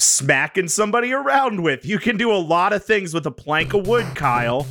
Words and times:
smacking 0.00 0.68
somebody 0.68 1.12
around 1.12 1.62
with. 1.62 1.84
You 1.84 1.98
can 1.98 2.16
do 2.16 2.32
a 2.32 2.36
lot 2.36 2.72
of 2.72 2.84
things 2.84 3.12
with 3.12 3.26
a 3.26 3.30
plank 3.30 3.74
of 3.74 3.86
wood, 3.86 4.06
Kyle. 4.14 4.66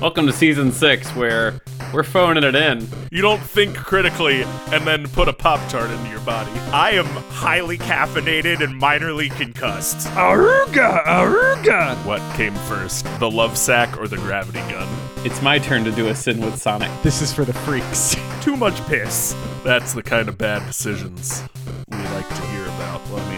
Welcome 0.00 0.26
to 0.26 0.32
season 0.32 0.72
six, 0.72 1.08
where 1.10 1.60
we're 1.92 2.02
phoning 2.02 2.42
it 2.42 2.54
in. 2.54 2.88
You 3.10 3.22
don't 3.22 3.40
think 3.40 3.76
critically 3.76 4.42
and 4.72 4.86
then 4.86 5.06
put 5.08 5.28
a 5.28 5.32
Pop 5.32 5.60
Tart 5.70 5.90
into 5.90 6.10
your 6.10 6.20
body. 6.20 6.50
I 6.72 6.92
am 6.92 7.04
highly 7.04 7.78
caffeinated 7.78 8.62
and 8.62 8.80
minorly 8.80 9.30
concussed. 9.36 10.08
Aruga, 10.08 11.04
Aruga. 11.04 11.94
What 12.04 12.20
came 12.36 12.54
first, 12.54 13.04
the 13.20 13.30
love 13.30 13.56
sack 13.56 13.96
or 13.98 14.08
the 14.08 14.16
gravity 14.16 14.60
gun? 14.72 14.88
It's 15.24 15.40
my 15.42 15.58
turn 15.58 15.84
to 15.84 15.92
do 15.92 16.08
a 16.08 16.14
sin 16.14 16.40
with 16.40 16.60
Sonic. 16.60 16.90
This 17.02 17.22
is 17.22 17.32
for 17.32 17.44
the 17.44 17.52
freaks. 17.52 18.16
Too 18.40 18.56
much 18.56 18.84
piss. 18.86 19.36
That's 19.62 19.92
the 19.92 20.02
kind 20.02 20.28
of 20.28 20.36
bad 20.36 20.66
decisions 20.66 21.44
we 21.88 21.98
like 21.98 22.28
to 22.28 22.46
hear 22.46 22.61
about. 22.61 22.61
Love 22.61 22.61
me 22.61 22.61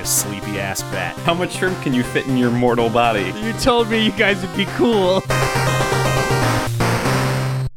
a 0.04 0.06
sleepy 0.06 0.60
ass 0.60 0.82
bat. 0.82 1.16
How 1.20 1.32
much 1.32 1.52
shrimp 1.56 1.80
can 1.80 1.94
you 1.94 2.04
fit 2.04 2.26
in 2.26 2.36
your 2.36 2.50
mortal 2.50 2.90
body? 2.90 3.32
You 3.40 3.54
told 3.54 3.88
me 3.88 4.04
you 4.04 4.12
guys 4.12 4.40
would 4.42 4.54
be 4.54 4.66
cool. 4.76 5.22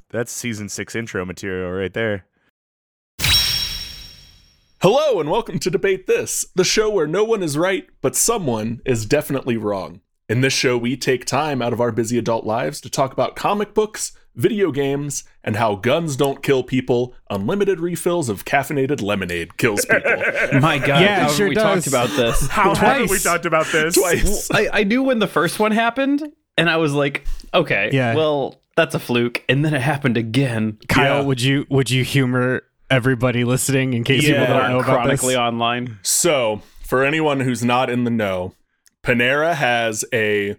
That's 0.10 0.32
season 0.32 0.68
six 0.68 0.94
intro 0.94 1.24
material 1.24 1.72
right 1.72 1.94
there. 1.94 2.26
Hello 4.82 5.22
and 5.22 5.30
welcome 5.30 5.58
to 5.60 5.72
Debate 5.72 6.06
This, 6.06 6.46
the 6.54 6.66
show 6.66 6.90
where 6.90 7.08
no 7.08 7.24
one 7.24 7.42
is 7.42 7.58
right, 7.58 7.88
but 8.02 8.16
someone 8.16 8.82
is 8.86 9.06
definitely 9.06 9.56
wrong. 9.56 10.02
In 10.28 10.42
this 10.42 10.54
show, 10.54 10.78
we 10.78 10.98
take 10.98 11.26
time 11.26 11.62
out 11.62 11.72
of 11.72 11.80
our 11.80 11.94
busy 11.94 12.18
adult 12.18 12.46
lives 12.46 12.82
to 12.82 12.90
talk 12.90 13.14
about 13.14 13.38
comic 13.38 13.74
books, 13.74 14.12
video 14.38 14.72
games, 14.72 15.24
and 15.44 15.56
how 15.58 15.76
guns 15.76 16.16
don't 16.16 16.42
kill 16.42 16.64
people. 16.64 17.14
Unlimited 17.30 17.80
refills 17.82 18.30
of 18.30 18.46
caffeinated 18.46 19.02
lemonade 19.02 19.58
kills 19.58 19.84
people. 19.86 20.12
My 20.62 20.78
God, 20.78 21.02
Yeah, 21.02 21.24
how 21.24 21.28
sure 21.30 21.50
we 21.50 21.56
does. 21.56 21.84
talked 21.84 21.88
about 21.88 22.10
this. 22.16 22.48
How 22.50 22.74
haven't 22.76 23.10
we 23.10 23.20
talked 23.20 23.46
about 23.46 23.66
this? 23.68 23.96
Twice. 23.96 24.50
I, 24.52 24.70
I 24.72 24.84
knew 24.86 25.04
when 25.04 25.20
the 25.20 25.28
first 25.28 25.60
one 25.60 25.72
happened, 25.74 26.24
and 26.58 26.70
I 26.70 26.78
was 26.78 26.94
like, 26.94 27.26
okay, 27.54 27.90
Yeah. 27.92 28.16
well, 28.16 28.62
that's 28.76 28.94
a 28.96 29.00
fluke. 29.00 29.44
And 29.50 29.66
then 29.66 29.74
it 29.74 29.82
happened 29.82 30.18
again. 30.18 30.78
Kyle, 30.88 31.20
Yeah. 31.20 31.26
would 31.26 31.42
you 31.42 31.66
would 31.70 31.90
you 31.90 32.04
humor 32.04 32.62
everybody 32.90 33.44
listening 33.44 33.94
in 33.94 34.04
case 34.04 34.24
Yeah. 34.28 34.42
people 34.46 34.58
don't 34.60 34.70
know 34.72 34.80
about 34.80 34.94
chronically 35.02 35.34
this? 35.34 35.38
online. 35.40 35.98
So, 36.04 36.62
for 36.86 37.04
anyone 37.04 37.40
who's 37.40 37.64
not 37.66 37.90
in 37.90 38.04
the 38.06 38.12
know, 38.12 38.54
Panera 39.04 39.56
has 39.56 40.06
a 40.14 40.56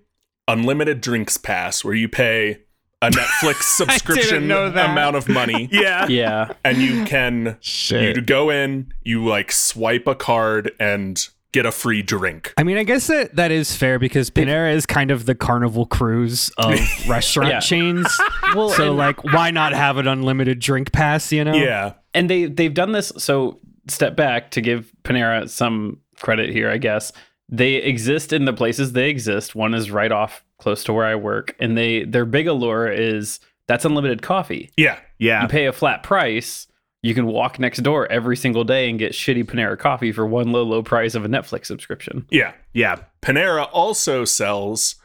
unlimited 0.47 1.01
drinks 1.01 1.37
pass 1.37 1.85
where 1.85 1.95
you 1.95 2.09
pay 2.09 2.59
a 3.03 3.11
Netflix 3.11 3.63
subscription 3.77 4.49
know 4.49 4.71
that. 4.71 4.91
amount 4.91 5.17
of 5.17 5.29
money 5.29 5.69
Yeah. 5.73 6.07
Yeah. 6.09 6.53
and 6.65 6.79
you 6.79 7.05
can 7.05 7.57
Shit. 7.61 8.17
you 8.17 8.23
go 8.23 8.51
in, 8.51 8.93
you 9.05 9.25
like 9.25 9.53
swipe 9.53 10.07
a 10.07 10.15
card 10.15 10.73
and 10.81 11.27
get 11.53 11.65
a 11.65 11.73
free 11.73 12.03
drink. 12.03 12.53
I 12.59 12.63
mean, 12.63 12.77
I 12.77 12.83
guess 12.83 13.07
that 13.07 13.35
that 13.37 13.51
is 13.51 13.75
fair 13.75 13.99
because 13.99 14.31
Panera 14.31 14.75
is 14.75 14.85
kind 14.85 15.11
of 15.11 15.25
the 15.27 15.35
carnival 15.35 15.87
cruise 15.87 16.51
of 16.59 16.79
restaurant 17.09 17.49
Yeah. 17.51 17.61
chains. 17.61 18.07
Well, 18.55 18.69
So, 18.71 18.89
and- 18.89 18.99
like, 18.99 19.25
why 19.25 19.51
not 19.51 19.73
have 19.73 19.97
an 19.97 20.07
unlimited 20.07 20.59
drink 20.59 20.93
pass? 20.93 21.33
You 21.33 21.45
know? 21.45 21.55
Yeah. 21.55 21.95
and 22.15 22.29
they 22.29 22.47
they've 22.47 22.75
done 22.75 22.93
this 22.93 23.13
so 23.17 23.61
step 23.89 24.15
back 24.17 24.51
to 24.51 24.61
give 24.61 24.93
panera 25.05 25.49
some 25.49 25.99
credit 26.21 26.51
here 26.51 26.69
i 26.69 26.77
guess 26.77 27.11
they 27.49 27.75
exist 27.77 28.33
in 28.33 28.45
the 28.45 28.53
places 28.53 28.93
they 28.93 29.09
exist 29.09 29.55
one 29.55 29.75
is 29.75 29.91
right 29.91 30.13
off 30.13 30.45
close 30.59 30.85
to 30.85 30.93
where 30.93 31.07
i 31.07 31.15
work 31.15 31.55
and 31.59 31.77
they 31.79 32.05
their 32.05 32.25
big 32.27 32.47
allure 32.47 32.89
is 32.89 33.41
that's 33.67 33.85
unlimited 33.85 34.23
coffee 34.23 34.71
Yeah. 34.77 34.99
Yeah. 35.19 35.43
you 35.43 35.49
pay 35.49 35.67
a 35.67 35.73
flat 35.73 36.03
price 36.03 36.67
you 37.03 37.15
can 37.15 37.27
walk 37.27 37.59
next 37.59 37.79
door 37.79 38.11
every 38.11 38.37
single 38.37 38.65
day 38.65 38.91
and 38.91 38.99
get 38.99 39.13
shitty 39.13 39.45
panera 39.45 39.79
coffee 39.79 40.11
for 40.13 40.27
one 40.27 40.51
low 40.53 40.63
low 40.65 40.83
price 40.83 41.15
of 41.15 41.25
a 41.25 41.29
netflix 41.29 41.67
subscription 41.67 42.27
Yeah. 42.31 42.53
Yeah. 42.73 42.97
Panera 43.23 43.69
also 43.73 44.25
sells 44.25 44.97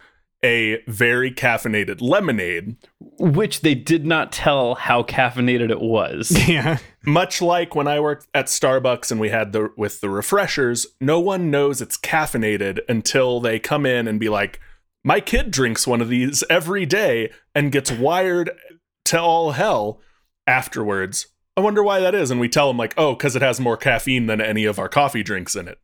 a 0.45 0.81
very 0.89 1.31
caffeinated 1.31 2.01
lemonade, 2.01 2.75
which 3.17 3.61
they 3.61 3.73
did 3.75 4.05
not 4.05 4.31
tell 4.33 4.75
how 4.75 5.01
caffeinated 5.03 5.71
it 5.71 5.79
was 5.79 6.31
Yeah. 6.49 6.79
Much 7.05 7.41
like 7.41 7.75
when 7.75 7.87
I 7.87 7.99
worked 7.99 8.27
at 8.33 8.45
Starbucks 8.45 9.11
and 9.11 9.19
we 9.19 9.29
had 9.29 9.51
the 9.51 9.71
with 9.75 10.01
the 10.01 10.09
refreshers, 10.09 10.87
no 11.01 11.19
one 11.19 11.51
knows 11.51 11.81
it's 11.81 11.97
caffeinated 11.97 12.79
until 12.87 13.39
they 13.39 13.59
come 13.59 13.85
in 13.85 14.07
and 14.07 14.19
be 14.19 14.29
like, 14.29 14.59
"My 15.03 15.19
kid 15.19 15.51
drinks 15.51 15.85
one 15.85 16.01
of 16.01 16.09
these 16.09 16.43
every 16.49 16.85
day 16.85 17.31
and 17.53 17.71
gets 17.71 17.91
wired 17.91 18.51
to 19.05 19.19
all 19.19 19.51
hell 19.51 19.99
afterwards." 20.47 21.27
I 21.55 21.61
wonder 21.61 21.83
why 21.83 21.99
that 21.99 22.15
is 22.15 22.31
and 22.31 22.39
we 22.39 22.49
tell 22.49 22.67
them 22.67 22.77
like, 22.77 22.93
"Oh, 22.97 23.15
cuz 23.15 23.35
it 23.35 23.41
has 23.41 23.59
more 23.59 23.77
caffeine 23.77 24.27
than 24.27 24.41
any 24.41 24.65
of 24.65 24.79
our 24.79 24.89
coffee 24.89 25.23
drinks 25.23 25.55
in 25.55 25.67
it." 25.67 25.79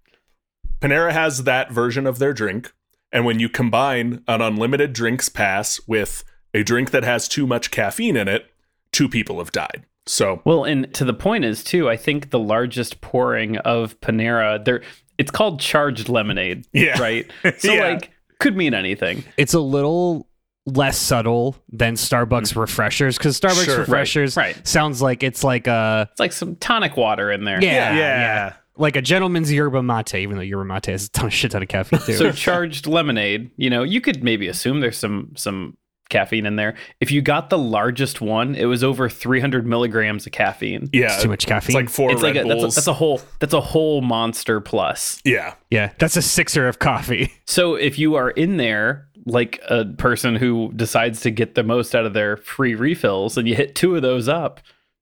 Panera 0.82 1.12
has 1.12 1.44
that 1.44 1.72
version 1.72 2.08
of 2.08 2.20
their 2.20 2.34
drink, 2.34 2.72
and 3.12 3.26
when 3.26 3.40
you 3.40 3.50
combine 3.50 4.24
an 4.28 4.42
unlimited 4.42 4.94
drinks 4.94 5.28
pass 5.28 5.80
with 5.86 6.24
a 6.54 6.64
drink 6.64 6.92
that 6.92 7.04
has 7.04 7.28
too 7.28 7.46
much 7.46 7.72
caffeine 7.72 8.16
in 8.16 8.28
it, 8.28 8.50
two 8.92 9.10
people 9.10 9.40
have 9.40 9.52
died. 9.52 9.86
So, 10.10 10.42
Well, 10.44 10.64
and 10.64 10.92
to 10.96 11.06
the 11.06 11.14
point 11.14 11.46
is 11.46 11.64
too, 11.64 11.88
I 11.88 11.96
think 11.96 12.32
the 12.32 12.40
largest 12.40 13.00
pouring 13.02 13.58
of 13.58 14.00
Panera, 14.02 14.64
there 14.66 14.82
it's 15.20 15.32
called 15.32 15.60
charged 15.60 16.10
lemonade. 16.10 16.66
Yeah. 16.74 17.00
Right. 17.00 17.30
So 17.60 17.74
Yeah. 17.74 17.90
like 17.90 18.12
could 18.40 18.58
mean 18.58 18.74
anything. 18.74 19.24
It's 19.38 19.54
a 19.54 19.60
little 19.60 20.28
less 20.66 20.98
subtle 20.98 21.56
than 21.72 21.96
Starbucks 21.96 22.54
mm. 22.54 22.58
refreshers 22.58 23.18
because 23.18 23.40
Starbucks 23.40 23.66
Sure. 23.66 23.80
Refreshers 23.80 24.36
right. 24.36 24.68
sounds 24.68 25.02
like 25.02 25.22
it's 25.24 25.44
like 25.44 25.68
a 25.68 26.08
It's 26.12 26.20
like 26.20 26.34
some 26.34 26.56
tonic 26.56 26.98
water 26.98 27.32
in 27.32 27.44
there. 27.44 27.62
yeah, 27.64 27.96
Yeah. 27.96 28.54
like 28.78 28.96
a 28.96 29.02
gentleman's 29.02 29.52
yerba 29.52 29.84
mate, 29.84 30.16
even 30.16 30.38
though 30.38 30.42
yerba 30.42 30.66
mate 30.66 30.88
has 30.88 31.06
a 31.06 31.10
ton 31.12 31.28
of 31.28 31.34
shit 31.34 31.52
ton 31.52 31.62
of 31.62 31.70
caffeine 31.70 32.00
too. 32.00 32.14
So 32.14 32.32
charged 32.32 32.88
lemonade, 32.88 33.52
you 33.58 33.70
know, 33.70 33.84
you 33.84 34.02
could 34.02 34.24
maybe 34.24 34.48
assume 34.48 34.80
there's 34.80 34.98
some 34.98 35.34
some 35.36 35.78
caffeine 36.10 36.46
in 36.46 36.56
there. 36.56 36.76
If 37.00 37.12
you 37.12 37.22
got 37.22 37.50
the 37.50 37.58
largest 37.58 38.22
one, 38.22 38.56
it 38.56 38.66
was 38.66 38.84
over 38.84 39.10
300 39.10 39.66
milligrams 39.66 40.26
of 40.26 40.32
caffeine. 40.32 40.90
yeah. 40.92 41.14
It's 41.14 41.24
too 41.24 41.30
much 41.30 41.46
caffeine. 41.46 41.58
It's 41.58 41.66
caffeine. 41.68 41.76
like 41.76 41.90
four 41.90 42.12
It's 42.12 42.22
Red 42.22 42.36
like 42.36 42.46
a, 42.46 42.48
that's, 42.48 42.64
a, 42.64 42.76
that's 42.76 42.88
a 42.88 42.94
whole 42.94 43.22
that's 43.40 43.54
a 43.54 43.62
whole 43.62 44.02
monster 44.02 44.60
plus. 44.60 45.22
yeah. 45.24 45.54
yeah, 45.70 45.94
that's 45.98 46.18
a 46.18 46.22
sixer 46.22 46.68
of 46.68 46.80
coffee. 46.80 47.34
So 47.50 47.74
if 47.74 47.98
you 47.98 48.14
are 48.14 48.30
in 48.30 48.58
there 48.58 49.08
like 49.26 49.60
a 49.68 49.84
person 49.84 50.36
who 50.36 50.72
decides 50.76 51.22
to 51.22 51.32
get 51.32 51.56
the 51.56 51.64
most 51.64 51.96
out 51.96 52.06
of 52.06 52.14
their 52.14 52.38
free 52.38 52.76
refills 52.76 53.38
and 53.38 53.48
you 53.48 53.56
hit 53.56 53.74
two 53.74 53.96
of 53.96 54.04
those 54.04 54.28
up, 54.30 54.60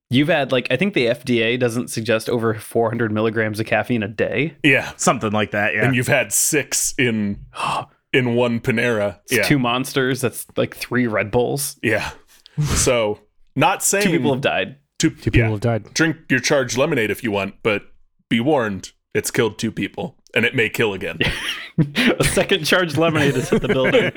you've 0.10 0.30
had 0.30 0.54
like 0.54 0.68
I 0.72 0.78
think 0.78 0.94
the 0.94 1.08
FDA 1.08 1.60
doesn't 1.60 1.90
suggest 1.90 2.30
over 2.30 2.54
400 2.54 3.12
milligrams 3.12 3.60
of 3.60 3.66
caffeine 3.66 4.02
a 4.02 4.08
day. 4.08 4.56
Yeah. 4.64 4.94
Something 4.96 5.32
like 5.32 5.52
that. 5.52 5.74
Yeah. 5.74 5.86
And 5.86 5.96
you've 5.96 6.08
had 6.08 6.32
six 6.32 6.94
in 6.98 7.46
in 8.18 8.36
one 8.36 8.60
Panera. 8.60 9.20
It's 9.26 9.34
yeah. 9.38 9.44
two 9.44 9.60
monsters. 9.60 10.22
That's 10.22 10.46
like 10.56 10.76
three 10.76 11.08
Red 11.08 11.32
Bulls. 11.32 11.78
yeah. 11.84 12.12
So 12.76 13.20
not 13.56 13.84
saying 13.84 14.06
Two 14.06 14.12
people 14.12 14.34
have 14.34 14.42
died. 14.42 14.78
two, 14.98 15.12
Two 15.12 15.32
people 15.32 15.40
yeah. 15.40 15.50
have 15.52 15.62
died. 15.62 15.94
Drink 15.94 16.18
your 16.30 16.40
charged 16.40 16.78
lemonade 16.78 17.12
if 17.12 17.24
you 17.24 17.32
want, 17.32 17.56
but 17.62 17.84
be 18.30 18.40
warned, 18.40 18.92
it's 19.14 19.30
killed 19.32 19.60
two 19.60 19.72
people. 19.72 20.16
And 20.36 20.44
it 20.46 20.54
may 20.56 20.70
kill 20.70 20.94
again. 20.94 21.20
a 22.20 22.24
second 22.24 22.66
charged 22.66 22.98
lemonade 22.98 23.36
has 23.36 23.50
hit 23.50 23.62
the 23.62 23.68
building. 23.70 24.12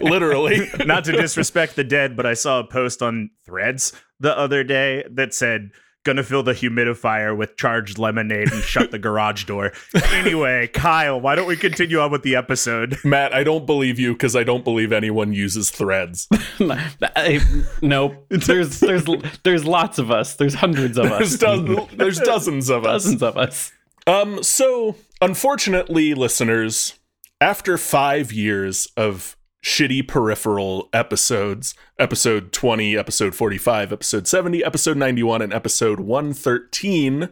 Literally. 0.00 0.70
Not 0.86 1.04
to 1.04 1.12
disrespect 1.12 1.76
the 1.76 1.84
dead, 1.84 2.16
but 2.16 2.24
I 2.24 2.34
saw 2.34 2.60
a 2.60 2.64
post 2.64 3.02
on 3.02 3.30
Threads 3.44 3.92
the 4.20 4.36
other 4.38 4.62
day 4.62 5.04
that 5.10 5.34
said, 5.34 5.70
"Gonna 6.06 6.22
fill 6.22 6.42
the 6.42 6.52
humidifier 6.54 7.36
with 7.36 7.56
charged 7.56 7.98
lemonade 7.98 8.50
and 8.52 8.62
shut 8.62 8.90
the 8.92 8.98
garage 8.98 9.44
door." 9.44 9.72
Anyway, 10.12 10.68
Kyle, 10.68 11.20
why 11.20 11.34
don't 11.34 11.46
we 11.46 11.56
continue 11.56 12.00
on 12.00 12.10
with 12.10 12.22
the 12.22 12.34
episode? 12.36 12.96
Matt, 13.04 13.34
I 13.34 13.44
don't 13.44 13.66
believe 13.66 13.98
you 13.98 14.12
because 14.14 14.34
I 14.34 14.44
don't 14.44 14.64
believe 14.64 14.92
anyone 14.92 15.32
uses 15.32 15.70
threads. 15.70 16.28
I- 16.60 17.40
nope. 17.82 18.24
There's 18.30 18.80
there's 18.80 19.04
there's 19.42 19.64
lots 19.64 19.98
of 19.98 20.10
us. 20.10 20.36
There's 20.36 20.54
hundreds 20.54 20.96
of 20.96 21.10
There's, 21.10 21.42
us. 21.42 21.60
do- 21.62 21.88
there's 21.96 22.18
dozens 22.20 22.70
of 22.70 22.84
us. 22.86 23.04
Dozens 23.04 23.22
of 23.22 23.36
us. 23.36 23.72
Um, 24.06 24.42
so 24.42 24.94
unfortunately, 25.20 26.14
listeners, 26.14 26.94
after 27.40 27.76
five 27.76 28.32
years 28.32 28.88
of 28.96 29.35
shitty 29.66 30.06
peripheral 30.06 30.88
episodes, 30.92 31.74
episode 31.98 32.52
20, 32.52 32.96
episode 32.96 33.34
45, 33.34 33.92
episode 33.92 34.28
70, 34.28 34.64
episode 34.64 34.96
91, 34.96 35.42
and 35.42 35.52
episode 35.52 35.98
113, 35.98 37.28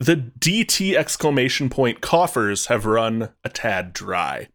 the 0.00 0.16
DT 0.16 0.96
exclamation 0.96 1.70
point 1.70 2.00
coffers 2.00 2.66
have 2.66 2.84
run 2.84 3.28
a 3.44 3.48
tad 3.48 3.92
dry. 3.92 4.48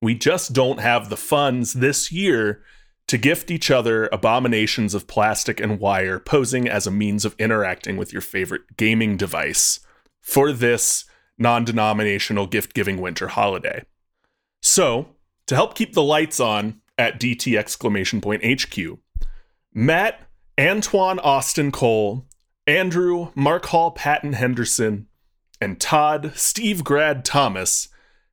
We 0.00 0.14
just 0.14 0.52
don't 0.52 0.78
have 0.78 1.10
the 1.10 1.16
funds 1.16 1.72
this 1.72 2.12
year 2.12 2.62
to 3.08 3.18
gift 3.18 3.50
each 3.50 3.72
other 3.72 4.08
abominations 4.12 4.94
of 4.94 5.08
plastic 5.08 5.58
and 5.58 5.80
wire 5.80 6.20
posing 6.20 6.68
as 6.68 6.86
a 6.86 6.92
means 6.92 7.24
of 7.24 7.34
interacting 7.36 7.96
with 7.96 8.12
your 8.12 8.22
favorite 8.22 8.76
gaming 8.76 9.16
device 9.16 9.80
for 10.20 10.52
this 10.52 11.04
non 11.36 11.64
denominational 11.64 12.46
gift 12.46 12.74
giving 12.74 13.00
winter 13.00 13.26
holiday. 13.26 13.82
So, 14.62 15.16
to 15.50 15.56
help 15.56 15.74
keep 15.74 15.94
the 15.94 16.02
lights 16.02 16.38
on 16.38 16.80
at 16.96 17.18
DT 17.18 17.58
exclamation 17.58 18.20
point 18.20 18.44
HQ, 18.44 19.00
Matt, 19.74 20.20
Antoine 20.56 21.18
Austin 21.18 21.72
Cole, 21.72 22.24
Andrew, 22.68 23.32
Mark 23.34 23.66
Hall 23.66 23.90
Patton 23.90 24.34
Henderson, 24.34 25.08
and 25.60 25.80
Todd 25.80 26.30
Steve 26.36 26.84
Grad 26.84 27.24
Thomas 27.24 27.88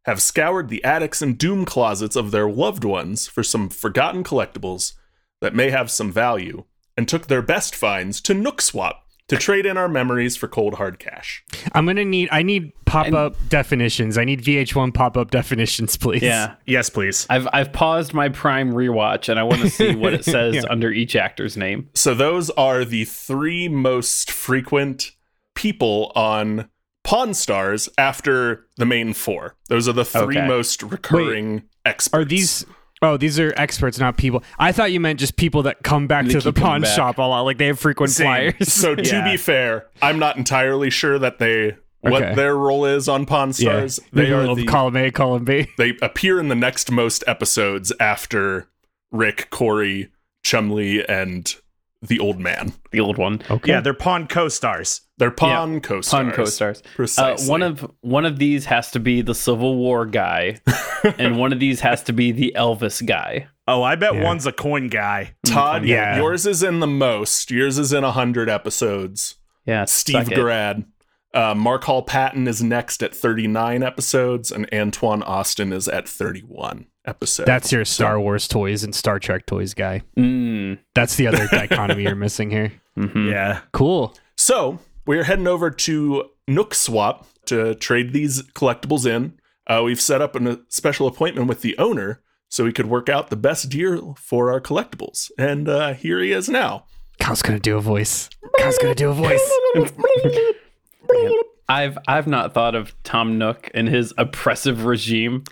have 0.05 0.21
scoured 0.21 0.69
the 0.69 0.83
attics 0.83 1.19
and 1.23 1.39
doom 1.39 1.65
closets 1.65 2.15
of 2.15 2.29
their 2.29 2.47
loved 2.47 2.83
ones 2.83 3.25
for 3.25 3.41
some 3.41 3.67
forgotten 3.67 4.23
collectibles 4.23 4.93
that 5.41 5.55
may 5.55 5.71
have 5.71 5.89
some 5.89 6.11
value, 6.11 6.65
and 6.95 7.07
took 7.07 7.25
their 7.25 7.41
best 7.41 7.75
finds 7.75 8.21
to 8.21 8.35
Nook 8.35 8.61
Swap 8.61 9.06
to 9.27 9.35
trade 9.37 9.65
in 9.65 9.75
our 9.77 9.89
memories 9.89 10.37
for 10.37 10.47
cold 10.47 10.75
hard 10.75 10.99
cash. 10.99 11.43
I'm 11.73 11.85
gonna 11.85 12.05
need. 12.05 12.29
I 12.31 12.43
need 12.43 12.71
pop 12.85 13.11
up 13.13 13.35
definitions. 13.49 14.17
I 14.17 14.23
need 14.23 14.41
VH1 14.41 14.93
pop 14.93 15.17
up 15.17 15.31
definitions, 15.31 15.97
please. 15.97 16.21
Yeah. 16.23 16.55
Yes, 16.65 16.89
please. 16.89 17.27
I've 17.29 17.47
I've 17.51 17.73
paused 17.73 18.13
my 18.13 18.29
Prime 18.29 18.71
rewatch 18.71 19.27
and 19.29 19.37
I 19.39 19.43
want 19.43 19.61
to 19.61 19.69
see 19.71 19.95
what 19.95 20.13
it 20.13 20.23
says 20.23 20.55
Yeah. 20.55 20.61
under 20.69 20.91
each 20.91 21.15
actor's 21.15 21.57
name. 21.57 21.89
So 21.93 22.13
those 22.13 22.49
are 22.51 22.85
the 22.85 23.05
three 23.05 23.67
most 23.67 24.31
frequent 24.31 25.11
people 25.55 26.11
on 26.15 26.69
Pawn 27.03 27.33
Stars 27.33 27.89
after 27.97 28.65
the 28.77 28.85
main 28.85 29.13
four. 29.13 29.55
Those 29.69 29.87
are 29.87 29.93
the 29.93 30.05
three 30.05 30.37
Okay. 30.37 30.47
most 30.47 30.83
recurring 30.83 31.63
experts. 31.85 32.13
Are 32.13 32.25
these? 32.25 32.65
Oh, 33.01 33.15
these 33.17 33.39
are 33.39 33.53
experts, 33.57 33.99
not 33.99 34.17
people. 34.17 34.43
I 34.57 34.71
thought 34.71 34.91
you 34.91 34.99
meant 34.99 35.19
just 35.19 35.35
people 35.35 35.61
that 35.63 35.83
come 35.83 36.07
back 36.07 36.25
They 36.25 36.31
to 36.33 36.39
the 36.39 36.51
keep 36.51 36.55
coming 36.55 36.69
pawn 36.71 36.81
back. 36.81 36.95
shop 36.95 37.17
a 37.19 37.21
lot. 37.21 37.41
Like 37.41 37.57
they 37.59 37.67
have 37.67 37.79
frequent 37.79 38.11
Same. 38.11 38.25
flyers. 38.53 38.73
So 38.73 38.95
to 38.95 39.03
Yeah. 39.03 39.23
be 39.31 39.37
fair, 39.37 39.87
I'm 40.01 40.17
not 40.19 40.37
entirely 40.37 40.89
sure 40.89 41.19
that 41.19 41.37
they 41.39 41.75
what 42.01 42.21
Okay. 42.23 42.35
their 42.35 42.55
role 42.55 42.85
is 42.85 43.07
on 43.09 43.25
Pawn 43.25 43.53
Stars. 43.53 43.99
They 44.13 44.31
are 44.31 44.55
the, 44.55 44.65
column 44.65 44.95
A, 44.95 45.11
column 45.11 45.43
B. 45.45 45.67
they 45.77 45.95
appear 46.01 46.39
in 46.39 46.47
the 46.47 46.55
next 46.55 46.91
most 46.91 47.23
episodes 47.27 47.91
after 47.99 48.67
Rick, 49.11 49.49
Corey, 49.49 50.09
Chumlee, 50.43 51.03
and 51.09 51.53
the 52.01 52.19
old 52.19 52.39
man. 52.39 52.73
The 52.91 52.99
old 52.99 53.17
one. 53.17 53.41
Okay. 53.49 53.71
Yeah, 53.71 53.81
they're 53.81 53.93
Pawn 53.93 54.27
co-stars. 54.27 55.01
They're 55.19 55.31
Pawn 55.31 55.81
co-stars. 55.81 56.25
Pun 56.27 56.31
co-stars. 56.35 56.81
Uh, 56.85 56.89
Precisely. 56.95 57.49
one 57.49 57.63
of 57.63 57.91
one 58.01 58.25
of 58.25 58.37
these 58.37 58.65
has 58.65 58.91
to 58.91 58.99
be 58.99 59.21
the 59.21 59.33
Civil 59.33 59.75
War 59.75 60.05
guy, 60.05 60.59
and 61.17 61.37
one 61.39 61.51
of 61.51 61.59
these 61.59 61.81
has 61.81 62.03
to 62.03 62.13
be 62.13 62.31
the 62.31 62.53
Elvis 62.55 63.05
guy. 63.05 63.47
Oh, 63.67 63.81
I 63.83 63.95
bet 63.95 64.13
Yeah. 64.13 64.23
one's 64.23 64.45
a 64.45 64.51
coin 64.51 64.87
guy. 64.89 65.33
Todd, 65.45 65.85
Yeah. 65.85 66.17
yours 66.17 66.45
is 66.45 66.61
in 66.63 66.79
the 66.79 66.87
most. 66.87 67.49
Yours 67.51 67.77
is 67.79 67.91
in 67.93 68.03
100 68.03 68.47
episodes. 68.47 69.35
Yeah, 69.65 69.85
Steve. 69.85 70.29
Grad. 70.29 70.85
Uh, 71.33 71.53
Mark 71.53 71.83
Hall 71.83 72.01
Patton 72.03 72.47
is 72.47 72.63
next 72.63 73.03
at 73.03 73.13
39 73.13 73.83
episodes, 73.83 74.51
and 74.51 74.67
Antoine 74.73 75.21
Austin 75.23 75.73
is 75.73 75.87
at 75.89 76.07
31 76.07 76.85
episodes. 77.05 77.45
That's 77.47 77.71
your 77.71 77.83
Star 77.85 78.19
Wars 78.19 78.47
toys 78.47 78.83
and 78.83 78.95
Star 78.95 79.19
Trek 79.19 79.45
toys 79.45 79.73
guy. 79.73 80.03
Mm, 80.17 80.77
That's 80.95 81.15
the 81.15 81.27
other 81.27 81.47
dichotomy 81.51 82.03
you're 82.03 82.15
missing 82.15 82.49
here. 82.49 82.71
mhm. 82.97 83.29
Yeah. 83.31 83.59
Cool. 83.73 84.15
So 84.37 84.79
we're 85.07 85.23
heading 85.23 85.47
over 85.47 85.71
to 85.71 86.25
Nook 86.47 86.75
Swap 86.75 87.25
to 87.45 87.73
trade 87.75 88.13
these 88.13 88.43
collectibles 88.43 89.07
in. 89.07 89.39
Uh, 89.65 89.81
we've 89.83 90.01
set 90.01 90.21
up 90.21 90.35
a 90.35 90.59
special 90.67 91.07
appointment 91.07 91.47
with 91.47 91.61
the 91.61 91.77
owner 91.77 92.21
so 92.49 92.63
we 92.63 92.71
could 92.71 92.85
work 92.85 93.09
out 93.09 93.29
the 93.29 93.35
best 93.35 93.69
deal 93.69 94.15
for 94.19 94.51
our 94.51 94.61
collectibles. 94.61 95.31
And 95.37 95.67
uh, 95.67 95.93
here 95.93 96.19
he 96.21 96.31
is 96.31 96.47
now. 96.47 96.85
Kyle's 97.19 97.41
gonna 97.41 97.59
do 97.59 97.77
a 97.77 97.81
voice. 97.81 98.29
Kyle's 98.59 98.77
gonna 98.77 98.93
do 98.95 99.09
a 99.09 99.13
voice. 99.13 99.51
I've 101.69 101.97
I've 102.07 102.27
not 102.27 102.53
thought 102.53 102.75
of 102.75 102.93
Tom 103.03 103.37
Nook 103.37 103.69
and 103.73 103.89
his 103.89 104.13
oppressive 104.17 104.85
regime 104.85 105.43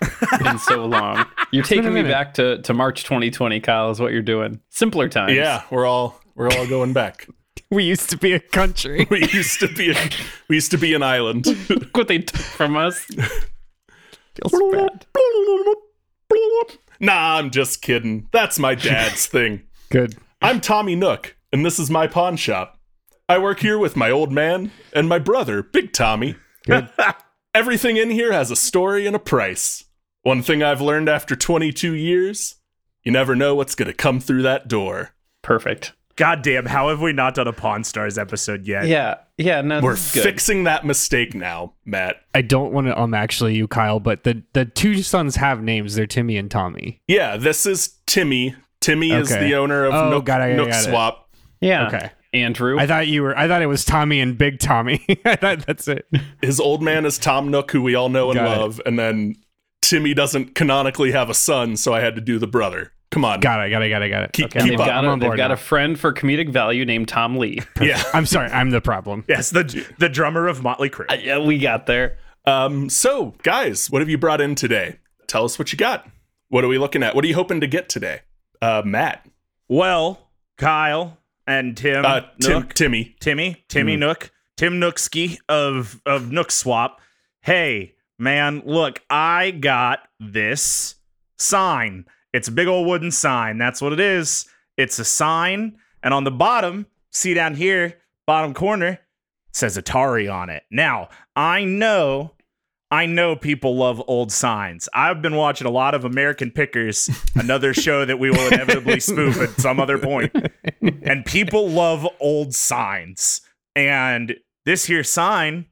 in 0.44 0.58
so 0.58 0.86
long. 0.86 1.26
You're 1.50 1.64
taking 1.64 1.92
me 1.92 2.02
back 2.02 2.34
to, 2.34 2.62
to 2.62 2.72
March 2.72 3.04
2020, 3.04 3.60
Kyle. 3.60 3.90
Is 3.90 4.00
what 4.00 4.12
you're 4.12 4.22
doing. 4.22 4.60
Simpler 4.70 5.08
times. 5.08 5.34
Yeah, 5.34 5.62
we're 5.70 5.86
all 5.86 6.20
we're 6.34 6.48
all 6.48 6.66
going 6.66 6.92
back. 6.92 7.26
we 7.70 7.84
used 7.84 8.10
to 8.10 8.16
be 8.16 8.32
a 8.32 8.40
country. 8.40 9.06
we 9.10 9.26
used 9.28 9.60
to 9.60 9.68
be 9.68 9.90
a, 9.90 10.10
we 10.48 10.56
used 10.56 10.70
to 10.70 10.78
be 10.78 10.94
an 10.94 11.02
island. 11.02 11.46
Look 11.68 11.96
what 11.96 12.08
they 12.08 12.18
took 12.18 12.40
from 12.40 12.76
us. 12.76 12.98
Feels 14.34 14.62
bad. 14.72 15.06
nah, 17.00 17.38
I'm 17.38 17.50
just 17.50 17.82
kidding. 17.82 18.28
That's 18.32 18.58
my 18.58 18.74
dad's 18.74 19.26
thing. 19.26 19.62
Good. 19.90 20.16
I'm 20.42 20.60
Tommy 20.60 20.96
Nook, 20.96 21.36
and 21.52 21.64
this 21.64 21.78
is 21.78 21.90
my 21.90 22.06
pawn 22.06 22.36
shop. 22.36 22.78
I 23.28 23.38
work 23.38 23.60
here 23.60 23.78
with 23.78 23.96
my 23.96 24.10
old 24.10 24.30
man 24.30 24.70
and 24.92 25.08
my 25.08 25.18
brother, 25.18 25.62
Big 25.62 25.92
Tommy. 25.92 26.36
Good. 26.64 26.88
Everything 27.54 27.96
in 27.96 28.10
here 28.10 28.32
has 28.32 28.50
a 28.50 28.56
story 28.56 29.06
and 29.06 29.16
a 29.16 29.20
price. 29.20 29.84
One 30.22 30.42
thing 30.42 30.62
I've 30.62 30.80
learned 30.80 31.08
after 31.08 31.34
22 31.34 31.94
years 31.94 32.56
you 33.06 33.12
never 33.12 33.36
know 33.36 33.54
what's 33.54 33.76
going 33.76 33.86
to 33.86 33.94
come 33.94 34.18
through 34.18 34.42
that 34.42 34.66
door. 34.66 35.10
Perfect. 35.40 35.92
God 36.16 36.42
damn, 36.42 36.64
how 36.66 36.88
have 36.88 37.00
we 37.00 37.12
not 37.12 37.34
done 37.34 37.46
a 37.46 37.52
Pawn 37.52 37.84
Stars 37.84 38.16
episode 38.16 38.66
yet? 38.66 38.86
Yeah. 38.86 39.16
Yeah. 39.36 39.60
No, 39.60 39.80
We're 39.80 39.94
good. 39.94 40.22
fixing 40.22 40.64
that 40.64 40.84
mistake 40.86 41.34
now, 41.34 41.74
Matt. 41.84 42.22
I 42.34 42.40
don't 42.42 42.72
want 42.72 42.86
to 42.86 42.98
um 42.98 43.12
actually 43.14 43.54
you, 43.54 43.68
Kyle, 43.68 44.00
but 44.00 44.24
the 44.24 44.42
the 44.54 44.64
two 44.64 45.02
sons 45.02 45.36
have 45.36 45.62
names. 45.62 45.94
They're 45.94 46.06
Timmy 46.06 46.36
and 46.38 46.50
Tommy. 46.50 47.00
Yeah, 47.06 47.36
this 47.36 47.66
is 47.66 47.96
Timmy. 48.06 48.54
Timmy 48.80 49.10
is 49.10 49.28
the 49.28 49.54
owner 49.56 49.84
of 49.84 49.94
Oh, 49.94 50.10
Nook, 50.10 50.24
got 50.24 50.40
it, 50.40 50.44
got 50.44 50.50
it, 50.50 50.56
Nook 50.56 50.68
got 50.70 50.80
it. 50.80 50.88
Swap. 50.90 51.30
Yeah. 51.60 51.86
Okay. 51.88 52.10
Andrew. 52.32 52.78
I 52.78 52.86
thought 52.86 53.08
you 53.08 53.22
were. 53.22 53.36
I 53.36 53.48
thought 53.48 53.62
it 53.62 53.66
was 53.66 53.84
Tommy 53.84 54.20
and 54.20 54.36
Big 54.38 54.58
Tommy. 54.58 55.04
I 55.24 55.36
thought 55.36 55.66
that's 55.66 55.88
it. 55.88 56.06
His 56.42 56.60
old 56.60 56.82
man 56.82 57.04
is 57.06 57.18
Tom 57.18 57.50
Nook, 57.50 57.70
who 57.70 57.82
we 57.82 57.94
all 57.94 58.08
know 58.08 58.30
and 58.30 58.38
Got 58.38 58.56
it. 58.56 58.60
love. 58.60 58.80
And 58.86 58.98
then 58.98 59.36
Timmy 59.82 60.12
doesn't 60.14 60.54
canonically 60.54 61.12
have 61.12 61.30
a 61.30 61.34
son, 61.34 61.76
so 61.76 61.92
I 61.94 62.00
had 62.00 62.14
to 62.14 62.20
do 62.20 62.38
the 62.38 62.46
brother. 62.46 62.92
Come 63.10 63.24
on. 63.24 63.40
Got 63.40 63.66
it. 63.66 63.70
Got 63.70 63.82
it. 63.82 63.88
Got 63.88 64.02
it. 64.02 64.08
Got 64.10 64.22
it. 64.24 64.32
Keep- 64.32 64.46
Okay, 64.46 64.60
keep 64.60 64.70
they've 64.70 64.80
up. 64.80 64.86
got, 64.86 65.04
a, 65.04 65.08
on 65.08 65.18
they've 65.20 65.36
got 65.36 65.48
now. 65.48 65.54
a 65.54 65.56
friend 65.56 65.98
for 65.98 66.12
comedic 66.12 66.50
value 66.50 66.84
named 66.84 67.08
Tom 67.08 67.36
Lee. 67.36 67.60
Yeah. 67.80 68.02
I'm 68.12 68.26
sorry. 68.26 68.50
I'm 68.50 68.70
the 68.70 68.80
problem. 68.80 69.24
Yes, 69.28 69.50
the 69.50 69.86
the 69.98 70.08
drummer 70.08 70.48
of 70.48 70.62
Motley 70.62 70.90
Crue. 70.90 71.06
Uh, 71.10 71.14
yeah, 71.14 71.38
we 71.38 71.58
got 71.58 71.86
there. 71.86 72.18
Um, 72.44 72.88
so, 72.88 73.34
guys, 73.42 73.90
what 73.90 74.00
have 74.02 74.08
you 74.08 74.18
brought 74.18 74.40
in 74.40 74.54
today? 74.54 74.98
Tell 75.26 75.44
us 75.44 75.58
what 75.58 75.72
you 75.72 75.78
got. 75.78 76.08
What 76.48 76.64
are 76.64 76.68
we 76.68 76.78
looking 76.78 77.02
at? 77.02 77.14
What 77.14 77.24
are 77.24 77.28
you 77.28 77.34
hoping 77.34 77.60
to 77.60 77.66
get 77.66 77.88
today? 77.88 78.20
Uh, 78.62 78.82
Matt. 78.84 79.26
Well, 79.68 80.30
Kyle 80.58 81.18
and 81.46 81.76
Tim, 81.76 82.04
Uh, 82.04 82.20
Tim, 82.40 82.52
Nook, 82.52 82.74
Timmy. 82.74 83.16
Timmy, 83.20 83.64
Timmy 83.68 83.96
Nook, 83.96 84.30
Tim 84.56 84.80
Nookski 84.80 85.38
of 85.48 86.00
of 86.06 86.30
Nook 86.30 86.50
Swap. 86.52 87.00
Hey, 87.42 87.94
man, 88.18 88.62
look, 88.64 89.00
I 89.10 89.50
got 89.50 90.00
this 90.20 90.96
sign. 91.38 92.06
It's 92.36 92.48
a 92.48 92.52
big 92.52 92.68
old 92.68 92.86
wooden 92.86 93.10
sign. 93.10 93.56
That's 93.56 93.80
what 93.80 93.94
it 93.94 94.00
is. 94.00 94.46
It's 94.76 94.98
a 94.98 95.06
sign, 95.06 95.78
and 96.02 96.12
on 96.12 96.24
the 96.24 96.30
bottom, 96.30 96.84
see 97.10 97.32
down 97.32 97.54
here, 97.54 97.94
bottom 98.26 98.52
corner, 98.52 99.00
says 99.54 99.78
Atari 99.78 100.30
on 100.30 100.50
it. 100.50 100.64
Now, 100.70 101.08
I 101.34 101.64
know 101.64 102.32
I 102.90 103.06
know 103.06 103.36
people 103.36 103.76
love 103.76 104.02
old 104.06 104.30
signs. 104.30 104.86
I've 104.94 105.22
been 105.22 105.34
watching 105.34 105.66
a 105.66 105.70
lot 105.70 105.94
of 105.94 106.04
American 106.04 106.50
Pickers, 106.50 107.08
another 107.34 107.72
show 107.72 108.04
that 108.04 108.18
we 108.18 108.30
will 108.30 108.46
inevitably 108.48 109.00
spoof 109.00 109.40
at 109.40 109.58
some 109.58 109.80
other 109.80 109.98
point. 109.98 110.30
And 111.02 111.24
people 111.24 111.68
love 111.68 112.06
old 112.20 112.54
signs. 112.54 113.40
And 113.74 114.36
this 114.66 114.84
here 114.84 115.02
sign, 115.02 115.66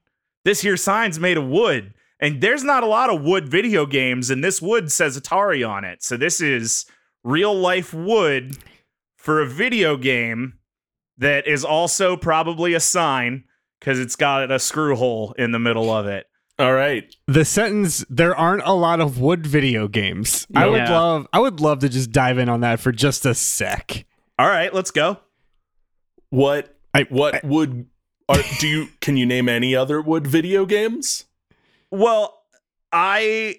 this 0.46 0.62
here 0.62 0.78
sign's 0.78 1.20
made 1.20 1.36
of 1.36 1.46
wood. 1.46 1.92
And 2.24 2.40
there's 2.40 2.64
not 2.64 2.82
a 2.82 2.86
lot 2.86 3.10
of 3.10 3.20
wood 3.22 3.50
video 3.50 3.84
games, 3.84 4.30
and 4.30 4.42
this 4.42 4.62
wood 4.62 4.90
says 4.90 5.20
Atari 5.20 5.68
on 5.68 5.84
it. 5.84 6.02
So 6.02 6.16
this 6.16 6.40
is 6.40 6.86
real 7.22 7.54
life 7.54 7.92
wood 7.92 8.56
for 9.14 9.42
a 9.42 9.46
video 9.46 9.98
game 9.98 10.54
that 11.18 11.46
is 11.46 11.66
also 11.66 12.16
probably 12.16 12.72
a 12.72 12.80
sign 12.80 13.44
because 13.78 14.00
it's 14.00 14.16
got 14.16 14.50
a 14.50 14.58
screw 14.58 14.96
hole 14.96 15.34
in 15.36 15.52
the 15.52 15.58
middle 15.58 15.90
of 15.90 16.06
it. 16.06 16.24
All 16.58 16.72
right. 16.72 17.14
The 17.26 17.44
sentence 17.44 18.06
there 18.08 18.34
aren't 18.34 18.62
a 18.64 18.72
lot 18.72 19.02
of 19.02 19.20
wood 19.20 19.46
video 19.46 19.86
games. 19.86 20.46
I 20.54 20.66
would 20.66 20.88
love 20.88 21.26
I 21.30 21.40
would 21.40 21.60
love 21.60 21.80
to 21.80 21.90
just 21.90 22.10
dive 22.10 22.38
in 22.38 22.48
on 22.48 22.60
that 22.60 22.80
for 22.80 22.90
just 22.90 23.26
a 23.26 23.34
sec. 23.34 24.06
All 24.38 24.48
right, 24.48 24.72
let's 24.72 24.90
go. 24.90 25.18
What 26.30 26.74
I- 26.94 27.06
what 27.10 27.44
would 27.44 27.86
are, 28.30 28.38
do 28.60 28.66
you 28.66 28.88
can 29.02 29.18
you 29.18 29.26
name 29.26 29.46
any 29.46 29.76
other 29.76 30.00
wood 30.00 30.26
video 30.26 30.64
games? 30.64 31.26
Well, 31.94 32.38
I 32.92 33.56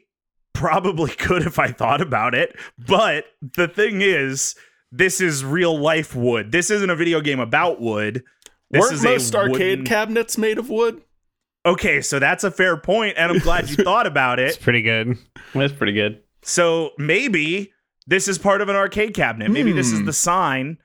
probably 0.53 1.11
could 1.15 1.43
if 1.43 1.59
I 1.59 1.67
thought 1.71 2.01
about 2.01 2.33
it, 2.35 2.55
but 2.77 3.25
the 3.55 3.67
thing 3.67 4.01
is, 4.01 4.55
this 4.91 5.19
is 5.19 5.43
real 5.43 5.77
life 5.77 6.15
wood. 6.15 6.51
This 6.51 6.69
isn't 6.69 6.89
a 6.89 6.95
video 6.95 7.21
game 7.21 7.39
about 7.39 7.81
wood. 7.81 8.23
This 8.71 8.81
Weren't 8.81 8.93
is 8.93 9.03
most 9.03 9.33
a 9.33 9.37
arcade 9.39 9.79
wooden- 9.79 9.85
cabinets 9.85 10.37
made 10.37 10.57
of 10.57 10.69
wood? 10.69 11.01
Okay, 11.65 11.99
so 12.01 12.19
that's 12.19 12.43
a 12.43 12.51
fair 12.51 12.77
point, 12.77 13.15
and 13.17 13.31
I'm 13.31 13.39
glad 13.39 13.69
you 13.69 13.75
thought 13.83 14.05
about 14.07 14.39
it. 14.39 14.49
It's 14.49 14.57
pretty 14.57 14.83
good. 14.83 15.17
That's 15.53 15.73
pretty 15.73 15.93
good. 15.93 16.21
So 16.43 16.91
maybe 16.99 17.73
this 18.05 18.27
is 18.27 18.37
part 18.37 18.61
of 18.61 18.69
an 18.69 18.75
arcade 18.75 19.15
cabinet. 19.15 19.49
Maybe 19.49 19.71
this 19.71 19.91
is 19.91 19.99
Hmm. 19.99 20.05
the 20.05 20.13
sign 20.13 20.77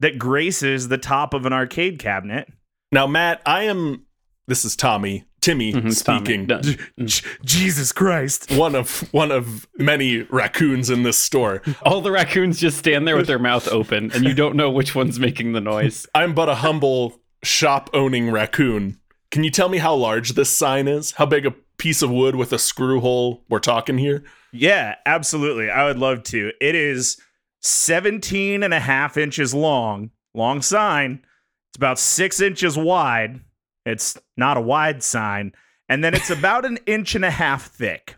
that 0.00 0.18
graces 0.18 0.88
the 0.88 0.96
top 0.98 1.34
of 1.34 1.44
an 1.46 1.52
arcade 1.52 1.98
cabinet. 1.98 2.48
Now, 2.90 3.06
Matt, 3.06 3.42
I 3.44 3.64
am 3.64 4.06
this 4.48 4.64
is 4.64 4.74
Tommy, 4.74 5.24
Timmy 5.42 5.72
Mhm, 5.74 6.04
Tommy. 6.04 6.18
speaking. 6.20 6.46
Done. 6.46 6.62
J- 7.04 7.20
Jesus 7.44 7.92
Christ. 7.92 8.50
One 8.52 8.74
of 8.74 9.12
one 9.12 9.30
of 9.30 9.66
many 9.76 10.22
raccoons 10.30 10.88
in 10.88 11.02
this 11.02 11.18
store. 11.18 11.60
All 11.82 12.00
the 12.00 12.10
raccoons 12.12 12.58
just 12.58 12.78
stand 12.78 13.06
there 13.06 13.16
with 13.16 13.26
their 13.26 13.38
mouth 13.38 13.68
open, 13.68 14.10
and 14.12 14.24
you 14.24 14.32
don't 14.32 14.56
know 14.56 14.70
which 14.70 14.94
one's 14.94 15.18
making 15.20 15.52
the 15.52 15.60
noise. 15.60 16.06
I'm 16.14 16.32
but 16.32 16.48
a 16.48 16.54
humble 16.54 17.20
shop 17.42 17.90
owning 17.92 18.30
raccoon. 18.30 18.98
Can 19.30 19.44
you 19.44 19.50
tell 19.50 19.68
me 19.68 19.78
how 19.78 19.94
large 19.94 20.30
this 20.30 20.48
sign 20.50 20.86
is? 20.88 21.12
How 21.12 21.26
big 21.26 21.44
a 21.44 21.50
piece 21.78 22.02
of 22.02 22.10
wood 22.10 22.36
with 22.36 22.52
a 22.52 22.58
screw 22.58 23.00
hole 23.00 23.44
we're 23.48 23.58
talking 23.58 23.98
here? 23.98 24.22
Yeah, 24.52 24.94
absolutely. 25.06 25.70
I 25.70 25.84
would 25.86 25.98
love 25.98 26.22
to. 26.24 26.52
It 26.60 26.74
is 26.74 27.16
17 27.62 28.62
and 28.62 28.74
a 28.74 28.80
half 28.80 29.16
inches 29.16 29.54
long, 29.54 30.10
long 30.34 30.62
sign. 30.62 31.24
It's 31.70 31.76
about 31.78 31.98
six 31.98 32.40
inches 32.40 32.76
wide. 32.76 33.40
It's 33.86 34.18
not 34.36 34.56
a 34.56 34.60
wide 34.60 35.02
sign. 35.02 35.52
And 35.88 36.02
then 36.02 36.14
it's 36.14 36.30
about 36.30 36.64
an 36.64 36.78
inch 36.86 37.14
and 37.14 37.24
a 37.24 37.30
half 37.30 37.66
thick. 37.70 38.16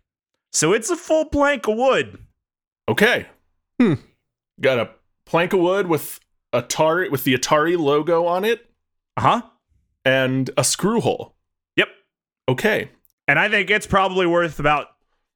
So 0.52 0.72
it's 0.72 0.90
a 0.90 0.96
full 0.96 1.24
plank 1.24 1.66
of 1.66 1.76
wood. 1.76 2.18
Okay. 2.88 3.26
Hmm. 3.80 3.94
Got 4.60 4.78
a 4.78 4.90
plank 5.26 5.52
of 5.52 5.60
wood 5.60 5.86
with 5.88 6.20
Atari 6.54 7.10
with 7.10 7.24
the 7.24 7.34
Atari 7.36 7.76
logo 7.78 8.26
on 8.26 8.44
it 8.44 8.70
Uh 9.16 9.20
huh. 9.20 9.42
and 10.04 10.50
a 10.56 10.62
screw 10.62 11.00
hole. 11.00 11.34
Yep. 11.76 11.88
Okay. 12.48 12.90
And 13.26 13.38
I 13.38 13.48
think 13.48 13.70
it's 13.70 13.86
probably 13.86 14.26
worth 14.26 14.60
about 14.60 14.88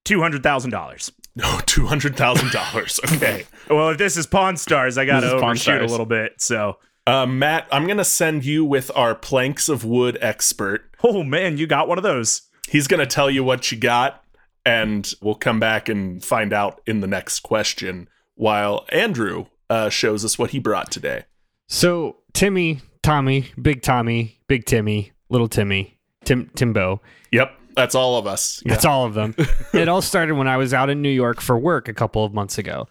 $200,000. 0.04 1.10
No, 1.36 1.60
two 1.66 1.86
hundred 1.86 2.16
thousand 2.16 2.50
dollars. 2.52 2.98
Okay. 3.12 3.44
Well, 3.70 3.90
if 3.90 3.98
this 3.98 4.16
is 4.16 4.26
Pawn 4.26 4.56
Stars, 4.56 4.96
I 4.96 5.04
got 5.04 5.20
to 5.20 5.26
This 5.26 5.34
is 5.34 5.42
overshoot 5.42 5.82
a 5.82 5.86
little 5.86 6.06
bit. 6.06 6.40
So, 6.40 6.78
Uh, 7.08 7.24
Matt, 7.24 7.66
I'm 7.72 7.86
gonna 7.86 8.04
send 8.04 8.44
you 8.44 8.66
with 8.66 8.90
our 8.94 9.14
planks 9.14 9.70
of 9.70 9.82
wood 9.82 10.18
expert. 10.20 10.94
oh 11.02 11.22
man, 11.22 11.56
you 11.56 11.66
got 11.66 11.88
one 11.88 11.96
of 11.96 12.04
those. 12.04 12.42
He's 12.68 12.86
gonna 12.86 13.06
tell 13.06 13.30
you 13.30 13.42
what 13.42 13.72
you 13.72 13.78
got, 13.78 14.22
and 14.66 15.10
we'll 15.22 15.34
come 15.34 15.58
back 15.58 15.88
and 15.88 16.22
find 16.22 16.52
out 16.52 16.82
in 16.86 17.00
the 17.00 17.06
next 17.06 17.40
question. 17.40 18.10
While 18.34 18.84
Andrew 18.92 19.46
uh, 19.70 19.88
shows 19.88 20.22
us 20.22 20.38
what 20.38 20.50
he 20.50 20.58
brought 20.58 20.90
today. 20.90 21.24
So 21.66 22.18
Timmy, 22.34 22.82
Tommy, 23.02 23.52
Big 23.60 23.80
Tommy, 23.80 24.38
Big 24.46 24.66
Timmy, 24.66 25.12
Little 25.30 25.48
Timmy, 25.48 25.98
Tim 26.26 26.50
Timbo. 26.54 27.00
Yep, 27.32 27.58
that's 27.74 27.94
all 27.94 28.18
of 28.18 28.26
us. 28.26 28.62
That's 28.66 28.84
all 28.84 29.06
of 29.06 29.14
them. 29.14 29.34
it 29.72 29.88
all 29.88 30.02
started 30.02 30.34
when 30.34 30.46
I 30.46 30.58
was 30.58 30.74
out 30.74 30.90
in 30.90 31.00
New 31.00 31.08
York 31.08 31.40
for 31.40 31.58
work 31.58 31.88
a 31.88 31.94
couple 31.94 32.22
of 32.22 32.34
months 32.34 32.58
ago. 32.58 32.86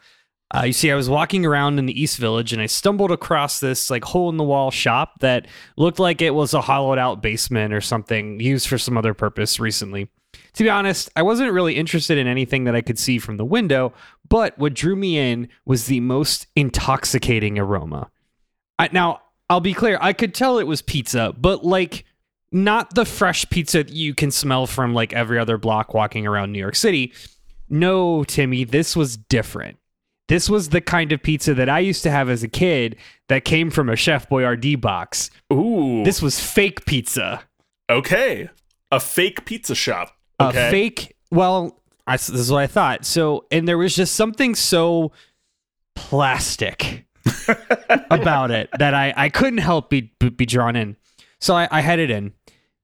Uh, 0.55 0.63
you 0.65 0.73
see, 0.73 0.89
I 0.91 0.95
was 0.95 1.09
walking 1.09 1.45
around 1.45 1.77
in 1.77 1.87
the 1.87 2.01
East 2.01 2.17
Village 2.17 2.53
and 2.53 2.61
I 2.61 2.67
stumbled 2.67 3.11
across 3.11 3.59
this 3.59 3.89
like 3.89 4.05
hole 4.05 4.29
in 4.29 4.37
the 4.37 4.43
wall 4.43 4.71
shop 4.71 5.19
that 5.19 5.45
looked 5.75 5.99
like 5.99 6.21
it 6.21 6.33
was 6.33 6.53
a 6.53 6.61
hollowed 6.61 6.97
out 6.97 7.21
basement 7.21 7.73
or 7.73 7.81
something 7.81 8.39
used 8.39 8.67
for 8.67 8.77
some 8.77 8.97
other 8.97 9.13
purpose 9.13 9.59
recently. 9.59 10.09
To 10.53 10.63
be 10.63 10.69
honest, 10.69 11.09
I 11.15 11.21
wasn't 11.21 11.51
really 11.51 11.75
interested 11.75 12.17
in 12.17 12.27
anything 12.27 12.63
that 12.63 12.75
I 12.75 12.81
could 12.81 12.97
see 12.97 13.19
from 13.19 13.37
the 13.37 13.45
window, 13.45 13.93
but 14.27 14.57
what 14.57 14.73
drew 14.73 14.95
me 14.95 15.17
in 15.17 15.49
was 15.65 15.85
the 15.85 15.99
most 15.99 16.47
intoxicating 16.55 17.59
aroma. 17.59 18.09
I, 18.79 18.89
now, 18.91 19.21
I'll 19.49 19.59
be 19.59 19.73
clear, 19.73 19.97
I 20.01 20.13
could 20.13 20.33
tell 20.33 20.59
it 20.59 20.67
was 20.67 20.81
pizza, 20.81 21.33
but 21.37 21.65
like 21.65 22.05
not 22.51 22.95
the 22.95 23.05
fresh 23.05 23.47
pizza 23.49 23.83
that 23.83 23.93
you 23.93 24.13
can 24.15 24.31
smell 24.31 24.65
from 24.65 24.93
like 24.93 25.13
every 25.13 25.37
other 25.37 25.57
block 25.57 25.93
walking 25.93 26.25
around 26.25 26.51
New 26.51 26.59
York 26.59 26.75
City. 26.75 27.13
No, 27.69 28.23
Timmy, 28.23 28.63
this 28.63 28.95
was 28.95 29.17
different. 29.17 29.77
This 30.27 30.49
was 30.49 30.69
the 30.69 30.81
kind 30.81 31.11
of 31.11 31.23
pizza 31.23 31.53
that 31.53 31.69
I 31.69 31.79
used 31.79 32.03
to 32.03 32.11
have 32.11 32.29
as 32.29 32.43
a 32.43 32.47
kid 32.47 32.97
that 33.29 33.45
came 33.45 33.69
from 33.69 33.89
a 33.89 33.95
Chef 33.95 34.27
Boyardee 34.29 34.79
box. 34.79 35.31
Ooh. 35.53 36.03
This 36.03 36.21
was 36.21 36.39
fake 36.39 36.85
pizza. 36.85 37.43
okay. 37.89 38.49
A 38.91 38.99
fake 39.01 39.45
pizza 39.45 39.75
shop. 39.75 40.15
A 40.39 40.53
fake, 40.53 41.15
well, 41.29 41.81
I, 42.05 42.15
this 42.15 42.29
is 42.29 42.51
what 42.51 42.59
I 42.59 42.67
thought. 42.67 43.05
So, 43.05 43.45
and 43.51 43.67
there 43.67 43.77
was 43.77 43.95
just 43.95 44.15
something 44.15 44.55
so 44.55 45.11
plastic 45.95 47.05
about 48.09 48.51
it 48.51 48.69
that 48.79 48.93
I, 48.93 49.13
I 49.17 49.29
couldn't 49.29 49.57
help 49.59 49.89
be, 49.89 50.13
be 50.19 50.45
drawn 50.45 50.75
in. 50.77 50.95
So 51.41 51.55
I, 51.55 51.67
I 51.69 51.81
headed 51.81 52.09
in. 52.09 52.33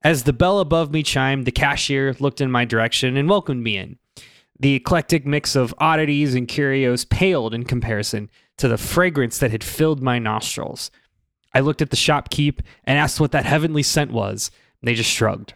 As 0.04 0.24
the 0.24 0.34
bell 0.34 0.60
above 0.60 0.92
me 0.92 1.04
chimed, 1.04 1.46
the 1.46 1.52
cashier 1.52 2.14
looked 2.20 2.42
in 2.42 2.52
my 2.52 2.66
direction 2.66 3.16
and 3.16 3.30
welcomed 3.30 3.64
me 3.64 3.78
in. 3.78 3.98
The 4.60 4.76
eclectic 4.76 5.26
mix 5.26 5.56
of 5.56 5.74
oddities 5.80 6.36
and 6.36 6.48
curios 6.48 7.06
paled 7.06 7.54
in 7.54 7.64
comparison 7.64 8.30
to 8.58 8.68
the 8.68 8.78
fragrance 8.78 9.40
that 9.40 9.52
had 9.52 9.64
filled 9.64 10.02
my 10.02 10.20
nostrils. 10.20 10.92
I 11.54 11.60
looked 11.60 11.82
at 11.82 11.90
the 11.90 11.98
shopkeep 11.98 12.60
and 12.84 12.98
asked 12.98 13.20
what 13.20 13.32
that 13.32 13.46
heavenly 13.46 13.84
scent 13.84 14.12
was. 14.12 14.52
They 14.82 14.94
just 14.94 15.10
shrugged. 15.10 15.54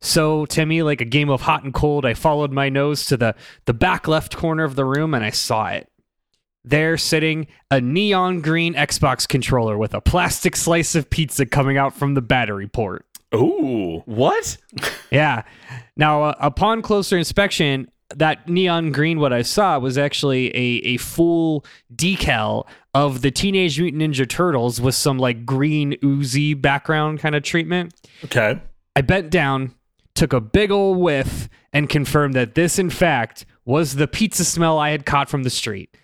So, 0.00 0.46
Timmy, 0.46 0.82
like 0.82 1.00
a 1.00 1.06
game 1.06 1.30
of 1.30 1.42
hot 1.42 1.64
and 1.64 1.72
cold, 1.72 2.04
I 2.04 2.14
followed 2.14 2.52
my 2.52 2.68
nose 2.68 3.06
to 3.06 3.16
the, 3.16 3.34
the 3.64 3.74
back 3.74 4.06
left 4.06 4.36
corner 4.36 4.64
of 4.64 4.76
the 4.76 4.84
room 4.84 5.14
and 5.14 5.24
I 5.24 5.30
saw 5.30 5.68
it. 5.68 5.90
There, 6.64 6.96
sitting, 6.96 7.46
a 7.70 7.80
neon 7.80 8.40
green 8.40 8.74
Xbox 8.74 9.26
controller 9.26 9.78
with 9.78 9.94
a 9.94 10.00
plastic 10.00 10.56
slice 10.56 10.94
of 10.94 11.08
pizza 11.08 11.46
coming 11.46 11.78
out 11.78 11.94
from 11.94 12.14
the 12.14 12.22
battery 12.22 12.66
port. 12.66 13.06
Ooh. 13.34 14.02
What? 14.04 14.56
Yeah. 15.10 15.42
Now, 15.96 16.24
uh, 16.24 16.34
upon 16.40 16.82
closer 16.82 17.16
inspection, 17.16 17.88
that 18.14 18.48
neon 18.48 18.92
green, 18.92 19.18
what 19.18 19.32
I 19.32 19.42
saw 19.42 19.78
was 19.78 19.98
actually 19.98 20.48
a, 20.48 20.94
a 20.94 20.96
full 20.98 21.64
decal 21.94 22.66
of 22.94 23.22
the 23.22 23.30
Teenage 23.30 23.80
Mutant 23.80 24.02
Ninja 24.02 24.28
Turtles 24.28 24.80
with 24.80 24.94
some 24.94 25.18
like 25.18 25.44
green 25.44 25.96
oozy 26.04 26.54
background 26.54 27.18
kind 27.18 27.34
of 27.34 27.42
treatment. 27.42 27.94
Okay. 28.24 28.60
I 28.94 29.00
bent 29.02 29.30
down, 29.30 29.74
took 30.14 30.32
a 30.32 30.40
big 30.40 30.70
ol' 30.70 30.94
whiff, 30.94 31.48
and 31.72 31.88
confirmed 31.88 32.34
that 32.34 32.54
this, 32.54 32.78
in 32.78 32.88
fact, 32.88 33.44
was 33.64 33.96
the 33.96 34.08
pizza 34.08 34.44
smell 34.44 34.78
I 34.78 34.90
had 34.90 35.04
caught 35.04 35.28
from 35.28 35.42
the 35.42 35.50
street. 35.50 35.94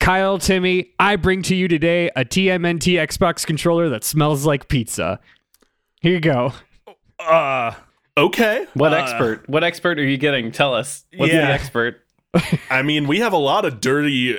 Kyle, 0.00 0.36
Timmy, 0.36 0.90
I 0.98 1.14
bring 1.14 1.42
to 1.42 1.54
you 1.54 1.68
today 1.68 2.10
a 2.16 2.24
TMNT 2.24 2.94
Xbox 2.94 3.46
controller 3.46 3.88
that 3.90 4.02
smells 4.02 4.44
like 4.44 4.66
pizza. 4.66 5.20
Here 6.00 6.14
you 6.14 6.20
go. 6.20 6.52
Uh, 7.20 7.72
Okay. 8.16 8.66
What 8.74 8.92
Uh, 8.92 8.96
expert? 8.96 9.48
What 9.48 9.64
expert 9.64 9.98
are 9.98 10.04
you 10.04 10.18
getting? 10.18 10.52
Tell 10.52 10.74
us. 10.74 11.04
What's 11.16 11.32
Yeah. 11.32 11.46
the 11.46 11.52
expert? 11.52 12.00
I 12.70 12.82
mean, 12.82 13.06
we 13.06 13.20
have 13.20 13.32
a 13.32 13.38
lot 13.38 13.64
of 13.64 13.80
dirty, 13.80 14.38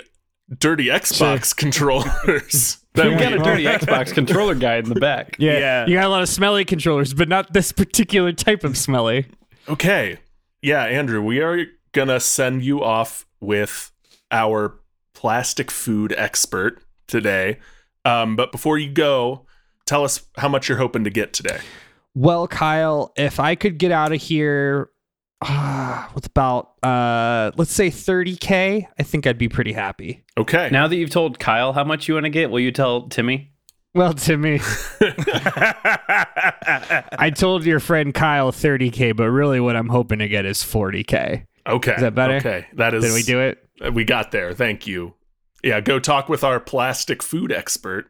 dirty 0.60 0.86
Xbox 0.86 1.56
controllers. 1.56 2.78
that 2.94 3.08
We 3.10 3.16
got 3.16 3.34
a 3.34 3.38
dirty 3.44 3.64
Xbox 3.66 4.14
controller 4.14 4.56
guy 4.56 4.76
in 4.78 4.90
the 4.90 4.96
back. 5.00 5.36
Yeah, 5.40 5.58
Yeah. 5.58 5.86
you 5.88 5.96
got 5.96 6.06
a 6.06 6.10
lot 6.10 6.22
of 6.22 6.30
smelly 6.30 6.66
controllers, 6.66 7.14
but 7.14 7.28
not 7.30 7.54
this 7.54 7.72
particular 7.72 8.32
type 8.32 8.64
of 8.64 8.78
smelly. 8.78 9.28
Okay. 9.68 10.18
Yeah, 10.62 10.84
Andrew, 10.84 11.22
we 11.22 11.40
are 11.42 11.66
gonna 11.92 12.20
send 12.20 12.64
you 12.64 12.84
off 12.84 13.26
with 13.40 13.92
our 14.32 14.80
plastic 15.14 15.70
food 15.70 16.14
expert 16.18 16.82
today. 17.08 17.58
Um, 18.06 18.36
but 18.36 18.52
before 18.52 18.78
you 18.78 18.90
go, 18.90 19.46
tell 19.86 20.04
us 20.04 20.22
how 20.38 20.48
much 20.50 20.68
you're 20.70 20.78
hoping 20.80 21.04
to 21.04 21.10
get 21.10 21.34
today. 21.34 21.60
Well, 22.16 22.48
Kyle, 22.48 23.12
if 23.16 23.40
I 23.40 23.56
could 23.56 23.78
get 23.78 23.92
out 23.92 24.12
of 24.14 24.22
here 24.22 24.90
uh, 25.42 26.08
with 26.14 26.28
about 26.28 26.74
uh, 26.84 27.52
let's 27.56 27.72
say 27.72 27.90
30k, 27.90 28.86
I 28.98 29.04
think 29.04 29.26
I'd 29.28 29.38
be 29.38 29.50
pretty 29.50 29.74
happy. 29.74 30.24
Okay. 30.38 30.70
Now 30.72 30.88
that 30.88 30.96
you've 30.96 31.10
told 31.10 31.40
Kyle 31.40 31.74
how 31.74 31.84
much 31.84 32.08
you 32.08 32.14
want 32.14 32.26
to 32.26 32.30
get, 32.30 32.50
will 32.52 32.60
you 32.60 32.72
tell 32.72 33.10
Timmy? 33.10 33.50
Well, 33.96 34.14
Timmy, 34.14 34.60
I 37.20 37.32
told 37.36 37.64
your 37.64 37.80
friend 37.80 38.12
Kyle 38.12 38.52
30k, 38.52 39.16
but 39.16 39.30
really 39.30 39.60
what 39.60 39.76
I'm 39.76 39.90
hoping 39.90 40.18
to 40.20 40.28
get 40.28 40.46
is 40.46 40.64
40k. 40.64 41.46
okay. 41.68 41.94
Is 41.94 42.02
that 42.02 42.16
better? 42.16 42.38
Okay. 42.38 42.66
That 42.74 42.96
is 42.96 43.04
Did 43.04 43.14
we 43.14 43.22
do 43.22 43.40
it? 43.40 43.64
We 43.94 44.04
got 44.04 44.32
there. 44.32 44.54
Thank 44.54 44.88
you. 44.88 45.14
Yeah, 45.64 45.80
go 45.80 46.00
talk 46.00 46.28
with 46.28 46.44
our 46.44 46.60
plastic 46.60 47.22
food 47.22 47.52
expert. 47.52 48.10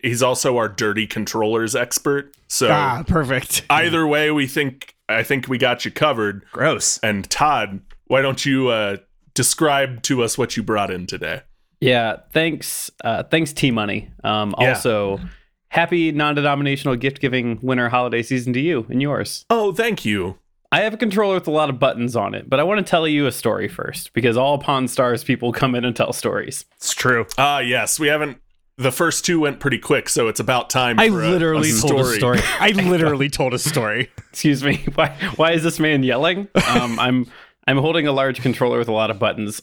He's 0.00 0.22
also 0.22 0.56
our 0.56 0.68
dirty 0.68 1.06
controllers 1.06 1.74
expert. 1.74 2.34
So 2.46 2.68
Ah, 2.70 3.02
perfect. 3.06 3.64
either 3.70 4.06
way, 4.06 4.30
we 4.30 4.46
think 4.46 4.94
I 5.08 5.22
think 5.22 5.48
we 5.48 5.58
got 5.58 5.84
you 5.84 5.90
covered. 5.90 6.44
gross. 6.52 6.98
And 7.02 7.28
Todd, 7.30 7.80
why 8.06 8.20
don't 8.22 8.44
you 8.44 8.68
uh, 8.68 8.98
describe 9.34 10.02
to 10.02 10.22
us 10.22 10.36
what 10.36 10.56
you 10.56 10.62
brought 10.62 10.90
in 10.90 11.06
today? 11.06 11.42
Yeah, 11.80 12.16
thanks. 12.32 12.90
Uh, 13.04 13.22
thanks, 13.22 13.52
T 13.52 13.70
Money. 13.70 14.10
Um, 14.24 14.54
Yeah. 14.60 14.70
Also, 14.70 15.20
happy 15.68 16.12
non-denominational 16.12 16.96
gift-giving 16.96 17.58
winter 17.62 17.88
holiday 17.88 18.22
season 18.22 18.52
to 18.54 18.60
you 18.60 18.86
and 18.90 19.00
yours. 19.00 19.44
Oh, 19.50 19.72
thank 19.72 20.04
you. 20.04 20.38
I 20.70 20.80
have 20.80 20.92
a 20.94 20.96
controller 20.98 21.34
with 21.34 21.46
a 21.46 21.50
lot 21.50 21.70
of 21.70 21.78
buttons 21.78 22.14
on 22.14 22.34
it, 22.34 22.50
but 22.50 22.60
I 22.60 22.62
want 22.62 22.84
to 22.84 22.88
tell 22.90 23.08
you 23.08 23.26
a 23.26 23.32
story 23.32 23.68
first 23.68 24.12
because 24.12 24.36
all 24.36 24.58
Pawn 24.58 24.86
Stars 24.88 25.24
people 25.24 25.52
come 25.60 25.74
in 25.74 25.84
and 25.84 25.96
tell 25.96 26.12
stories. 26.12 26.66
It's 26.76 26.92
true. 26.92 27.26
Ah, 27.38 27.60
yes, 27.60 27.98
we 27.98 28.08
haven't. 28.08 28.38
The 28.78 28.92
first 28.92 29.24
two 29.24 29.40
went 29.40 29.58
pretty 29.58 29.78
quick, 29.78 30.08
so 30.08 30.28
it's 30.28 30.38
about 30.38 30.70
time. 30.70 31.00
I 31.00 31.08
for 31.08 31.22
a- 31.22 31.30
literally 31.30 31.70
a 31.70 31.80
told 31.80 32.00
a 32.00 32.14
story. 32.14 32.40
I 32.60 32.70
literally 32.70 33.28
told 33.28 33.52
a 33.52 33.58
story. 33.58 34.10
Excuse 34.30 34.62
me. 34.62 34.84
Why? 34.94 35.08
Why 35.36 35.52
is 35.52 35.64
this 35.64 35.80
man 35.80 36.04
yelling? 36.04 36.48
Um, 36.68 36.98
I'm 36.98 37.26
I'm 37.66 37.78
holding 37.78 38.06
a 38.06 38.12
large 38.12 38.40
controller 38.40 38.78
with 38.78 38.88
a 38.88 38.92
lot 38.92 39.10
of 39.10 39.18
buttons. 39.18 39.60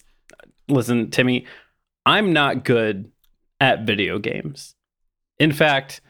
Listen, 0.68 1.10
Timmy, 1.12 1.46
I'm 2.06 2.34
not 2.34 2.66
good 2.66 3.10
at 3.62 3.86
video 3.86 4.20
games. 4.20 4.76
In 5.40 5.54
fact, 5.54 6.02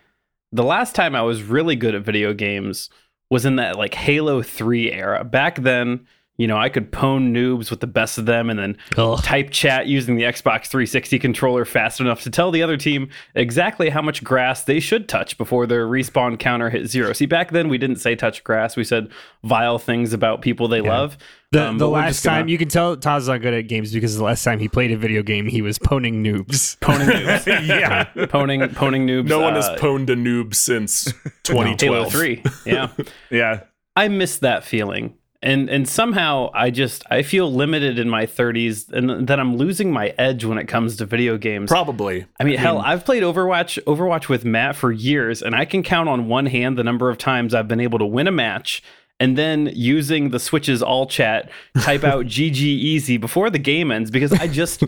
the 0.51 0.63
last 0.63 0.95
time 0.95 1.15
I 1.15 1.21
was 1.21 1.43
really 1.43 1.75
good 1.75 1.93
at 1.93 2.01
video 2.01 2.33
games 2.33 2.89
was 3.29 3.45
in 3.45 3.57
that 3.57 3.77
like 3.77 3.93
Halo 3.93 4.41
3 4.41 4.91
era. 4.91 5.23
Back 5.23 5.61
then, 5.61 6.07
you 6.37 6.47
know, 6.47 6.57
I 6.57 6.67
could 6.69 6.91
pwn 6.91 7.31
noobs 7.31 7.69
with 7.69 7.79
the 7.79 7.87
best 7.87 8.17
of 8.17 8.25
them 8.25 8.49
and 8.49 8.59
then 8.59 8.77
Ugh. 8.97 9.21
type 9.23 9.51
chat 9.51 9.87
using 9.87 10.15
the 10.17 10.23
Xbox 10.23 10.67
360 10.67 11.17
controller 11.19 11.63
fast 11.65 11.99
enough 12.01 12.21
to 12.23 12.29
tell 12.29 12.51
the 12.51 12.61
other 12.61 12.75
team 12.77 13.09
exactly 13.35 13.89
how 13.89 14.01
much 14.01 14.23
grass 14.23 14.63
they 14.63 14.79
should 14.79 15.07
touch 15.07 15.37
before 15.37 15.65
their 15.65 15.87
respawn 15.87 16.37
counter 16.37 16.69
hit 16.69 16.87
zero. 16.87 17.13
See, 17.13 17.25
back 17.25 17.51
then 17.51 17.69
we 17.69 17.77
didn't 17.77 17.97
say 17.97 18.15
touch 18.15 18.43
grass, 18.43 18.75
we 18.75 18.83
said 18.83 19.09
vile 19.43 19.79
things 19.79 20.11
about 20.13 20.41
people 20.41 20.67
they 20.67 20.81
love. 20.81 21.17
The, 21.51 21.67
Um, 21.69 21.77
the 21.77 21.87
last 21.87 22.23
gonna- 22.23 22.39
time 22.39 22.47
you 22.49 22.57
can 22.57 22.67
tell 22.67 22.97
Todd's 22.97 23.29
not 23.29 23.41
good 23.41 23.53
at 23.53 23.67
games 23.69 23.93
because 23.93 24.17
the 24.17 24.23
last 24.23 24.43
time 24.43 24.59
he 24.59 24.67
played 24.67 24.91
a 24.91 24.97
video 24.97 25.23
game, 25.23 25.47
he 25.47 25.61
was 25.61 25.79
poning 25.79 26.21
noobs. 26.21 26.77
Poning 26.81 27.07
noobs. 27.09 27.67
yeah. 27.67 28.03
Poning, 28.25 28.67
poning 28.69 29.07
noobs. 29.07 29.27
No 29.29 29.39
one 29.39 29.53
has 29.55 29.65
uh, 29.69 29.77
pwned 29.77 30.09
a 30.09 30.15
noob 30.15 30.53
since 30.53 31.05
Halo 31.47 31.63
2012. 31.75 32.11
3. 32.11 32.43
Yeah. 32.65 32.87
Yeah. 33.31 33.61
I 33.95 34.09
miss 34.09 34.39
that 34.39 34.65
feeling. 34.65 35.13
And 35.45 35.69
and 35.69 35.87
somehow 35.87 36.49
I 36.53 36.71
just 36.71 37.03
I 37.09 37.21
feel 37.21 37.53
limited 37.53 37.99
in 37.99 38.09
my 38.09 38.25
30s 38.25 38.91
and 38.91 39.27
that 39.27 39.39
I'm 39.39 39.57
losing 39.57 39.91
my 39.91 40.07
edge 40.17 40.43
when 40.43 40.57
it 40.57 40.67
comes 40.67 40.97
to 40.97 41.05
video 41.05 41.37
games. 41.37 41.69
Probably. 41.69 42.25
I 42.39 42.43
mean, 42.43 42.57
hell, 42.57 42.79
I've 42.79 43.05
played 43.05 43.21
Overwatch 43.21 43.81
Overwatch 43.83 44.27
with 44.27 44.43
Matt 44.43 44.75
for 44.75 44.91
years 44.91 45.43
and 45.43 45.55
I 45.55 45.65
can 45.65 45.83
count 45.83 46.09
on 46.09 46.27
one 46.27 46.47
hand 46.47 46.77
the 46.77 46.83
number 46.83 47.11
of 47.11 47.19
times 47.19 47.53
I've 47.53 47.67
been 47.67 47.79
able 47.79 47.99
to 47.99 48.05
win 48.05 48.27
a 48.27 48.31
match 48.31 48.81
and 49.19 49.37
then 49.37 49.71
using 49.73 50.31
the 50.31 50.39
Switch's 50.39 50.81
all 50.81 51.05
chat 51.05 51.49
type 51.79 52.03
out 52.03 52.25
GG 52.25 52.57
easy 52.57 53.17
before 53.17 53.49
the 53.49 53.59
game 53.59 53.91
ends 53.91 54.11
because 54.11 54.33
I 54.33 54.47
just 54.47 54.83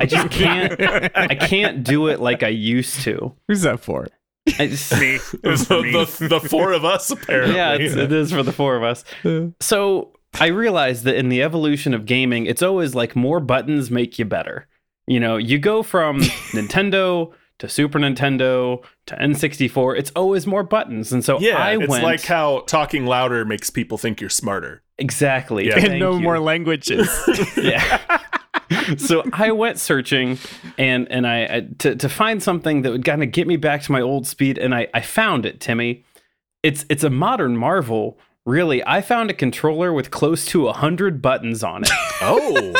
I 0.00 0.06
just 0.06 0.30
can't 0.30 0.80
I 1.14 1.34
can't 1.34 1.84
do 1.84 2.08
it 2.08 2.18
like 2.18 2.42
I 2.42 2.48
used 2.48 3.02
to. 3.02 3.34
Who's 3.46 3.62
that 3.62 3.80
for? 3.80 4.08
I 4.58 4.66
just, 4.68 4.92
Me. 4.98 5.18
It 5.42 5.46
was 5.48 5.64
for 5.64 5.82
me. 5.82 5.92
the, 5.92 6.26
the 6.28 6.40
four 6.40 6.72
of 6.72 6.84
us, 6.84 7.10
apparently. 7.10 7.54
yeah, 7.56 7.74
it's, 7.74 7.94
it 7.94 8.12
is 8.12 8.32
for 8.32 8.42
the 8.42 8.52
four 8.52 8.76
of 8.76 8.82
us. 8.82 9.04
So 9.60 10.12
I 10.40 10.46
realized 10.48 11.04
that 11.04 11.16
in 11.16 11.28
the 11.28 11.42
evolution 11.42 11.94
of 11.94 12.06
gaming, 12.06 12.46
it's 12.46 12.62
always 12.62 12.94
like 12.94 13.16
more 13.16 13.40
buttons 13.40 13.90
make 13.90 14.18
you 14.18 14.24
better. 14.24 14.66
You 15.06 15.20
know, 15.20 15.36
you 15.36 15.58
go 15.58 15.82
from 15.82 16.18
Nintendo 16.52 17.32
to 17.58 17.68
Super 17.68 17.98
Nintendo 17.98 18.84
to 19.06 19.16
N64. 19.16 19.98
It's 19.98 20.10
always 20.14 20.46
more 20.46 20.62
buttons, 20.62 21.12
and 21.12 21.24
so 21.24 21.40
Yeah, 21.40 21.56
I 21.56 21.76
it's 21.76 21.88
like 21.88 22.22
how 22.24 22.60
talking 22.66 23.04
louder 23.06 23.44
makes 23.44 23.68
people 23.70 23.98
think 23.98 24.20
you're 24.20 24.30
smarter. 24.30 24.82
exactly. 24.98 25.66
Yeah. 25.66 25.76
And 25.78 25.86
Thank 25.88 26.00
no 26.00 26.12
you. 26.16 26.20
more 26.20 26.38
languages. 26.38 27.08
yeah. 27.56 28.00
so 28.98 29.22
I 29.32 29.52
went 29.52 29.78
searching 29.78 30.38
and 30.76 31.10
and 31.10 31.26
I, 31.26 31.42
I 31.44 31.66
to 31.78 31.96
to 31.96 32.08
find 32.08 32.42
something 32.42 32.82
that 32.82 32.92
would 32.92 33.04
kind 33.04 33.22
of 33.22 33.32
get 33.32 33.46
me 33.46 33.56
back 33.56 33.82
to 33.82 33.92
my 33.92 34.00
old 34.00 34.26
speed, 34.26 34.58
and 34.58 34.74
I 34.74 34.88
I 34.94 35.00
found 35.00 35.46
it, 35.46 35.60
Timmy. 35.60 36.04
It's 36.62 36.84
it's 36.88 37.04
a 37.04 37.10
modern 37.10 37.56
marvel. 37.56 38.18
Really, 38.46 38.84
I 38.86 39.02
found 39.02 39.30
a 39.30 39.34
controller 39.34 39.92
with 39.92 40.10
close 40.10 40.46
to 40.46 40.68
a 40.68 40.72
hundred 40.72 41.20
buttons 41.22 41.62
on 41.62 41.82
it. 41.82 41.90
Oh, 42.20 42.74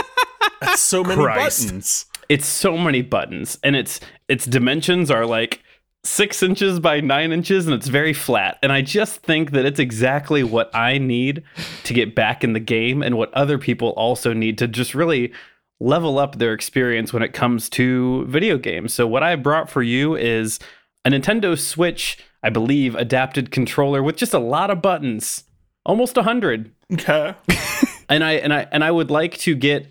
that's 0.61 0.81
so 0.81 1.05
many 1.05 1.23
Christ. 1.23 1.67
buttons. 1.67 2.07
it's 2.29 2.47
so 2.47 2.77
many 2.77 3.03
buttons, 3.03 3.59
and 3.63 3.77
its 3.77 4.01
its 4.29 4.47
dimensions 4.47 5.11
are 5.13 5.25
like 5.25 5.63
six 6.05 6.43
inches 6.43 6.81
by 6.81 7.01
nine 7.01 7.31
inches, 7.33 7.67
and 7.67 7.75
it's 7.75 7.87
very 7.87 8.13
flat. 8.13 8.59
And 8.63 8.73
I 8.73 8.83
just 8.83 9.21
think 9.23 9.53
that 9.53 9.65
it's 9.65 9.79
exactly 9.79 10.43
what 10.43 10.75
I 10.75 10.99
need 10.99 11.45
to 11.85 11.95
get 11.95 12.15
back 12.17 12.43
in 12.43 12.53
the 12.53 12.61
game, 12.61 13.03
and 13.03 13.17
what 13.17 13.33
other 13.35 13.59
people 13.59 13.91
also 13.91 14.33
need 14.33 14.59
to 14.59 14.67
just 14.67 14.95
really 14.95 15.33
level 15.81 16.19
up 16.19 16.37
their 16.39 16.53
experience 16.53 17.13
when 17.13 17.23
it 17.23 17.33
comes 17.33 17.69
to 17.71 18.25
video 18.27 18.59
games. 18.59 18.93
So 18.95 19.07
what 19.07 19.23
I 19.23 19.37
brought 19.37 19.71
for 19.71 19.83
you 19.83 20.17
is 20.17 20.59
a 21.05 21.11
Nintendo 21.11 21.59
Switch, 21.59 22.19
I 22.43 22.51
believe, 22.51 22.95
adapted 22.97 23.51
controller 23.51 24.03
with 24.03 24.17
just 24.17 24.35
a 24.35 24.39
lot 24.41 24.71
of 24.71 24.83
buttons, 24.83 25.45
almost 25.87 26.17
a 26.17 26.23
hundred 26.23 26.73
Okay. 26.93 27.35
and 28.09 28.25
I 28.25 28.33
and 28.35 28.53
I 28.53 28.67
and 28.73 28.83
I 28.83 28.91
would 28.91 29.11
like 29.11 29.37
to 29.39 29.55
get 29.55 29.87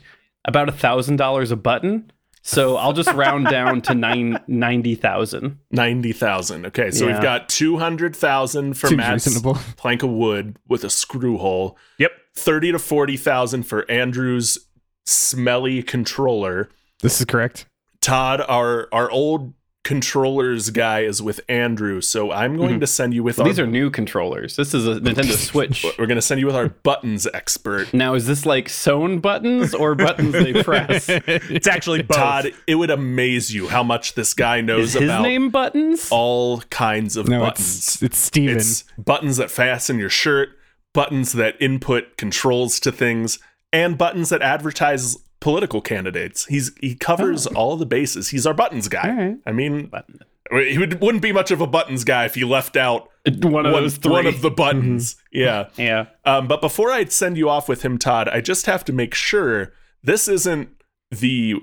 about 0.45 0.67
a 0.67 0.71
thousand 0.71 1.17
dollars 1.17 1.51
a 1.51 1.55
button. 1.55 2.11
So 2.41 2.77
I'll 2.77 2.93
just 2.93 3.11
round 3.11 3.47
down 3.47 3.81
to 3.83 3.93
nine 3.93 4.39
ninety 4.47 4.95
thousand. 4.95 5.59
90,000. 5.71 6.65
Okay, 6.67 6.91
so 6.91 7.05
Yeah. 7.05 7.13
we've 7.13 7.21
got 7.21 7.49
200,000 7.49 8.73
for 8.75 8.87
Seems 8.87 8.97
Matt's 8.97 9.27
reasonable. 9.27 9.55
plank 9.75 10.01
of 10.03 10.09
wood 10.09 10.57
with 10.67 10.83
a 10.83 10.89
screw 10.89 11.37
hole. 11.37 11.77
Yep. 11.99 12.11
30 12.35 12.71
to 12.73 12.79
40,000 12.79 13.63
for 13.63 13.89
Andrew's 13.91 14.57
smelly 15.07 15.81
controller. 15.83 16.69
this 17.01 17.19
is 17.19 17.25
correct. 17.25 17.65
Todd, 18.01 18.41
our 18.47 18.87
our 18.91 19.09
old 19.11 19.53
controllers 19.83 20.69
guy 20.69 20.99
is 21.01 21.21
with 21.21 21.39
Andrew, 21.47 22.01
so 22.01 22.29
I'm 22.31 22.57
going 22.57 22.75
Mhm. 22.75 22.79
to 22.81 22.87
send 22.87 23.13
you 23.13 23.23
with 23.23 23.37
Well, 23.37 23.47
our 23.47 23.53
these 23.53 23.59
are 23.59 23.65
new 23.65 23.89
controllers. 23.89 24.57
This 24.57 24.73
is 24.73 24.85
a 24.85 24.95
Nintendo 24.99 25.31
Switch. 25.37 25.85
we're 25.97 26.07
going 26.07 26.17
to 26.17 26.21
send 26.21 26.41
you 26.41 26.45
with 26.45 26.57
our 26.57 26.67
buttons 26.69 27.25
expert. 27.33 27.93
Now, 27.93 28.13
is 28.13 28.27
this 28.27 28.45
like 28.45 28.67
sewn 28.67 29.19
buttons 29.19 29.73
or 29.73 29.95
buttons 29.95 30.33
they 30.33 30.51
press? 30.63 31.05
It's 31.07 31.67
actually 31.67 32.01
both. 32.01 32.17
Todd, 32.17 32.51
it 32.67 32.75
would 32.75 32.89
amaze 32.89 33.53
you 33.55 33.69
how 33.69 33.81
much 33.81 34.15
this 34.15 34.33
guy 34.33 34.59
knows 34.59 34.89
Is 34.89 34.93
his 35.01 35.03
about 35.03 35.21
name 35.23 35.49
Buttons? 35.49 36.09
all 36.11 36.59
kinds 36.69 37.15
of 37.15 37.29
No, 37.29 37.39
buttons. 37.39 37.77
it's 37.77 38.03
it's 38.03 38.17
Steven. 38.17 38.57
It's 38.57 38.83
buttons 38.97 39.37
that 39.37 39.49
fasten 39.49 39.97
your 39.99 40.09
shirt, 40.09 40.49
buttons 40.93 41.31
that 41.33 41.55
input 41.61 42.17
controls 42.17 42.79
to 42.81 42.91
things, 42.91 43.39
and 43.73 43.97
buttons 43.97 44.29
that 44.29 44.41
advertise 44.41 45.17
political 45.39 45.81
candidates. 45.81 46.45
He's 46.45 46.71
he 46.81 46.95
covers 46.95 47.45
all 47.47 47.77
the 47.77 47.85
bases. 47.85 48.29
He's 48.29 48.45
our 48.47 48.53
buttons 48.53 48.87
guy. 48.87 49.07
Oh. 49.07 49.09
All 49.11 49.17
right. 49.17 49.37
I 49.45 49.51
mean, 49.51 49.87
Button. 49.87 50.19
he 50.51 50.77
would, 50.77 50.99
wouldn't 51.01 51.21
be 51.21 51.31
much 51.31 51.51
of 51.51 51.61
a 51.61 51.67
buttons 51.67 52.03
guy 52.03 52.25
if 52.25 52.35
you 52.37 52.47
left 52.47 52.75
out 52.77 53.09
One 53.41 53.65
of 53.65 53.73
one, 53.73 53.83
those 53.83 53.97
three. 53.97 54.11
one 54.11 54.25
of 54.25 54.41
the 54.41 54.49
buttons. 54.51 55.15
Mm-hmm. 55.15 55.39
Yeah. 55.39 55.69
yeah. 55.77 56.05
Um, 56.25 56.47
but 56.47 56.61
before 56.61 56.91
I 56.91 57.05
send 57.05 57.37
you 57.37 57.49
off 57.49 57.67
with 57.69 57.83
him, 57.83 57.97
Todd, 57.97 58.29
I 58.29 58.41
just 58.41 58.65
have 58.65 58.83
to 58.85 58.93
make 58.93 59.13
sure 59.13 59.73
this 60.03 60.27
isn't 60.27 60.69
the 61.11 61.55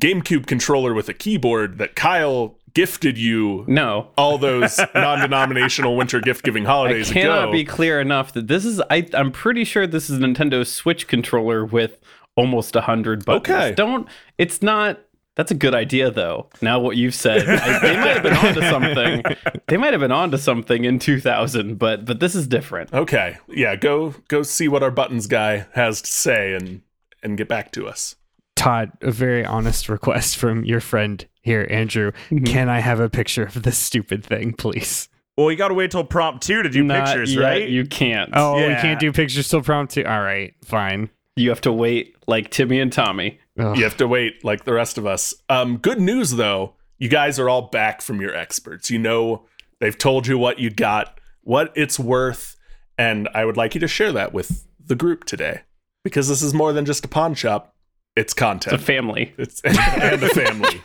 GameCube 0.00 0.46
controller 0.46 0.94
with 0.94 1.08
a 1.08 1.14
keyboard 1.14 1.78
that 1.78 1.94
Kyle 1.94 2.58
gifted 2.74 3.18
you 3.18 3.64
No. 3.68 4.08
all 4.16 4.38
those 4.38 4.78
non-denominational 4.94 5.96
winter 5.96 6.20
gift 6.20 6.44
giving 6.44 6.64
holidays 6.64 7.10
I 7.10 7.14
cannot 7.14 7.42
ago. 7.44 7.52
be 7.52 7.64
clear 7.64 8.00
enough 8.00 8.32
that 8.32 8.48
this 8.48 8.64
is. 8.64 8.80
I, 8.90 9.06
I'm 9.14 9.30
pretty 9.32 9.64
sure 9.64 9.86
this 9.86 10.08
is 10.10 10.18
a 10.18 10.20
Nintendo 10.20 10.66
Switch 10.66 11.06
controller 11.08 11.64
with 11.64 11.98
almost 12.36 12.74
a 12.76 12.82
hundred 12.82 13.24
buttons. 13.24 13.48
Okay. 13.54 13.74
Don't. 13.74 14.08
It's 14.38 14.62
not. 14.62 15.00
That's 15.34 15.50
a 15.50 15.54
good 15.54 15.74
idea, 15.74 16.10
though. 16.10 16.50
Now 16.60 16.78
what 16.78 16.98
you've 16.98 17.14
said, 17.14 17.48
I, 17.48 17.78
they 17.78 17.96
might 17.96 18.08
have 18.08 18.22
been 18.22 18.34
onto 18.36 18.60
something. 18.68 19.22
They 19.66 19.78
might 19.78 19.92
have 19.94 20.00
been 20.00 20.12
onto 20.12 20.36
something 20.36 20.84
in 20.84 20.98
2000, 20.98 21.78
but 21.78 22.04
but 22.04 22.20
this 22.20 22.34
is 22.34 22.46
different. 22.46 22.92
Okay. 22.92 23.38
Yeah, 23.48 23.76
go 23.76 24.14
go 24.28 24.42
see 24.42 24.68
what 24.68 24.82
our 24.82 24.90
buttons 24.90 25.26
guy 25.26 25.66
has 25.74 26.02
to 26.02 26.10
say 26.10 26.54
and 26.54 26.82
and 27.22 27.38
get 27.38 27.48
back 27.48 27.72
to 27.72 27.88
us. 27.88 28.16
Todd, 28.62 28.92
a 29.00 29.10
very 29.10 29.44
honest 29.44 29.88
request 29.88 30.36
from 30.36 30.64
your 30.64 30.80
friend 30.80 31.26
here, 31.42 31.66
Andrew. 31.68 32.12
Mm-hmm. 32.30 32.44
Can 32.44 32.68
I 32.68 32.78
have 32.78 33.00
a 33.00 33.10
picture 33.10 33.44
of 33.44 33.62
this 33.62 33.76
stupid 33.76 34.24
thing, 34.24 34.52
please? 34.52 35.08
Well, 35.36 35.50
you 35.50 35.56
got 35.56 35.68
to 35.68 35.74
wait 35.74 35.90
till 35.90 36.04
prompt 36.04 36.44
two 36.44 36.62
to 36.62 36.68
do 36.68 36.84
Not 36.84 37.06
pictures, 37.06 37.34
yet, 37.34 37.42
right? 37.42 37.68
You 37.68 37.86
can't. 37.86 38.30
Oh, 38.34 38.54
we 38.56 38.74
can't 38.74 39.00
do 39.00 39.12
pictures 39.12 39.48
till 39.48 39.62
prompt 39.62 39.94
two. 39.94 40.04
All 40.04 40.20
right, 40.20 40.54
fine. 40.64 41.10
You 41.36 41.48
have 41.48 41.62
to 41.62 41.72
wait 41.72 42.14
like 42.28 42.50
Timmy 42.50 42.78
and 42.78 42.92
Tommy. 42.92 43.40
Ugh. 43.58 43.76
You 43.76 43.82
have 43.84 43.96
to 43.96 44.06
wait 44.06 44.44
like 44.44 44.64
the 44.64 44.72
rest 44.72 44.98
of 44.98 45.06
us. 45.06 45.34
Um, 45.48 45.78
good 45.78 46.00
news 46.00 46.32
though, 46.32 46.74
you 46.98 47.08
guys 47.08 47.38
are 47.38 47.48
all 47.48 47.62
back 47.62 48.00
from 48.00 48.20
your 48.20 48.34
experts. 48.34 48.90
You 48.90 48.98
know 48.98 49.46
they've 49.80 49.96
told 49.96 50.26
you 50.26 50.38
what 50.38 50.58
you 50.58 50.70
got, 50.70 51.18
what 51.42 51.72
it's 51.74 51.98
worth, 51.98 52.56
and 52.96 53.28
I 53.34 53.44
would 53.44 53.56
like 53.56 53.74
you 53.74 53.80
to 53.80 53.88
share 53.88 54.12
that 54.12 54.32
with 54.32 54.68
the 54.84 54.94
group 54.94 55.24
today 55.24 55.62
because 56.04 56.28
this 56.28 56.42
is 56.42 56.52
more 56.54 56.72
than 56.72 56.84
just 56.84 57.04
a 57.04 57.08
pawn 57.08 57.34
shop. 57.34 57.71
It's 58.16 58.34
It's 58.36 58.66
a 58.66 58.78
family. 58.78 59.32
It's 59.38 59.60
and 59.64 60.22
a 60.22 60.28
family. 60.28 60.82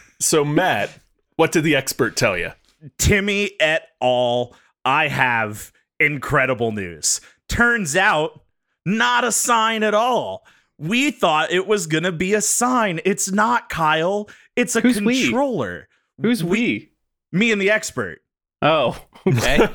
so 0.20 0.44
Matt, 0.44 0.90
what 1.36 1.52
did 1.52 1.64
the 1.64 1.76
expert 1.76 2.16
tell 2.16 2.36
you? 2.36 2.52
Timmy 2.98 3.52
et 3.60 3.88
al. 4.02 4.54
I 4.84 5.08
have 5.08 5.72
incredible 6.00 6.72
news. 6.72 7.20
Turns 7.48 7.96
out, 7.96 8.40
not 8.84 9.24
a 9.24 9.32
sign 9.32 9.82
at 9.82 9.94
all. 9.94 10.44
We 10.78 11.10
thought 11.12 11.52
it 11.52 11.66
was 11.66 11.86
gonna 11.86 12.12
be 12.12 12.34
a 12.34 12.40
sign. 12.40 13.00
It's 13.04 13.30
not, 13.30 13.68
Kyle. 13.68 14.28
It's 14.56 14.74
a 14.74 14.80
Who's 14.80 15.00
we? 15.00 15.22
controller. 15.22 15.88
Who's 16.20 16.42
we? 16.42 16.90
Me 17.30 17.52
and 17.52 17.60
the 17.60 17.70
expert. 17.70 18.21
Oh, 18.62 18.96
okay. 19.26 19.68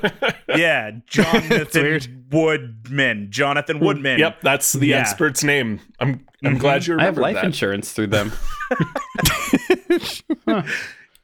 Yeah, 0.55 0.91
Jonathan 1.07 1.83
weird. 1.83 2.07
Woodman. 2.31 3.27
Jonathan 3.29 3.79
Woodman. 3.79 4.19
Yep, 4.19 4.41
that's 4.41 4.73
the 4.73 4.87
Yeah. 4.87 4.99
expert's 5.01 5.43
name. 5.43 5.79
I'm 5.99 6.25
I'm 6.43 6.51
mm-hmm. 6.53 6.57
glad 6.59 6.87
you 6.87 6.93
remember. 6.93 7.03
I 7.23 7.29
have 7.29 7.35
life 7.35 7.35
that. 7.35 7.45
insurance 7.45 7.91
through 7.91 8.07
them. 8.07 8.31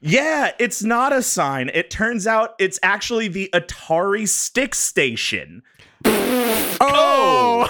Yeah, 0.05 0.51
it's 0.59 0.83
not 0.83 1.13
a 1.13 1.21
sign. 1.21 1.71
It 1.73 1.89
turns 1.89 2.27
out 2.27 2.55
it's 2.59 2.77
actually 2.83 3.29
the 3.29 3.49
Atari 3.53 4.27
Stick 4.27 4.75
Station. 4.75 5.63
Oh, 6.05 6.49
Oh, 6.81 7.69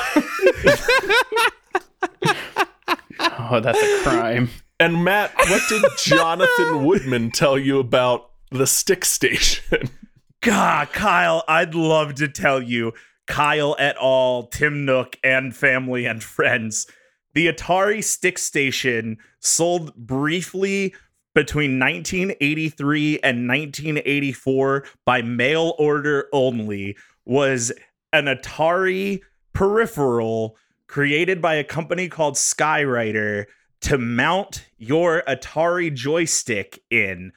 oh 3.20 3.60
that's 3.60 3.78
a 3.80 4.00
crime. 4.02 4.50
and 4.80 5.04
Matt, 5.04 5.32
what 5.38 5.62
did 5.70 5.84
Jonathan 6.00 6.84
Woodman 6.86 7.30
tell 7.30 7.60
you 7.60 7.78
about 7.78 8.32
the 8.54 8.68
stick 8.68 9.06
station? 9.06 9.90
God, 10.42 10.92
Kyle, 10.92 11.44
I'd 11.48 11.76
love 11.76 12.16
to 12.16 12.28
tell 12.28 12.62
you. 12.62 12.94
Kyle 13.28 13.76
et 13.80 13.96
al., 14.02 14.44
Tim 14.44 14.86
Nook, 14.86 15.18
and 15.24 15.56
family 15.56 16.06
and 16.06 16.22
friends. 16.22 16.88
The 17.34 17.48
Atari 17.48 18.04
Stick 18.04 18.38
Station 18.38 19.18
sold 19.40 19.96
briefly 19.96 20.94
between 21.34 21.80
1983 21.80 23.20
and 23.24 23.48
1984 23.48 24.86
by 25.06 25.22
mail 25.22 25.74
order 25.80 26.28
only 26.32 26.96
was 27.26 27.72
an 28.12 28.26
Atari 28.26 29.22
peripheral 29.54 30.58
created 30.88 31.42
by 31.42 31.56
a 31.56 31.64
company 31.64 32.08
called 32.08 32.36
Skywriter 32.36 33.46
to 33.82 33.98
mount 33.98 34.68
your 34.78 35.24
Atari 35.28 35.94
joystick 35.94 36.80
in, 36.92 37.32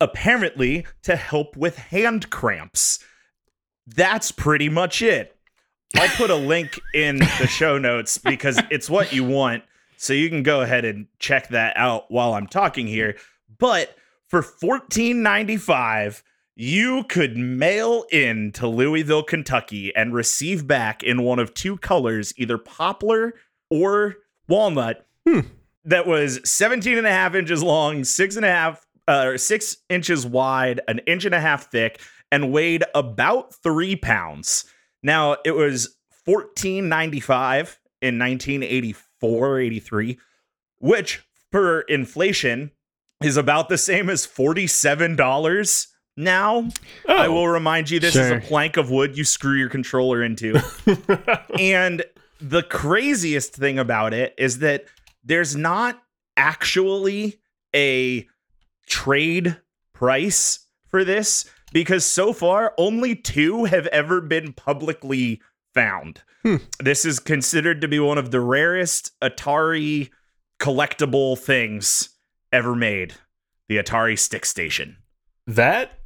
apparently 0.00 0.86
to 1.02 1.16
help 1.16 1.56
with 1.56 1.76
hand 1.76 2.30
cramps. 2.30 2.98
That's 3.86 4.30
pretty 4.30 4.68
much 4.68 5.02
it. 5.02 5.36
I'll 5.96 6.08
put 6.16 6.30
a 6.30 6.36
link 6.36 6.78
in 6.94 7.18
the 7.18 7.46
show 7.46 7.78
notes 7.78 8.18
because 8.18 8.60
it's 8.70 8.90
what 8.90 9.12
you 9.12 9.24
want. 9.24 9.64
So 9.96 10.12
you 10.12 10.28
can 10.28 10.42
go 10.42 10.60
ahead 10.60 10.84
and 10.84 11.06
check 11.18 11.48
that 11.48 11.76
out 11.76 12.10
while 12.10 12.34
I'm 12.34 12.46
talking 12.46 12.86
here. 12.86 13.16
But 13.58 13.96
for 14.28 14.42
$14.95, 14.42 16.22
you 16.54 17.04
could 17.04 17.36
mail 17.36 18.04
in 18.10 18.52
to 18.52 18.66
Louisville, 18.66 19.22
Kentucky 19.22 19.94
and 19.94 20.12
receive 20.12 20.66
back 20.66 21.02
in 21.02 21.22
one 21.22 21.38
of 21.38 21.54
two 21.54 21.76
colors, 21.78 22.32
either 22.36 22.58
poplar 22.58 23.34
or 23.70 24.16
walnut, 24.48 25.06
hmm. 25.26 25.40
that 25.84 26.06
was 26.06 26.40
17 26.44 26.98
and 26.98 27.06
a 27.06 27.10
half 27.10 27.34
inches 27.34 27.62
long, 27.62 28.04
six 28.04 28.36
and 28.36 28.44
a 28.44 28.50
half, 28.50 28.86
uh, 29.08 29.36
six 29.36 29.78
inches 29.88 30.24
wide, 30.24 30.80
an 30.86 31.00
inch 31.06 31.24
and 31.24 31.34
a 31.34 31.40
half 31.40 31.70
thick, 31.70 32.00
and 32.30 32.52
weighed 32.52 32.84
about 32.94 33.54
three 33.62 33.96
pounds. 33.96 34.64
Now 35.02 35.36
it 35.44 35.52
was 35.52 35.96
14.95 36.28 37.76
in 38.02 38.18
1984 38.18 39.58
83, 39.60 40.18
which 40.78 41.22
per 41.50 41.80
inflation 41.80 42.70
is 43.22 43.36
about 43.36 43.68
the 43.68 43.78
same 43.78 44.08
as 44.10 44.26
$47 44.26 45.86
now. 46.16 46.68
I 47.08 47.26
Oh. 47.26 47.32
will 47.32 47.48
remind 47.48 47.90
you 47.90 47.98
this 48.00 48.14
is 48.16 48.30
a 48.30 48.40
plank 48.40 48.76
of 48.76 48.90
wood 48.90 49.16
you 49.16 49.24
screw 49.24 49.54
your 49.56 49.68
controller 49.68 50.22
into. 50.22 50.60
and 51.58 52.04
the 52.40 52.62
craziest 52.62 53.54
thing 53.54 53.78
about 53.78 54.14
it 54.14 54.34
is 54.38 54.58
that 54.58 54.84
there's 55.24 55.56
not 55.56 56.00
actually 56.36 57.40
a 57.74 58.28
trade 58.88 59.58
price 59.92 60.66
for 60.88 61.04
this 61.04 61.48
because 61.72 62.04
so 62.04 62.32
far 62.32 62.74
only 62.78 63.14
two 63.14 63.64
have 63.64 63.86
ever 63.88 64.20
been 64.20 64.52
publicly 64.52 65.40
found. 65.74 66.22
Hmm. 66.42 66.56
This 66.80 67.04
is 67.04 67.18
considered 67.18 67.80
to 67.80 67.88
be 67.88 67.98
one 67.98 68.18
of 68.18 68.30
the 68.30 68.40
rarest 68.40 69.12
Atari 69.20 70.10
collectible 70.60 71.38
things 71.38 72.10
ever 72.52 72.74
made. 72.74 73.14
The 73.68 73.76
Atari 73.76 74.18
Stick 74.18 74.46
Station. 74.46 74.96
That 75.46 75.98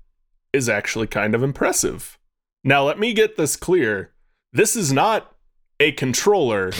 is 0.53 0.69
actually 0.69 1.07
kind 1.07 1.35
of 1.35 1.43
impressive. 1.43 2.19
Now, 2.65 2.85
let 2.85 2.99
me 2.99 3.13
get 3.13 3.37
this 3.37 3.57
clear. 3.57 4.13
This 4.53 4.77
is 4.77 4.93
not 4.93 5.35
a 5.81 5.93
controller 5.93 6.73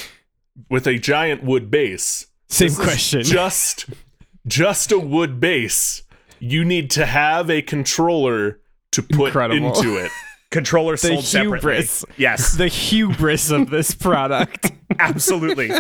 with 0.69 0.87
a 0.87 0.99
giant 0.99 1.43
wood 1.43 1.71
base. 1.71 2.27
Same 2.49 2.69
This 2.69 2.79
question. 2.79 3.23
Just 3.23 3.87
just 4.47 4.93
a 4.93 4.99
wood 4.99 5.41
base. 5.41 6.03
You 6.39 6.65
need 6.65 6.91
to 6.93 7.07
have 7.07 7.49
a 7.51 7.63
controller 7.63 8.61
to 8.93 9.03
put 9.03 9.27
Incredible. 9.29 9.69
into 9.77 9.97
it. 9.97 10.11
Controller 10.51 10.93
The 10.95 10.99
sold 10.99 11.25
separately. 11.25 11.59
hubris. 11.77 12.05
Yes. 12.19 12.53
the 12.57 12.69
hubris 12.69 13.51
of 13.51 13.71
this 13.71 13.95
product. 13.95 14.71
Absolutely. 14.99 15.71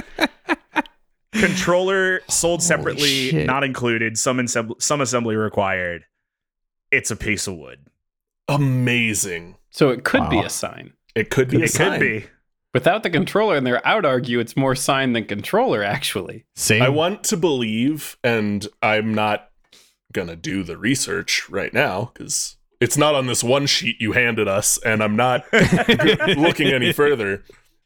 Controller 1.33 2.20
sold 2.29 2.62
separately, 2.62 3.31
shit. 3.31 3.46
not 3.46 3.64
included. 3.64 4.16
Some 4.18 4.38
assembly, 4.38 4.77
some 4.79 5.01
assembly 5.01 5.35
required. 5.37 6.05
It's 6.90 7.11
a 7.11 7.16
piece 7.16 7.46
of 7.46 7.57
wood. 7.57 7.81
Amazing. 8.48 9.57
So 9.70 9.88
it 9.90 10.05
could 10.05 10.29
be 10.31 10.37
Wow. 10.37 10.44
a 10.44 10.51
sign. 10.51 10.92
It 11.14 11.31
could 11.31 11.48
be 11.48 11.61
a 11.62 11.64
It 11.64 11.70
sign. 11.72 11.90
could 11.92 12.01
be. 12.01 12.25
Without 12.74 13.02
the 13.02 13.11
controller 13.11 13.56
in 13.56 13.64
there, 13.64 13.87
I 13.87 13.94
would 13.94 14.06
argue 14.06 14.38
it's 14.38 14.56
more 14.56 14.74
sign 14.74 15.12
than 15.12 15.26
controller, 15.26 15.82
actually. 15.82 16.46
Same. 16.56 16.82
I 16.82 16.88
want 16.88 17.22
to 17.24 17.37
believe, 17.37 18.16
and 18.24 18.66
I'm 18.82 19.12
not 19.12 19.50
gonna 20.12 20.37
do 20.37 20.62
the 20.62 20.76
research 20.76 21.48
right 21.50 21.72
now 21.72 22.11
because 22.12 22.56
it's 22.80 22.96
not 22.96 23.14
on 23.14 23.26
this 23.26 23.44
one 23.44 23.66
sheet 23.66 23.96
you 24.00 24.12
handed 24.12 24.48
us, 24.48 24.78
and 24.78 25.02
I'm 25.02 25.16
not 25.16 25.44
looking 26.37 26.68
any 26.68 26.92
further. 26.92 27.44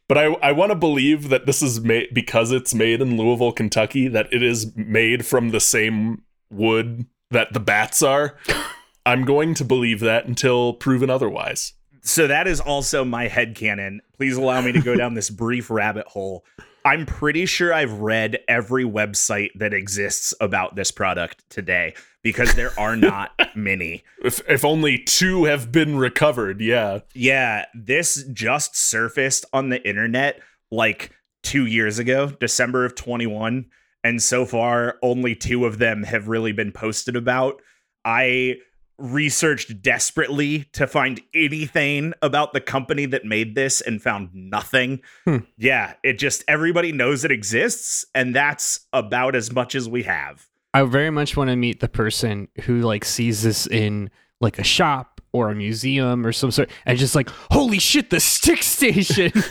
But 0.08 0.18
I, 0.18 0.24
I 0.34 0.52
want 0.52 0.70
to 0.70 0.76
believe 0.76 1.28
that 1.30 1.46
this 1.46 1.62
is 1.62 1.80
made 1.80 2.14
because 2.14 2.52
it's 2.52 2.74
made 2.74 3.02
in 3.02 3.16
Louisville, 3.16 3.52
Kentucky, 3.52 4.08
that 4.08 4.32
it 4.32 4.42
is 4.42 4.74
made 4.76 5.26
from 5.26 5.50
the 5.50 5.60
same 5.60 6.22
wood 6.48 7.06
that 7.30 7.52
the 7.52 7.60
bats 7.60 8.02
are. 8.02 8.36
I'm 9.06 9.24
going 9.24 9.54
to 9.54 9.64
believe 9.64 10.00
that 10.00 10.26
until 10.26 10.72
proven 10.74 11.10
otherwise. 11.10 11.74
So 12.06 12.28
that 12.28 12.46
is 12.46 12.60
also 12.60 13.04
my 13.04 13.26
head 13.26 13.56
headcanon. 13.56 13.98
Please 14.16 14.36
allow 14.36 14.60
me 14.60 14.70
to 14.70 14.80
go 14.80 14.94
down 14.94 15.14
this 15.14 15.28
brief 15.28 15.70
rabbit 15.70 16.06
hole. 16.06 16.44
I'm 16.84 17.04
pretty 17.04 17.46
sure 17.46 17.74
I've 17.74 17.94
read 17.94 18.38
every 18.46 18.84
website 18.84 19.50
that 19.56 19.74
exists 19.74 20.32
about 20.40 20.76
this 20.76 20.92
product 20.92 21.42
today 21.50 21.94
because 22.22 22.54
there 22.54 22.70
are 22.78 22.94
not 22.96 23.32
many. 23.56 24.04
If, 24.22 24.40
if 24.48 24.64
only 24.64 24.98
two 24.98 25.46
have 25.46 25.72
been 25.72 25.98
recovered, 25.98 26.60
yeah. 26.60 27.00
Yeah, 27.12 27.64
this 27.74 28.22
just 28.32 28.76
surfaced 28.76 29.44
on 29.52 29.70
the 29.70 29.84
internet 29.86 30.40
like 30.70 31.10
two 31.42 31.66
years 31.66 31.98
ago, 31.98 32.28
December 32.28 32.84
of 32.84 32.94
21. 32.94 33.66
And 34.04 34.22
so 34.22 34.46
far, 34.46 34.98
only 35.02 35.34
two 35.34 35.64
of 35.64 35.78
them 35.78 36.04
have 36.04 36.28
really 36.28 36.52
been 36.52 36.70
posted 36.70 37.16
about. 37.16 37.60
I 38.04 38.58
researched 38.98 39.82
desperately 39.82 40.64
to 40.72 40.86
find 40.86 41.20
anything 41.34 42.12
about 42.22 42.52
the 42.52 42.60
company 42.60 43.06
that 43.06 43.24
made 43.24 43.54
this 43.54 43.80
and 43.80 44.00
found 44.02 44.30
nothing. 44.34 45.00
Hmm. 45.24 45.38
Yeah, 45.58 45.94
it 46.02 46.18
just 46.18 46.44
everybody 46.48 46.92
knows 46.92 47.24
it 47.24 47.30
exists, 47.30 48.06
and 48.14 48.34
that's 48.34 48.86
about 48.92 49.34
as 49.34 49.52
much 49.52 49.74
as 49.74 49.88
we 49.88 50.04
have. 50.04 50.46
I 50.74 50.82
very 50.84 51.10
much 51.10 51.36
want 51.36 51.48
to 51.50 51.56
meet 51.56 51.80
the 51.80 51.88
person 51.88 52.48
who 52.62 52.80
like 52.80 53.04
sees 53.04 53.42
this 53.42 53.66
in 53.66 54.10
like 54.40 54.58
a 54.58 54.64
shop 54.64 55.20
or 55.32 55.50
a 55.50 55.54
museum 55.54 56.26
or 56.26 56.32
some 56.32 56.50
sort 56.50 56.70
and 56.84 56.98
just 56.98 57.14
like, 57.14 57.28
holy 57.50 57.78
shit, 57.78 58.10
the 58.10 58.20
stick 58.20 58.62
station. 58.62 59.32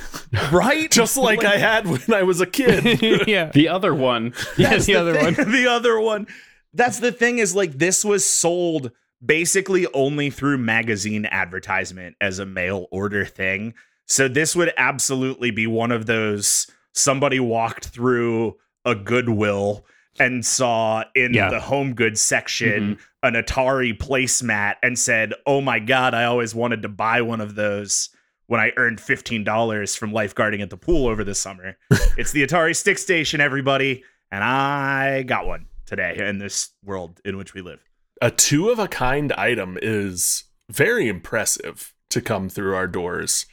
Right? 0.51 0.91
Just 0.91 1.15
like 1.29 1.45
I 1.45 1.55
had 1.57 1.87
when 1.87 2.01
I 2.13 2.23
was 2.23 2.41
a 2.41 2.45
kid. 2.45 3.01
yeah. 3.27 3.51
The 3.53 3.69
other 3.69 3.95
one, 3.95 4.33
Yeah, 4.57 4.71
That's 4.71 4.85
the 4.85 4.95
other 4.95 5.13
thing. 5.13 5.35
one. 5.35 5.51
the 5.51 5.67
other 5.67 5.97
one. 5.99 6.27
That's 6.73 6.99
the 6.99 7.11
thing 7.13 7.37
is 7.39 7.55
like 7.55 7.71
this 7.77 8.03
was 8.03 8.25
sold 8.25 8.91
basically 9.25 9.87
only 9.93 10.29
through 10.29 10.57
magazine 10.57 11.25
advertisement 11.25 12.15
as 12.21 12.39
a 12.39 12.45
mail 12.45 12.87
order 12.91 13.25
thing. 13.25 13.73
So 14.07 14.27
this 14.27 14.55
would 14.55 14.71
absolutely 14.77 15.51
be 15.51 15.67
one 15.67 15.91
of 15.91 16.05
those 16.05 16.67
somebody 16.93 17.39
walked 17.39 17.87
through 17.87 18.55
a 18.85 18.95
Goodwill 18.95 19.85
and 20.19 20.45
saw 20.45 21.03
in 21.15 21.33
Yeah. 21.33 21.49
the 21.49 21.59
home 21.59 21.93
goods 21.93 22.21
section 22.21 22.97
mm-hmm. 22.97 23.27
an 23.35 23.43
Atari 23.43 23.97
placemat 23.97 24.75
and 24.81 24.97
said, 24.97 25.33
"Oh 25.45 25.59
my 25.59 25.79
god, 25.79 26.13
I 26.13 26.25
always 26.25 26.55
wanted 26.55 26.83
to 26.83 26.89
buy 26.89 27.21
one 27.21 27.41
of 27.41 27.55
those." 27.55 28.09
When 28.47 28.61
I 28.61 28.73
earned 28.77 28.99
$15 28.99 29.97
from 29.97 30.11
lifeguarding 30.11 30.61
at 30.61 30.69
the 30.69 30.77
pool 30.77 31.07
over 31.07 31.23
the 31.23 31.33
summer. 31.33 31.79
it's 32.15 32.31
the 32.31 32.45
Atari 32.45 32.75
Stick 32.75 32.99
Station, 32.99 33.41
everybody 33.41 34.03
and 34.31 34.43
I 34.43 35.23
got 35.23 35.47
one 35.47 35.67
today 35.85 36.27
in 36.27 36.39
this 36.39 36.71
world 36.83 37.21
in 37.23 37.37
which 37.37 37.53
we 37.53 37.61
live. 37.61 37.79
A 38.21 38.31
two 38.31 38.69
of 38.69 38.79
a 38.79 38.87
kind 38.87 39.31
item 39.33 39.77
is 39.81 40.45
very 40.69 41.07
impressive 41.07 41.93
to 42.09 42.21
come 42.21 42.49
through 42.49 42.75
our 42.75 42.87
doors. 42.87 43.45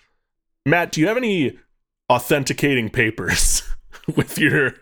Matt, 0.65 0.93
do 0.93 1.01
you 1.01 1.09
have 1.09 1.17
any 1.17 1.59
authenticating 2.11 2.91
papers 2.91 3.63
with 4.17 4.39
your 4.39 4.75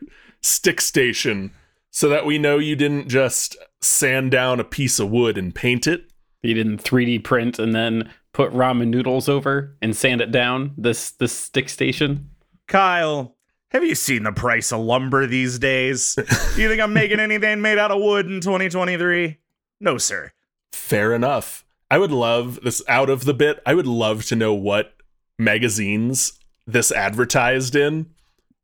stick 0.43 0.81
station 0.81 1.53
so 1.91 2.09
that 2.09 2.27
we 2.27 2.39
know 2.39 2.59
you 2.59 2.77
didn't 2.77 3.09
just 3.09 3.57
sand 3.81 4.31
down 4.31 4.61
a 4.61 4.65
piece 4.65 4.99
of 4.99 5.11
wood 5.11 5.39
and 5.39 5.55
paint 5.55 5.87
it? 5.87 6.11
you 6.43 6.55
didn't 6.55 6.83
3D 6.83 7.23
print 7.25 7.59
and 7.59 7.75
then 7.75 8.11
put 8.33 8.53
ramen 8.53 8.89
noodles 8.89 9.29
over 9.29 9.77
and 9.83 9.97
sand 9.97 10.21
it 10.21 10.31
down. 10.31 10.73
This 10.77 11.13
this 11.13 11.33
stick 11.33 11.69
station. 11.69 12.31
Kyle, 12.67 13.37
have 13.71 13.85
you 13.85 13.95
seen 13.95 14.23
the 14.23 14.33
price 14.33 14.73
of 14.73 14.81
lumber 14.81 15.27
these 15.27 15.59
days? 15.59 16.15
Do 16.15 16.23
you 16.63 16.69
think 16.69 16.81
I'm 16.81 16.93
making 16.93 17.21
anything 17.21 17.61
made 17.61 17.79
out 17.79 17.91
of 17.91 18.01
wood 18.01 18.27
in 18.27 18.41
2023? 18.41 19.39
No, 19.81 19.99
sir. 19.99 20.33
Fair 20.73 21.15
enough. 21.15 21.65
I 21.91 21.99
would 21.99 22.13
love 22.13 22.61
this 22.63 22.83
out 22.87 23.11
of 23.11 23.25
the 23.25 23.35
bit. 23.35 23.61
I 23.67 23.75
would 23.75 23.87
love 23.87 24.25
to 24.27 24.37
know 24.37 24.55
what 24.55 24.95
magazines 25.39 26.39
this 26.67 26.93
advertised 26.93 27.75
in 27.75 28.11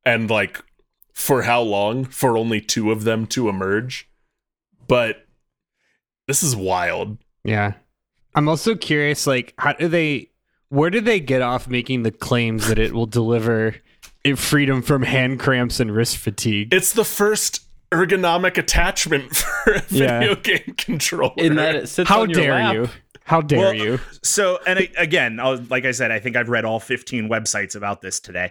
and 0.05 0.31
like 0.31 0.63
for 1.13 1.43
how 1.43 1.63
long 1.63 2.05
for 2.05 2.37
only 2.37 2.61
two 2.61 2.93
of 2.93 3.05
them 3.05 3.27
to 3.29 3.49
emerge. 3.49 4.09
But 4.87 5.27
this 6.29 6.43
is 6.43 6.55
wild. 6.55 7.19
Yeah. 7.43 7.73
I'm 8.35 8.49
also 8.49 8.75
curious, 8.75 9.27
like, 9.27 9.55
how 9.59 9.73
do 9.73 9.89
they 9.89 10.31
where 10.69 10.91
do 10.91 11.01
they 11.01 11.21
get 11.21 11.43
off 11.43 11.69
making 11.69 12.03
the 12.03 12.11
claims 12.11 12.69
that 12.69 12.79
it 12.79 12.93
will 12.93 13.07
deliver 13.07 13.77
freedom 14.35 14.83
from 14.83 15.03
hand 15.03 15.41
cramps 15.41 15.81
and 15.81 15.95
wrist 15.95 16.19
fatigue? 16.19 16.73
It's 16.73 16.93
the 16.93 17.05
first 17.05 17.66
ergonomic 17.91 18.59
attachment 18.59 19.35
for 19.37 19.73
a 19.75 19.83
Yeah. 19.91 20.19
video 20.21 20.35
game 20.37 20.75
controller. 20.77 21.33
In 21.37 21.57
that 21.57 21.75
it 21.77 21.89
sits 21.89 22.09
How 22.09 22.23
on 22.23 22.31
your 22.31 22.41
dare 22.41 22.53
lap. 22.55 22.75
you? 22.75 22.89
How 23.25 23.41
dare 23.41 23.59
Well, 23.59 23.75
you? 23.75 24.01
So, 24.23 24.59
and 24.67 24.79
I- 24.79 24.91
again, 24.97 25.41
I'll, 25.41 25.57
like 25.71 25.85
I 25.85 25.91
said, 25.93 26.11
I 26.11 26.21
think 26.21 26.37
I've 26.37 26.49
read 26.49 26.65
all 26.65 26.79
15 26.81 27.29
websites 27.29 27.75
about 27.75 28.01
this 28.01 28.21
today. 28.21 28.51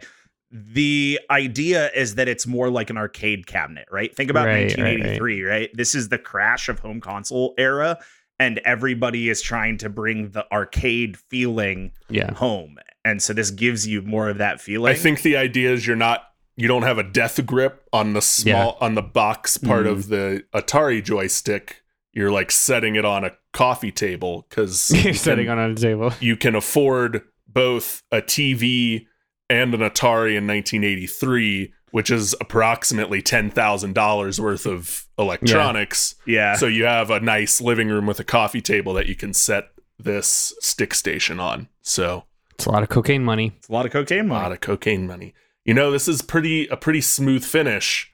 The 0.52 1.19
idea 1.32 1.91
is 1.95 2.15
that 2.15 2.28
it's 2.28 2.45
more 2.45 2.69
like 2.69 2.89
an 2.89 2.98
arcade 2.98 3.48
cabinet, 3.48 3.88
right? 3.91 4.15
Think 4.15 4.30
about 4.30 4.45
Right, 4.48 4.71
right, 4.78 4.78
1983, 4.78 5.43
right, 5.43 5.69
This 5.74 5.95
is 5.95 6.10
the 6.10 6.17
crash 6.17 6.69
of 6.69 6.80
home 6.80 7.02
console 7.02 7.54
era, 7.58 7.98
and 8.39 8.60
everybody 8.60 9.30
is 9.30 9.41
trying 9.41 9.78
to 9.80 9.89
bring 9.89 10.30
the 10.32 10.45
arcade 10.54 11.17
feeling 11.17 11.91
Yeah. 12.10 12.34
home. 12.34 12.78
And 13.04 13.21
so 13.21 13.34
this 13.34 13.50
gives 13.52 13.88
you 13.88 14.02
more 14.02 14.30
of 14.30 14.38
that 14.39 14.60
feeling. 14.62 14.91
I 14.91 14.95
think 14.95 15.21
the 15.21 15.38
idea 15.38 15.71
is 15.74 15.86
you're 15.88 15.95
not 15.95 16.24
you 16.58 16.68
don't 16.68 16.84
have 16.84 16.98
a 16.98 17.04
death 17.04 17.46
grip 17.46 17.84
on 17.91 18.13
the 18.13 18.22
small 18.22 18.78
on 18.82 18.96
the 18.96 19.02
box 19.02 19.58
part 19.58 19.86
Mm. 19.86 19.91
of 19.91 20.08
the 20.08 20.44
Atari 20.54 21.04
joystick. 21.04 21.82
You're 22.13 22.32
like 22.32 22.50
setting 22.52 22.96
it 22.96 23.04
on 23.06 23.26
a 23.26 23.32
coffee 23.52 23.91
table 23.91 24.46
because 24.50 24.89
You're 25.04 25.13
sitting 25.13 25.50
on 25.50 25.60
a 25.60 25.76
table. 25.76 26.13
you 26.20 26.38
can 26.38 26.56
afford 26.56 27.22
both 27.48 28.02
a 28.12 28.22
TV 28.22 29.06
and 29.50 29.74
an 29.74 29.82
Atari 29.82 30.36
in 30.38 30.48
1983, 30.48 31.74
which 31.91 32.10
is 32.10 32.36
approximately 32.41 33.22
ten 33.22 33.50
thousand 33.52 33.94
dollars 33.94 34.39
worth 34.39 34.65
of 34.65 35.08
electronics. 35.18 36.15
yeah. 36.26 36.56
So 36.56 36.68
you 36.68 36.86
have 36.86 37.10
a 37.12 37.20
nice 37.20 37.62
living 37.62 37.89
room 37.89 38.06
with 38.06 38.20
a 38.20 38.24
coffee 38.24 38.62
table 38.62 38.94
that 38.94 39.08
you 39.08 39.15
can 39.15 39.34
set 39.34 39.70
this 40.00 40.54
stick 40.60 40.94
station 40.94 41.39
on. 41.39 41.68
So 41.82 42.24
It's 42.56 42.65
a 42.65 42.72
lot 42.72 42.84
of 42.84 42.89
cocaine 42.89 43.24
money. 43.24 43.54
it's 43.58 43.70
a 43.70 43.72
lot 43.74 43.86
of 43.86 43.91
cocaine 43.91 44.28
money. 44.28 44.39
a 44.39 44.44
lot 44.44 44.52
of 44.52 44.62
cocaine 44.62 45.08
money. 45.08 45.34
You 45.65 45.73
know, 45.73 45.91
this 45.91 46.08
is 46.08 46.21
pretty 46.21 46.67
a 46.67 46.78
pretty 46.78 47.01
smooth 47.01 47.43
finish. 47.43 48.13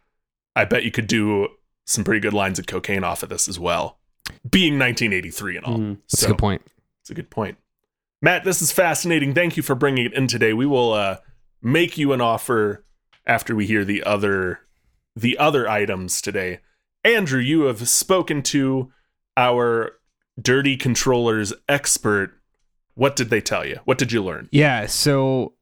I 0.56 0.66
bet 0.66 0.84
you 0.84 0.92
could 0.92 1.08
do 1.08 1.50
some 1.86 2.04
pretty 2.04 2.22
good 2.22 2.34
lines 2.34 2.58
of 2.58 2.66
cocaine 2.66 3.04
off 3.04 3.24
of 3.24 3.30
this 3.30 3.48
as 3.48 3.60
well. 3.60 4.00
Being 4.50 4.80
1983 4.80 5.58
and 5.58 5.66
all. 5.66 5.78
Mhm. 5.78 5.98
That's 6.10 6.22
so, 6.22 6.28
a 6.28 6.30
good 6.30 6.38
point. 6.38 6.62
It's 7.02 7.10
a 7.10 7.14
good 7.14 7.30
point. 7.30 7.58
Matt, 8.22 8.44
this 8.44 8.62
is 8.62 8.72
fascinating. 8.72 9.34
Thank 9.34 9.58
you 9.58 9.64
for 9.64 9.76
bringing 9.76 10.06
it 10.06 10.14
in 10.14 10.28
today. 10.28 10.54
We 10.54 10.66
will 10.66 10.94
uh, 10.94 11.18
make 11.62 11.98
you 11.98 12.14
an 12.14 12.22
offer 12.22 12.86
after 13.26 13.56
we 13.56 13.66
hear 13.68 13.84
the 13.84 14.04
other 14.04 14.60
the 15.16 15.38
other 15.38 15.68
items 15.68 16.22
today. 16.22 16.60
Andrew, 17.04 17.42
you 17.42 17.64
have 17.64 17.90
spoken 17.90 18.42
to 18.44 18.92
our 19.36 19.98
dirty 20.42 20.78
controllers 20.78 21.52
expert. 21.68 22.40
What 22.94 23.16
did 23.16 23.30
they 23.30 23.42
tell 23.42 23.66
you? 23.66 23.80
What 23.86 23.98
did 23.98 24.12
you 24.12 24.24
learn? 24.24 24.48
Yeah, 24.52 24.86
so 24.86 25.54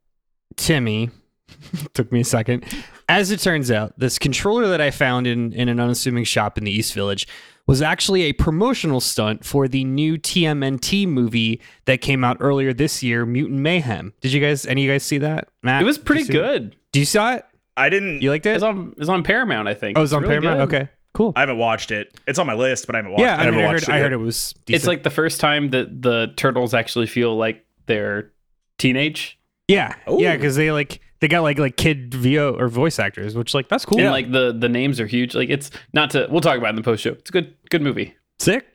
Timmy 0.56 1.10
took 1.94 2.12
me 2.12 2.22
a 2.22 2.26
second. 2.26 2.66
As 3.08 3.32
it 3.32 3.40
turns 3.40 3.72
out, 3.72 3.98
this 3.98 4.20
controller 4.20 4.68
that 4.68 4.82
I 4.82 4.92
found 4.92 5.28
in, 5.28 5.54
in 5.54 5.70
an 5.70 5.80
unassuming 5.80 6.24
shop 6.24 6.58
in 6.58 6.64
the 6.64 6.72
East 6.72 6.94
Village 6.94 7.28
was 7.66 7.82
actually 7.82 8.24
a 8.24 8.34
promotional 8.34 9.00
stunt 9.00 9.46
for 9.46 9.68
the 9.68 9.84
new 9.84 10.18
TMNT 10.18 11.08
movie 11.08 11.62
that 11.86 12.02
came 12.02 12.24
out 12.24 12.38
earlier 12.40 12.74
this 12.74 13.04
year, 13.04 13.26
Mutant 13.26 13.60
Mayhem. 13.60 14.14
Did 14.22 14.34
you 14.34 14.42
guys 14.42 14.66
any 14.66 14.82
of 14.82 14.86
you 14.88 14.92
guys 14.92 15.04
see 15.04 15.20
that? 15.20 15.50
Matt? 15.62 15.82
It 15.82 15.86
was 15.86 15.98
pretty 15.98 16.24
see 16.24 16.34
it? 16.34 16.36
good. 16.36 16.76
Do 16.92 17.00
you 17.00 17.06
saw 17.06 17.34
it? 17.34 17.46
I 17.78 17.90
didn't. 17.90 18.22
You 18.22 18.32
liked 18.32 18.46
it? 18.46 18.56
It's 18.56 18.64
on 18.64 18.96
it's 18.98 19.10
on 19.10 19.24
Paramount, 19.24 19.68
I 19.68 19.76
think. 19.76 19.98
oh, 19.98 20.02
it 20.02 20.04
was 20.04 20.14
on 20.14 20.24
really 20.24 20.40
Paramount? 20.40 20.70
good. 20.70 20.82
Okay. 20.82 20.90
Cool. 21.14 21.34
I 21.36 21.42
haven't 21.42 21.58
watched 21.58 21.92
it. 21.92 22.20
It's 22.28 22.40
on 22.40 22.48
my 22.48 22.54
list, 22.54 22.86
but 22.86 22.96
I 22.96 23.00
haven't 23.00 23.12
watched 23.12 23.22
yeah, 23.22 23.36
it. 23.36 23.40
I, 23.40 23.46
mean, 23.46 23.54
haven't 23.54 23.60
I 23.60 23.68
heard, 23.68 23.74
watched 23.74 23.90
it 23.90 23.92
I 23.92 24.00
heard 24.00 24.14
it 24.14 24.18
was 24.18 24.54
It's 24.68 24.88
like 24.88 25.04
the 25.04 25.10
first 25.10 25.40
time 25.40 25.70
that 25.72 26.02
the 26.02 26.34
turtles 26.38 26.74
actually 26.74 27.08
feel 27.08 27.36
like 27.36 27.66
they're 27.88 28.32
teenage. 28.78 29.40
Yeah. 29.68 29.96
Yeah, 30.08 30.36
because 30.36 30.56
they 30.56 30.72
like 30.72 31.02
they 31.19 31.27
got 31.27 31.41
like 31.41 31.60
like 31.60 31.77
kid 31.77 32.13
VO 32.13 32.55
or 32.58 32.67
voice 32.67 32.99
actors, 32.99 33.36
which 33.36 33.53
like 33.53 33.69
that's 33.69 33.86
cool. 33.86 33.99
And 33.99 34.12
like 34.12 34.32
the 34.32 34.53
the 34.58 34.69
names 34.69 34.99
are 34.99 35.08
huge. 35.08 35.36
Like 35.36 35.49
it's 35.49 35.71
not 35.93 36.12
to 36.12 36.27
we'll 36.29 36.41
talk 36.41 36.58
about 36.58 36.67
it 36.67 36.71
in 36.71 36.75
the 36.77 36.84
post 36.84 37.03
show. 37.03 37.12
It's 37.12 37.29
a 37.29 37.34
good 37.34 37.55
good 37.69 37.82
movie. 37.82 38.15
Sick. 38.39 38.65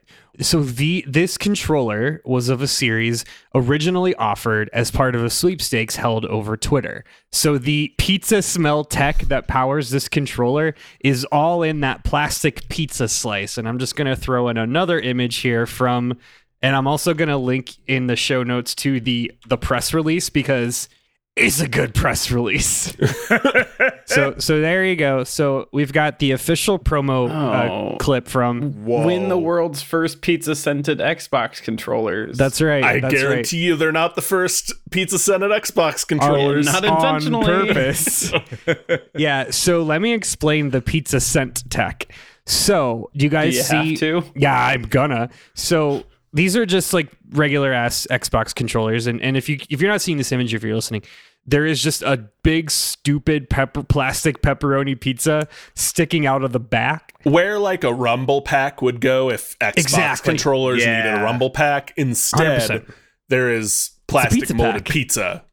So 0.41 0.65
the 0.65 1.05
this 1.07 1.39
controller 1.39 2.21
was 2.25 2.49
of 2.49 2.61
a 2.61 2.67
series 2.67 3.25
originally 3.55 4.15
offered 4.17 4.69
as 4.73 4.91
part 4.91 5.15
of 5.15 5.25
a 5.25 5.31
sweepstakes 5.31 5.97
held 5.97 6.25
over 6.27 6.57
Twitter. 6.57 7.05
So 7.31 7.57
the 7.57 7.95
pizza 7.99 8.43
smell 8.43 8.85
tech 8.85 9.19
that 9.29 9.47
powers 9.47 9.91
this 9.91 10.09
controller 10.09 10.75
is 11.01 11.25
all 11.27 11.63
in 11.63 11.81
that 11.81 12.03
plastic 12.03 12.69
pizza 12.69 13.07
slice. 13.07 13.57
And 13.59 13.69
I'm 13.69 13.79
just 13.79 13.95
gonna 13.95 14.17
throw 14.17 14.49
in 14.49 14.57
another 14.57 14.99
image 14.99 15.37
here 15.37 15.67
from 15.67 16.19
and 16.61 16.75
I'm 16.75 16.89
also 16.89 17.15
gonna 17.15 17.39
link 17.39 17.77
in 17.87 18.09
the 18.09 18.17
show 18.17 18.43
notes 18.43 18.75
to 18.77 19.01
the 19.01 19.31
the 19.47 19.57
press 19.57 19.95
release 19.95 20.31
because 20.31 20.89
it's 21.37 21.61
a 21.61 21.69
good 21.69 21.95
press 21.95 22.31
release. 22.31 22.95
so 24.07 24.35
so 24.39 24.61
there 24.61 24.85
you 24.85 24.97
go. 24.97 25.25
So 25.25 25.69
we've 25.73 25.93
got 25.93 26.19
the 26.19 26.31
official 26.33 26.79
promo 26.79 27.29
Oh. 27.31 27.95
uh, 27.95 27.97
clip 27.99 28.29
from 28.29 28.73
Whoa. 28.85 29.05
Win 29.07 29.29
the 29.29 29.39
world's 29.39 29.83
first 29.83 30.21
pizza 30.21 30.55
scented 30.55 30.99
Xbox 30.99 31.61
controllers. 31.63 32.37
That's 32.37 32.61
right. 32.61 32.85
I 32.85 33.01
that's 33.01 33.15
guarantee 33.15 33.59
you 33.65 33.77
they're 33.77 33.93
not 33.93 34.15
the 34.15 34.23
first 34.23 34.73
pizza 34.91 35.19
scented 35.19 35.51
Xbox 35.51 36.07
controllers. 36.07 36.67
not 36.67 36.83
right. 36.85 36.91
on 36.93 37.17
intentionally. 37.17 37.47
purpose. 37.75 38.33
yeah. 39.15 39.51
So 39.51 39.83
let 39.83 40.01
me 40.01 40.13
explain 40.13 40.71
the 40.71 40.81
pizza 40.81 41.21
scent 41.21 41.69
tech. 41.71 42.07
So 42.47 43.11
do 43.17 43.25
you 43.25 43.31
Do 43.31 43.37
guys 43.37 43.57
you 43.57 43.63
see? 43.63 43.91
have 43.91 43.99
to? 44.01 44.23
Yeah, 44.37 44.55
I'm 44.67 44.83
gonna. 44.83 45.31
So 45.55 46.05
these 46.35 46.57
are 46.57 46.67
just 46.67 46.93
like 46.93 47.09
regular 47.31 47.73
ass 47.73 48.07
Xbox 48.11 48.55
controllers, 48.55 49.07
and 49.07 49.23
and 49.23 49.37
if 49.37 49.49
you 49.49 49.59
if 49.71 49.81
you're 49.81 49.91
not 49.91 50.03
seeing 50.03 50.19
this 50.19 50.33
image, 50.33 50.53
if 50.53 50.63
you're 50.63 50.75
listening, 50.75 51.03
there 51.47 51.65
is 51.65 51.83
just 51.83 52.03
a 52.03 52.29
big 52.43 52.71
stupid 52.71 53.49
pepper 53.49 53.83
plastic 53.83 54.43
pepperoni 54.43 55.01
pizza 55.01 55.47
sticking 55.75 56.27
out 56.27 56.43
of 56.45 56.53
the 56.53 56.61
back. 56.61 57.13
Where 57.23 57.59
like 57.59 57.85
a 57.85 57.95
rumble 57.95 58.43
pack 58.43 58.83
would 58.83 59.01
go 59.01 59.31
if 59.31 59.59
Xbox 59.61 59.79
Exactly. 59.79 60.31
controllers 60.33 60.85
Yeah. 60.85 60.97
needed 61.05 61.21
a 61.21 61.23
rumble 61.25 61.51
pack. 61.51 61.93
Instead, 61.97 62.61
100%. 62.69 62.95
there 63.29 63.51
is 63.51 63.93
plastic 64.09 64.41
pizza 64.41 64.55
molded 64.55 64.85
pack. 64.85 64.93
pizza 64.93 65.45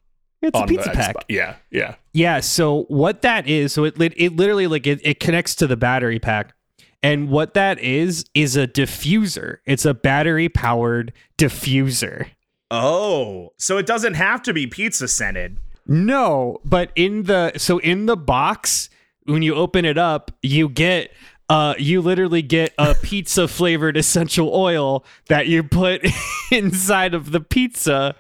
It's 0.42 0.58
on 0.58 0.64
a 0.64 0.68
pizza 0.68 0.90
pack. 0.90 1.16
Xbox. 1.16 1.24
Yeah, 1.30 1.56
yeah. 1.70 1.96
Yeah. 2.14 2.40
So 2.40 2.84
what 2.88 3.22
that 3.22 3.48
is, 3.48 3.72
so 3.74 3.84
it 3.86 3.96
it 4.00 4.36
literally 4.36 4.68
like 4.68 4.88
it, 4.88 5.00
it 5.04 5.20
connects 5.20 5.56
to 5.56 5.68
the 5.68 5.78
battery 5.78 6.20
pack, 6.20 6.54
and 7.04 7.30
what 7.30 7.54
that 7.54 7.80
is 7.80 8.26
is 8.34 8.56
a 8.56 8.68
diffuser. 8.68 9.58
It's 9.66 9.86
a 9.86 9.94
battery 9.94 10.50
powered 10.50 11.14
diffuser. 11.38 12.28
Oh, 12.70 13.50
so 13.58 13.78
it 13.78 13.86
doesn't 13.86 14.14
have 14.14 14.42
to 14.44 14.54
be 14.54 14.68
pizza 14.68 15.08
scented. 15.08 15.58
No, 15.88 16.60
but 16.64 16.92
in 16.96 17.24
the 17.24 17.54
so 17.58 17.80
in 17.80 18.06
the 18.06 18.16
box 18.16 18.90
when 19.26 19.42
you 19.42 19.56
open 19.56 19.86
it 19.86 19.98
up, 19.98 20.32
you 20.42 20.70
get 20.70 21.12
uh 21.52 21.74
you 21.78 22.02
literally 22.02 22.42
get 22.42 22.74
a 22.78 22.96
pizza 22.96 23.48
flavored 23.48 23.98
essential 23.98 24.54
oil 24.54 25.04
that 25.28 25.48
you 25.48 25.64
put 25.64 26.06
inside 26.52 27.14
of 27.14 27.32
the 27.32 27.40
pizza 27.40 28.16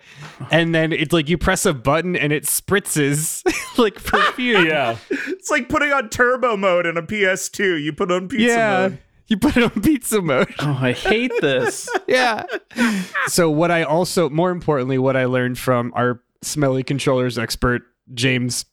and 0.49 0.73
then 0.73 0.91
it's 0.91 1.13
like 1.13 1.29
you 1.29 1.37
press 1.37 1.65
a 1.65 1.73
button 1.73 2.15
and 2.15 2.33
it 2.33 2.43
spritzes 2.43 3.43
like 3.77 3.95
perfume. 3.95 4.65
Yeah. 4.65 4.97
It's 5.09 5.49
like 5.49 5.69
putting 5.69 5.91
on 5.91 6.09
turbo 6.09 6.57
mode 6.57 6.85
in 6.85 6.97
a 6.97 7.03
PS2. 7.03 7.81
You 7.81 7.93
put 7.93 8.11
on 8.11 8.27
pizza 8.27 8.45
yeah. 8.45 8.69
mode. 8.69 8.99
You 9.27 9.37
put 9.37 9.55
it 9.55 9.63
on 9.63 9.81
pizza 9.81 10.21
mode. 10.21 10.53
Oh, 10.59 10.77
I 10.81 10.91
hate 10.91 11.31
this. 11.39 11.89
yeah. 12.07 12.43
So 13.27 13.49
what 13.49 13.71
I 13.71 13.83
also 13.83 14.29
more 14.29 14.51
importantly 14.51 14.97
what 14.97 15.15
I 15.15 15.25
learned 15.25 15.57
from 15.57 15.93
our 15.95 16.21
smelly 16.41 16.83
controllers 16.83 17.37
expert 17.37 17.83
James 18.13 18.65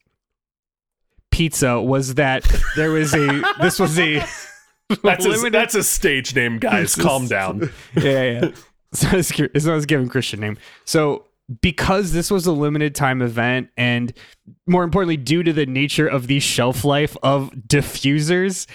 Pizza 1.31 1.81
was 1.81 2.15
that 2.15 2.45
there 2.77 2.91
was 2.91 3.15
a 3.15 3.43
this 3.61 3.79
was 3.79 3.99
a 3.99 4.25
That's 5.03 5.27
a, 5.27 5.51
that's 5.51 5.75
a 5.75 5.83
stage 5.83 6.35
name, 6.35 6.59
guys. 6.59 6.95
Calm 6.95 7.27
down. 7.27 7.71
yeah, 7.97 8.23
yeah. 8.23 8.51
So 8.95 9.09
it's, 9.19 9.31
it's 9.39 9.67
not 9.67 9.83
a 9.83 9.87
given 9.87 10.09
Christian 10.09 10.41
name. 10.41 10.57
So 10.87 11.27
because 11.61 12.13
this 12.13 12.31
was 12.31 12.47
a 12.47 12.53
limited 12.53 12.95
time 12.95 13.21
event, 13.21 13.69
and 13.77 14.15
more 14.67 14.85
importantly, 14.85 15.19
due 15.19 15.43
to 15.43 15.53
the 15.53 15.67
nature 15.67 16.07
of 16.07 16.27
the 16.27 16.41
shelf 16.41 16.87
life 16.87 17.19
of 17.23 17.51
diffusers, 17.51 18.67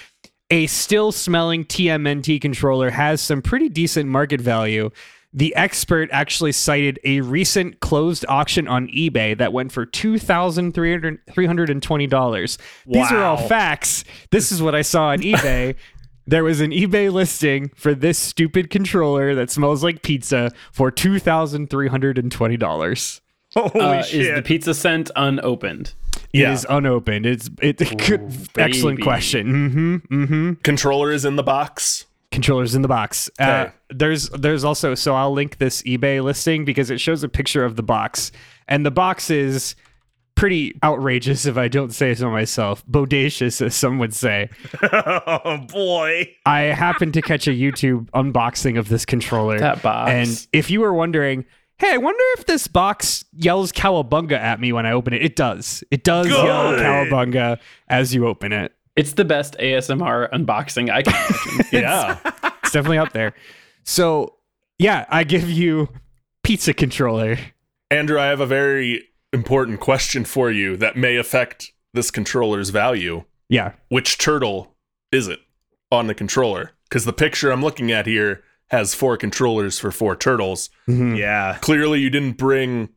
a 0.51 0.67
still 0.67 1.11
smelling 1.11 1.65
TMNT 1.65 2.39
controller 2.39 2.91
has 2.91 3.19
some 3.19 3.41
pretty 3.41 3.69
decent 3.69 4.07
market 4.07 4.39
value. 4.39 4.91
The 5.35 5.55
expert 5.55 6.09
actually 6.11 6.51
cited 6.51 6.99
a 7.03 7.21
recent 7.21 7.79
closed 7.79 8.23
auction 8.29 8.67
on 8.67 8.87
eBay 8.89 9.35
that 9.37 9.51
went 9.51 9.71
for 9.71 9.83
$2,320. 9.85 12.57
These 12.85 13.11
are 13.11 13.23
all 13.23 13.37
facts. 13.37 14.03
This 14.31 14.51
is 14.51 14.61
what 14.61 14.75
I 14.75 14.83
saw 14.83 15.07
on 15.07 15.19
eBay. 15.19 15.75
There 16.25 16.45
was 16.45 16.61
an 16.61 16.71
eBay 16.71 17.11
listing 17.11 17.69
for 17.75 17.93
this 17.93 18.17
stupid 18.17 18.69
controller 18.69 19.35
that 19.35 19.51
smells 19.51 19.83
like 19.83 20.03
pizza 20.03 20.51
for 20.71 20.89
$2,320. 20.89 23.19
Holy 23.53 23.81
Uh, 23.85 23.99
is 23.99 24.07
shit. 24.07 24.33
the 24.35 24.41
pizza 24.41 24.73
scent 24.73 25.11
unopened? 25.17 25.93
It 26.31 26.39
Yeah. 26.39 26.53
is 26.53 26.65
unopened. 26.69 27.25
It's 27.25 27.49
it, 27.61 27.75
good, 28.07 28.31
excellent 28.57 29.01
question. 29.01 29.47
Mm-hmm. 29.51 29.95
Mm-hmm. 30.23 30.53
Controller 30.63 31.11
is 31.11 31.25
in 31.25 31.35
the 31.35 31.43
box. 31.43 32.05
Controllers 32.33 32.75
in 32.75 32.81
the 32.81 32.87
box. 32.89 33.29
Uh, 33.39 33.43
Okay. 33.43 33.73
there's 33.91 34.29
there's 34.29 34.63
also 34.65 34.95
so 34.95 35.15
I'll 35.15 35.31
link 35.31 35.57
this 35.59 35.81
eBay 35.83 36.21
listing 36.21 36.65
because 36.65 36.89
it 36.89 36.99
shows 36.99 37.23
a 37.23 37.29
picture 37.29 37.63
of 37.63 37.75
the 37.77 37.83
box, 37.83 38.31
and 38.67 38.85
the 38.85 38.91
box 38.91 39.29
is 39.29 39.75
pretty 40.35 40.73
outrageous 40.83 41.45
if 41.45 41.57
I 41.57 41.67
don't 41.67 41.93
say 41.93 42.15
so 42.15 42.29
myself. 42.31 42.83
Bodacious, 42.87 43.61
as 43.63 43.75
some 43.75 43.99
would 43.99 44.13
say. 44.15 44.49
oh 44.91 45.57
boy. 45.69 46.27
I 46.45 46.61
happened 46.61 47.13
to 47.13 47.21
catch 47.21 47.47
a 47.47 47.51
YouTube 47.51 48.09
unboxing 48.11 48.77
of 48.79 48.89
this 48.89 49.05
controller. 49.05 49.59
That 49.59 49.81
box. 49.83 50.09
And 50.11 50.47
if 50.51 50.71
you 50.71 50.81
were 50.81 50.93
wondering, 50.93 51.45
hey, 51.77 51.93
I 51.93 51.97
wonder 51.97 52.23
if 52.37 52.45
this 52.47 52.67
box 52.67 53.23
yells 53.31 53.71
cowabunga 53.71 54.31
at 54.33 54.59
me 54.59 54.73
when 54.73 54.87
I 54.87 54.93
open 54.93 55.13
it, 55.13 55.21
it 55.21 55.35
does. 55.35 55.83
It 55.91 56.03
does 56.03 56.27
yell 56.27 56.73
cowabunga 56.73 57.59
as 57.87 58.13
you 58.15 58.25
open 58.25 58.51
it. 58.53 58.73
It's 58.95 59.13
the 59.13 59.25
best 59.25 59.55
ASMR 59.59 60.29
unboxing 60.31 60.89
I 60.91 61.03
can 61.03 61.13
imagine. 61.13 61.65
Yeah. 61.71 62.17
It's 62.63 62.71
definitely 62.71 62.97
up 62.99 63.13
there. 63.13 63.33
So, 63.83 64.35
yeah, 64.79 65.05
I 65.09 65.23
give 65.23 65.49
you 65.49 65.89
pizza 66.43 66.73
controller. 66.73 67.37
Andrew, 67.91 68.19
I 68.19 68.25
have 68.27 68.39
a 68.39 68.45
very 68.45 69.03
important 69.31 69.79
question 69.79 70.25
for 70.25 70.51
you 70.51 70.77
that 70.77 70.95
may 70.95 71.17
affect 71.17 71.71
this 71.93 72.11
controller's 72.11 72.69
value. 72.69 73.23
Yeah. 73.49 73.73
Which 73.89 74.17
turtle 74.17 74.75
is 75.11 75.27
it 75.27 75.39
on 75.91 76.07
the 76.07 76.15
controller? 76.15 76.71
Because 76.89 77.05
the 77.05 77.13
picture 77.13 77.51
I'm 77.51 77.61
looking 77.61 77.91
at 77.91 78.05
here 78.05 78.43
has 78.67 78.93
four 78.95 79.17
controllers 79.17 79.77
for 79.79 79.91
four 79.91 80.15
turtles. 80.15 80.69
Mhm. 80.87 81.17
Yeah. 81.17 81.57
Clearly, 81.61 81.99
you 81.99 82.09
didn't 82.09 82.37
bring 82.37 82.89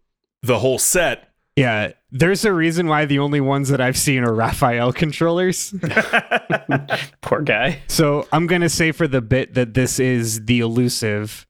the 0.42 0.58
whole 0.60 0.78
set. 0.78 1.30
Yeah. 1.56 1.92
There's 2.18 2.44
a 2.44 2.52
reason 2.52 2.86
why 2.86 3.04
the 3.04 3.18
only 3.18 3.40
ones 3.40 3.68
that 3.68 3.80
I've 3.80 3.96
seen 3.98 4.22
are 4.24 4.32
Raphael 4.32 4.92
controllers. 4.92 5.74
Poor 7.22 7.42
guy. 7.42 7.80
so 7.88 8.26
I'm 8.32 8.46
going 8.46 8.62
to 8.62 8.68
say 8.68 8.92
for 8.92 9.06
the 9.08 9.20
bit 9.20 9.54
that 9.54 9.74
this 9.74 9.98
is 9.98 10.44
the 10.46 10.60
elusive 10.60 11.46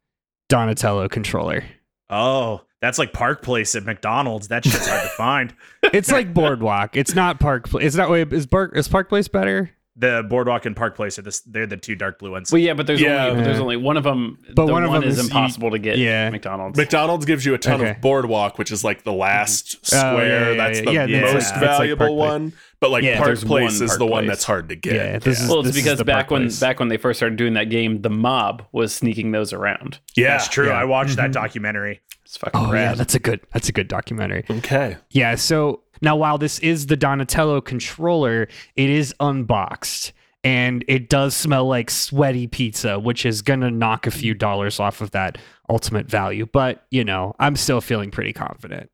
Donatello 0.48 1.08
controller. 1.08 1.64
Oh, 2.10 2.62
that's 2.80 2.98
like 2.98 3.12
Park 3.12 3.42
Place 3.42 3.74
at 3.74 3.84
McDonald's. 3.84 4.48
That 4.48 4.64
shit's 4.64 4.86
hard 4.88 5.02
to 5.02 5.08
find. 5.10 5.54
It's 5.82 6.10
like 6.10 6.32
Boardwalk. 6.34 6.96
It's 6.96 7.14
not 7.14 7.40
Park. 7.40 7.68
Pla- 7.68 7.80
It's 7.80 7.96
not. 7.96 8.10
Is 8.32 8.46
Park 8.46 8.76
is 8.76 8.88
Park 8.88 9.08
Place 9.08 9.28
better? 9.28 9.70
The 9.98 10.26
Boardwalk 10.28 10.66
and 10.66 10.76
Park 10.76 10.94
Place 10.94 11.18
are 11.18 11.22
this. 11.22 11.40
They're 11.40 11.66
the 11.66 11.78
two 11.78 11.94
dark 11.94 12.18
blue 12.18 12.30
ones. 12.30 12.52
Well, 12.52 12.60
yeah, 12.60 12.74
but 12.74 12.86
there's 12.86 13.00
Yeah. 13.00 13.28
only 13.28 13.44
there's 13.44 13.58
only 13.60 13.76
one 13.78 13.96
of 13.96 14.04
them. 14.04 14.38
But 14.54 14.66
the 14.66 14.72
one 14.72 14.84
of 14.84 14.92
them 14.92 15.02
is 15.04 15.18
is- 15.18 15.24
impossible 15.24 15.70
to 15.70 15.78
get. 15.78 15.96
yeah. 15.96 16.28
McDonald's. 16.28 16.76
McDonald's 16.78 17.24
gives 17.24 17.46
you 17.46 17.54
a 17.54 17.58
ton 17.58 17.80
Okay. 17.80 17.90
of 17.92 18.00
Boardwalk, 18.02 18.58
which 18.58 18.70
is 18.70 18.84
like 18.84 19.04
the 19.04 19.12
last 19.12 19.82
mm-hmm. 19.82 19.96
Oh, 19.96 19.98
yeah, 19.98 20.12
square. 20.12 20.50
yeah, 20.52 20.56
that's 20.56 20.78
yeah, 20.80 20.84
the 20.84 20.92
yeah, 21.12 21.20
that's- 21.20 21.34
most 21.34 21.42
it's 21.44 21.52
like 21.52 21.60
valuable 21.60 22.16
Park 22.18 22.42
Place. 22.42 22.52
One. 22.80 22.90
But 22.90 22.90
like 22.90 23.04
Yeah, 23.04 23.18
Park 23.18 23.38
Place 23.38 23.48
one 23.48 23.64
is 23.64 23.80
Park 23.90 23.98
the 23.98 24.06
one 24.06 24.26
that's 24.26 24.44
hard 24.44 24.68
to 24.68 24.76
get. 24.76 24.94
Yeah, 24.94 25.18
this 25.18 25.40
is- 25.40 25.48
well, 25.48 25.60
it's 25.60 25.68
this 25.68 25.76
because 25.76 25.98
the 25.98 26.04
back 26.04 26.28
Park 26.28 26.30
when 26.32 26.42
Place. 26.42 26.60
back 26.60 26.78
when 26.78 26.88
they 26.88 26.96
first 26.96 27.18
started 27.18 27.36
doing 27.36 27.54
that 27.54 27.70
game, 27.70 28.02
the 28.02 28.10
mob 28.10 28.64
was 28.72 28.94
sneaking 28.94 29.32
those 29.32 29.52
around. 29.52 29.98
yeah. 30.14 30.30
That's 30.36 30.48
true. 30.48 30.68
yeah. 30.68 30.74
I 30.80 30.84
watched 30.84 31.12
Mhm. 31.12 31.16
that 31.16 31.32
documentary. 31.32 32.00
It's 32.24 32.36
fucking 32.36 32.60
Oh 32.60 32.72
yeah, 32.72 32.94
that's 32.94 33.14
a 33.14 33.20
good. 33.20 33.40
That's 33.52 33.68
a 33.68 33.72
good 33.72 33.88
documentary. 33.88 34.44
Okay. 34.50 34.96
Yeah. 35.10 35.36
So 35.36 35.82
now, 36.02 36.16
while 36.16 36.38
this 36.38 36.58
is 36.58 36.86
the 36.86 36.96
Donatello 36.96 37.60
controller, 37.60 38.48
it 38.74 38.90
is 38.90 39.14
unboxed. 39.20 40.12
And 40.44 40.84
it 40.86 41.08
does 41.08 41.34
smell 41.34 41.66
like 41.66 41.90
sweaty 41.90 42.46
pizza, 42.46 43.00
which 43.00 43.26
is 43.26 43.42
going 43.42 43.62
to 43.62 43.70
knock 43.70 44.06
a 44.06 44.12
few 44.12 44.32
dollars 44.32 44.78
off 44.78 45.00
of 45.00 45.10
that 45.12 45.38
ultimate 45.68 46.06
value. 46.08 46.46
But, 46.46 46.86
you 46.90 47.02
know, 47.02 47.34
I'm 47.40 47.56
still 47.56 47.80
feeling 47.80 48.12
pretty 48.12 48.32
confident. 48.32 48.88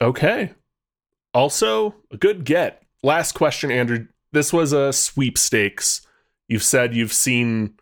Okay. 0.00 0.52
Also, 1.34 1.94
a 2.10 2.16
good 2.16 2.44
get. 2.44 2.82
Last 3.02 3.32
question, 3.32 3.70
Andrew. 3.70 4.06
This 4.32 4.52
was 4.52 4.72
a 4.72 4.92
sweepstakes. 4.92 6.06
You've 6.48 6.62
said 6.62 6.94
you've 6.94 7.12
seen 7.12 7.74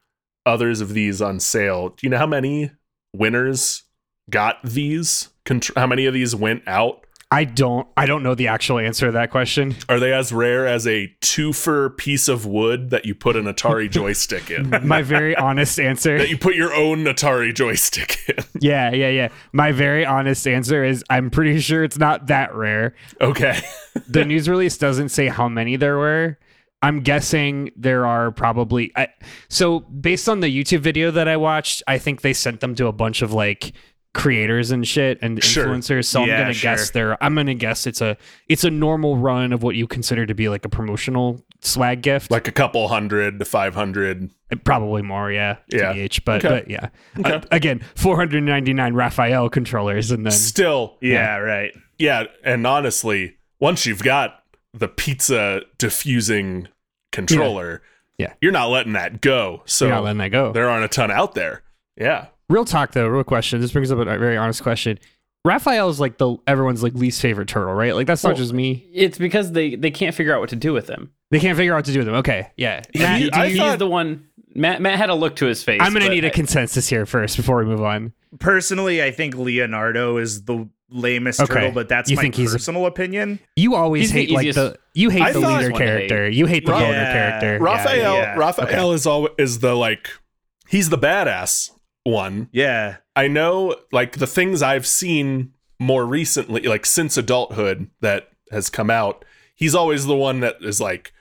others 0.46 0.80
of 0.80 0.94
these 0.94 1.22
on 1.22 1.40
sale. 1.40 1.90
Do 1.90 1.96
you 2.02 2.10
know 2.10 2.18
how 2.18 2.26
many 2.26 2.70
winners 3.14 3.84
got 4.30 4.62
these? 4.62 5.28
How 5.76 5.86
many 5.86 6.06
of 6.06 6.14
these 6.14 6.34
went 6.34 6.62
out? 6.66 7.03
I 7.34 7.42
don't 7.42 7.88
I 7.96 8.06
don't 8.06 8.22
know 8.22 8.36
the 8.36 8.46
actual 8.46 8.78
answer 8.78 9.06
to 9.06 9.12
that 9.12 9.32
question. 9.32 9.74
Are 9.88 9.98
they 9.98 10.12
as 10.12 10.32
rare 10.32 10.68
as 10.68 10.86
a 10.86 11.12
twofer 11.20 11.96
piece 11.96 12.28
of 12.28 12.46
wood 12.46 12.90
that 12.90 13.06
you 13.06 13.16
put 13.16 13.34
an 13.34 13.46
Atari 13.46 13.90
joystick 13.90 14.52
in? 14.52 14.70
My 14.86 15.02
very 15.02 15.34
honest 15.34 15.80
answer. 15.80 16.16
that 16.16 16.28
you 16.28 16.38
put 16.38 16.54
your 16.54 16.72
own 16.72 16.98
Atari 16.98 17.52
joystick 17.52 18.18
in. 18.28 18.44
Yeah, 18.60 18.92
yeah, 18.92 19.08
yeah. 19.08 19.28
My 19.52 19.72
very 19.72 20.06
honest 20.06 20.46
answer 20.46 20.84
is 20.84 21.02
I'm 21.10 21.28
pretty 21.28 21.58
sure 21.58 21.82
it's 21.82 21.98
not 21.98 22.28
that 22.28 22.54
rare. 22.54 22.94
Okay. 23.20 23.60
the 24.08 24.24
news 24.24 24.48
release 24.48 24.78
doesn't 24.78 25.08
say 25.08 25.26
how 25.26 25.48
many 25.48 25.74
there 25.74 25.98
were. 25.98 26.38
I'm 26.82 27.00
guessing 27.00 27.72
there 27.74 28.06
are 28.06 28.30
probably. 28.30 28.92
I, 28.94 29.08
so 29.48 29.80
based 29.80 30.28
on 30.28 30.38
the 30.38 30.48
YouTube 30.48 30.80
video 30.80 31.10
that 31.10 31.26
I 31.26 31.36
watched, 31.36 31.82
I 31.88 31.98
think 31.98 32.20
they 32.20 32.32
sent 32.32 32.60
them 32.60 32.76
to 32.76 32.86
a 32.86 32.92
bunch 32.92 33.22
of 33.22 33.32
like 33.32 33.72
creators 34.14 34.70
and 34.70 34.86
shit 34.86 35.18
and 35.20 35.42
Sure. 35.42 35.66
influencers. 35.66 36.06
So 36.06 36.22
I'm 36.22 36.28
gonna 36.28 36.52
sure. 36.54 36.70
guess 36.72 36.90
there. 36.90 37.22
I'm 37.22 37.34
gonna 37.34 37.54
guess 37.54 37.86
it's 37.86 38.00
a 38.00 38.16
it's 38.48 38.64
a 38.64 38.70
normal 38.70 39.16
run 39.18 39.52
of 39.52 39.62
what 39.62 39.74
you 39.74 39.86
consider 39.86 40.24
to 40.24 40.34
be 40.34 40.48
like 40.48 40.64
a 40.64 40.68
promotional 40.68 41.44
swag 41.60 42.00
gift. 42.02 42.30
like 42.30 42.46
a 42.48 42.52
couple 42.52 42.86
hundred 42.88 43.38
to 43.40 43.44
500. 43.44 44.30
probably 44.64 45.02
more, 45.02 45.32
yeah. 45.32 45.56
Yeah. 45.68 45.92
TBH, 45.92 46.24
but 46.24 46.44
Okay. 46.44 46.54
but 46.60 46.70
yeah. 46.70 46.88
Okay. 47.18 47.32
Uh, 47.34 47.40
again, 47.50 47.80
499 47.96 48.94
Raphael 48.94 49.48
controllers, 49.48 50.10
and 50.12 50.24
then 50.24 50.30
Still, 50.32 50.96
Yeah, 51.00 51.38
right. 51.38 51.72
yeah. 51.98 52.24
And 52.44 52.64
honestly, 52.66 53.36
once 53.58 53.84
you've 53.86 54.02
got 54.04 54.42
the 54.72 54.86
pizza 54.88 55.62
diffusing 55.78 56.68
controller, 57.12 57.82
Yeah. 58.18 58.34
you're 58.40 58.52
not 58.52 58.70
letting 58.70 58.92
that 58.92 59.20
go. 59.20 59.62
So 59.66 59.86
you're 59.86 59.94
not 59.94 60.04
letting 60.04 60.18
that 60.18 60.30
go. 60.30 60.52
there 60.52 60.68
aren't 60.70 60.84
a 60.84 60.88
ton 60.88 61.10
out 61.10 61.34
there. 61.34 61.62
Yeah. 61.96 62.26
Real 62.48 62.64
talk 62.64 62.92
though, 62.92 63.06
real 63.08 63.24
question. 63.24 63.60
This 63.60 63.72
brings 63.72 63.90
up 63.90 63.98
a 63.98 64.04
very 64.04 64.36
honest 64.36 64.62
question. 64.62 64.98
Raphael 65.46 65.90
is 65.90 66.00
like 66.00 66.16
the 66.18 66.36
everyone's 66.46 66.82
like 66.82 66.94
least 66.94 67.20
favorite 67.20 67.48
turtle, 67.48 67.74
right? 67.74 67.94
Like 67.94 68.06
that's 68.06 68.24
not 68.24 68.36
just 68.36 68.52
me. 68.52 68.88
It's 68.94 69.18
because 69.18 69.52
they 69.52 69.74
they 69.76 69.90
can't 69.90 70.14
figure 70.14 70.34
out 70.34 70.40
what 70.40 70.50
to 70.50 70.56
do 70.56 70.72
with 70.72 70.88
him. 70.88 71.10
They 71.30 71.40
can't 71.40 71.56
figure 71.56 71.72
out 71.74 71.78
what 71.78 71.84
to 71.86 71.92
do 71.92 71.98
with 72.00 72.06
them. 72.06 72.14
Okay, 72.16 72.50
yeah. 72.56 72.82
Matt, 72.94 73.20
He- 73.20 73.32
I 73.32 73.48
he's 73.48 73.58
thought- 73.58 73.78
the 73.78 73.86
one. 73.86 74.26
Matt 74.56 74.80
Matt 74.80 74.98
had 74.98 75.10
a 75.10 75.14
look 75.14 75.36
to 75.36 75.46
his 75.46 75.62
face. 75.64 75.80
I'm 75.82 75.92
gonna 75.92 76.08
need 76.08 76.24
a 76.24 76.28
I- 76.28 76.30
consensus 76.30 76.88
here 76.88 77.04
first 77.06 77.36
before 77.36 77.58
we 77.58 77.64
move 77.64 77.82
on. 77.82 78.12
Personally, 78.38 79.02
I 79.02 79.10
think 79.10 79.34
Leonardo 79.36 80.16
is 80.18 80.44
the 80.44 80.68
lamest 80.90 81.40
Okay. 81.40 81.52
turtle, 81.54 81.72
but 81.72 81.88
that's 81.88 82.08
You 82.08 82.16
my 82.16 82.22
think 82.22 82.36
he's 82.36 82.52
a- 82.52 82.54
personal 82.54 82.86
opinion. 82.86 83.40
You 83.56 83.74
always 83.74 84.02
He's 84.02 84.12
the 84.12 84.18
hate 84.20 84.30
like 84.30 84.54
the 84.54 84.76
you 84.94 85.10
hate 85.10 85.22
I 85.22 85.32
the 85.32 85.40
leader 85.40 85.70
One 85.70 85.72
to 85.72 85.78
character. 85.78 86.28
You 86.28 86.46
hate 86.46 86.64
the 86.66 86.72
Ra- 86.72 86.78
loner 86.78 86.92
Yeah. 86.92 87.12
character. 87.40 87.64
Raphael, 87.64 88.14
yeah. 88.14 88.34
Raphael 88.38 88.92
is 88.92 89.06
always 89.06 89.32
is 89.38 89.58
the 89.58 89.74
like 89.74 90.08
he's 90.68 90.88
the 90.88 90.98
badass 90.98 91.70
one. 92.04 92.48
Yeah. 92.52 92.96
I 93.16 93.28
know 93.28 93.76
like 93.92 94.18
the 94.18 94.26
things 94.26 94.62
I've 94.62 94.86
seen 94.86 95.52
more 95.80 96.04
recently, 96.06 96.62
like 96.62 96.86
since 96.86 97.16
adulthood 97.16 97.88
that 98.00 98.28
has 98.52 98.70
come 98.70 98.90
out, 98.90 99.24
he's 99.54 99.74
always 99.74 100.06
the 100.06 100.16
one 100.16 100.40
that 100.40 100.56
is 100.60 100.80
like, 100.80 101.12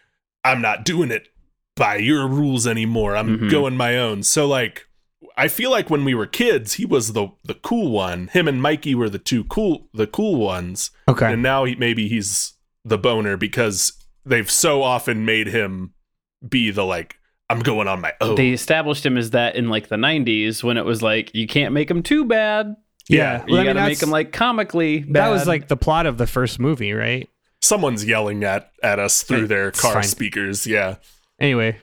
I'm 0.43 0.61
not 0.61 0.85
doing 0.85 1.09
it 1.11 1.29
by 1.75 1.95
your 1.97 2.27
rules 2.27 2.67
anymore. 2.67 3.15
I'm 3.15 3.39
Mhm. 3.39 3.49
going 3.51 3.77
my 3.77 3.97
own. 3.97 4.23
So 4.23 4.45
like 4.45 4.87
I 5.35 5.47
feel 5.47 5.71
like 5.71 5.89
when 5.89 6.05
we 6.05 6.13
were 6.13 6.27
kids, 6.27 6.73
he 6.73 6.85
was 6.85 7.13
the 7.13 7.29
the 7.43 7.55
cool 7.55 7.91
one. 7.91 8.27
Him 8.27 8.47
and 8.47 8.61
Mikey 8.61 8.93
were 8.93 9.09
the 9.09 9.17
two 9.19 9.45
cool 9.45 9.89
the 9.93 10.05
cool 10.05 10.35
ones. 10.35 10.91
Okay. 11.07 11.31
And 11.33 11.41
now 11.41 11.63
he 11.65 11.75
maybe 11.75 12.07
he's 12.07 12.53
the 12.85 12.97
boner 12.97 13.37
because 13.37 13.93
they've 14.25 14.51
so 14.51 14.83
often 14.83 15.25
made 15.25 15.47
him 15.47 15.93
be 16.47 16.69
the 16.69 16.83
like, 16.85 17.17
I'm 17.53 17.61
going 17.61 17.87
on 17.87 18.01
my 18.01 18.13
own. 18.21 18.35
They 18.35 18.49
established 18.49 19.05
him 19.05 19.17
as 19.17 19.29
that 19.31 19.55
in 19.55 19.69
like 19.69 19.87
the 19.87 19.95
90s 19.95 20.63
when 20.63 20.77
it 20.77 20.85
was 20.85 21.01
like 21.01 21.33
you 21.33 21.47
can't 21.47 21.73
make 21.73 21.89
him 21.89 22.03
too 22.03 22.25
bad. 22.25 22.75
yeah. 23.07 23.43
You 23.47 23.53
Well, 23.53 23.61
I 23.61 23.63
mean, 23.65 23.73
got 23.75 23.81
to 23.81 23.87
make 23.87 24.01
him 24.03 24.09
like 24.09 24.31
comically 24.31 24.99
bad. 24.99 25.13
that 25.15 25.29
was 25.29 25.47
like 25.47 25.67
the 25.67 25.77
plot 25.77 26.05
of 26.05 26.17
the 26.17 26.27
first 26.27 26.59
movie, 26.59 26.93
right? 26.93 27.29
Someone's 27.61 28.05
yelling 28.05 28.43
at 28.43 28.71
at 28.81 28.99
us 28.99 29.23
through 29.23 29.47
their 29.47 29.71
car 29.71 29.93
fine. 29.93 30.03
speakers. 30.03 30.67
Yeah. 30.67 30.95
Anyway, 31.39 31.77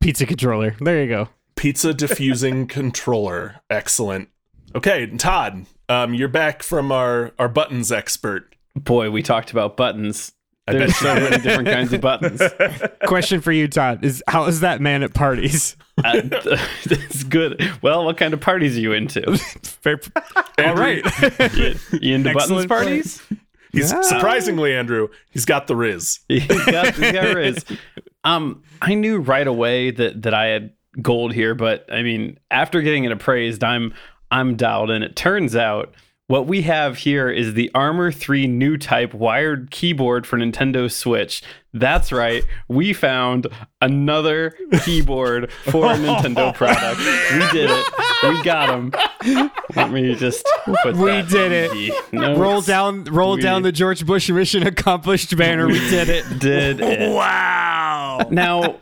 pizza 0.00 0.26
controller. 0.26 0.76
There 0.80 1.02
you 1.02 1.08
go. 1.08 1.28
Pizza 1.56 1.94
diffusing 1.94 2.66
controller. 2.78 3.60
Excellent. 3.70 4.28
Okay, 4.74 5.06
Todd, 5.18 5.66
um, 5.88 6.14
you're 6.14 6.28
back 6.28 6.62
from 6.62 6.90
our, 6.90 7.32
our 7.38 7.48
buttons 7.48 7.92
expert. 7.92 8.54
boy. 8.74 9.10
We 9.10 9.22
talked 9.22 9.50
about 9.50 9.76
buttons. 9.76 10.32
I 10.68 10.72
There's 10.74 10.96
so 10.96 11.14
many 11.14 11.38
different 11.38 11.68
kinds 11.68 11.92
of 11.92 12.00
buttons. 12.00 12.40
Question 13.06 13.40
for 13.40 13.50
you, 13.50 13.66
Todd, 13.66 14.04
is 14.04 14.22
how 14.28 14.44
is 14.46 14.60
that 14.60 14.80
man 14.80 15.02
at 15.02 15.12
parties? 15.12 15.76
Uh, 16.04 16.20
That's 16.86 17.24
good. 17.24 17.60
Well, 17.82 18.04
what 18.04 18.16
kind 18.16 18.32
of 18.32 18.40
parties 18.40 18.76
are 18.76 18.80
you 18.80 18.92
into? 18.92 19.36
Fair- 19.62 20.00
All 20.58 20.74
right. 20.76 21.02
You, 21.54 21.74
you 22.00 22.14
into 22.14 22.32
buttons 22.32 22.36
Excellent 22.52 22.68
point. 22.68 22.68
parties? 22.68 23.22
He's 23.72 23.90
Yeah. 23.92 24.02
surprisingly, 24.02 24.74
Andrew, 24.74 25.08
he's 25.30 25.44
got 25.46 25.66
the 25.66 25.74
Riz. 25.74 26.20
He's 26.28 26.46
got, 26.46 26.94
he's 26.94 27.12
got 27.12 27.34
Riz. 27.34 27.64
Um, 28.22 28.62
I 28.80 28.94
knew 28.94 29.18
right 29.18 29.46
away 29.46 29.90
that 29.90 30.22
that 30.22 30.34
I 30.34 30.46
had 30.46 30.72
gold 31.00 31.32
here, 31.32 31.54
but 31.56 31.86
I 31.92 32.02
mean, 32.02 32.38
after 32.52 32.82
getting 32.82 33.02
it 33.04 33.10
appraised, 33.12 33.64
I'm 33.64 33.94
I'm 34.30 34.56
dialed 34.56 34.90
in. 34.90 35.02
It 35.02 35.16
turns 35.16 35.56
out 35.56 35.92
What 36.32 36.46
we 36.46 36.62
have 36.62 36.96
here 36.96 37.28
is 37.28 37.52
the 37.52 37.70
Armor 37.74 38.10
3 38.10 38.46
new 38.46 38.78
type 38.78 39.12
wired 39.12 39.70
keyboard 39.70 40.26
for 40.26 40.38
Nintendo 40.38 40.90
Switch. 40.90 41.42
That's 41.74 42.10
right. 42.10 42.42
We 42.68 42.94
found 42.94 43.48
another 43.82 44.54
keyboard 44.82 45.52
for 45.52 45.92
a 45.92 45.96
Nintendo 45.96 46.54
product. 46.56 47.00
We 47.00 47.50
did 47.60 47.68
it. 47.70 47.86
We 48.22 48.42
got 48.44 48.70
him. 48.70 48.94
Let 49.76 49.90
me 49.90 50.14
just 50.14 50.48
put 50.82 50.96
We 50.96 51.10
that 51.10 51.28
did 51.28 51.52
it. 51.52 52.12
notes. 52.14 52.38
roll 52.40 52.62
down, 52.62 53.04
roll 53.04 53.34
We- 53.36 53.42
down 53.42 53.60
the 53.60 53.70
George 53.70 54.06
Bush 54.06 54.30
mission 54.30 54.66
accomplished 54.66 55.36
banner. 55.36 55.66
We 55.66 55.80
did 55.90 56.08
it. 56.08 56.24
Did 56.40 56.80
it. 56.80 57.10
Wow. 57.14 58.26
now 58.30 58.76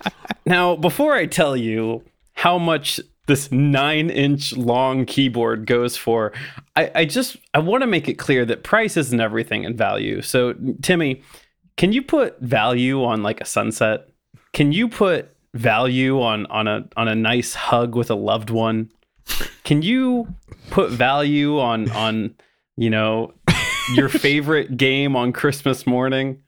now 0.47 0.77
before 0.77 1.15
i 1.15 1.27
tell 1.27 1.57
you 1.57 2.05
how 2.35 2.59
much 2.59 3.01
this 3.31 3.51
nine 3.53 4.11
inch 4.11 4.57
long 4.57 5.07
keyboard 5.07 5.65
goes 5.65 5.97
for. 5.97 6.33
I, 6.75 6.91
I 6.95 7.05
just 7.05 7.37
i 7.55 7.61
want 7.61 7.83
to 7.83 7.87
make 7.87 8.09
it 8.09 8.15
clear 8.15 8.45
that 8.45 8.65
price 8.65 8.97
isn't 8.97 9.21
everything 9.21 9.63
in 9.65 9.77
value. 9.77 10.21
So 10.21 10.55
timmy 10.83 11.23
can 11.77 11.93
you 11.93 12.03
put 12.03 12.39
value 12.41 13.05
on 13.05 13.23
like 13.23 13.41
a 13.41 13.45
sunset? 13.45 14.09
Can 14.53 14.73
you 14.73 14.89
put 14.89 15.35
value 15.55 16.21
on 16.21 16.47
on 16.47 16.67
a 16.69 16.89
on 16.97 17.07
a 17.09 17.15
nice 17.15 17.55
hug 17.55 17.95
with 17.95 18.11
a 18.11 18.15
loved 18.17 18.51
one? 18.51 18.91
Can 19.65 19.83
you 19.83 20.27
put 20.71 20.91
value 20.91 21.61
on 21.61 21.89
on 21.93 22.35
you 22.77 22.91
know 22.91 23.33
your 23.95 24.09
favorite 24.27 24.77
game 24.77 25.15
on 25.15 25.33
christmas 25.33 25.87
morning? 25.87 26.43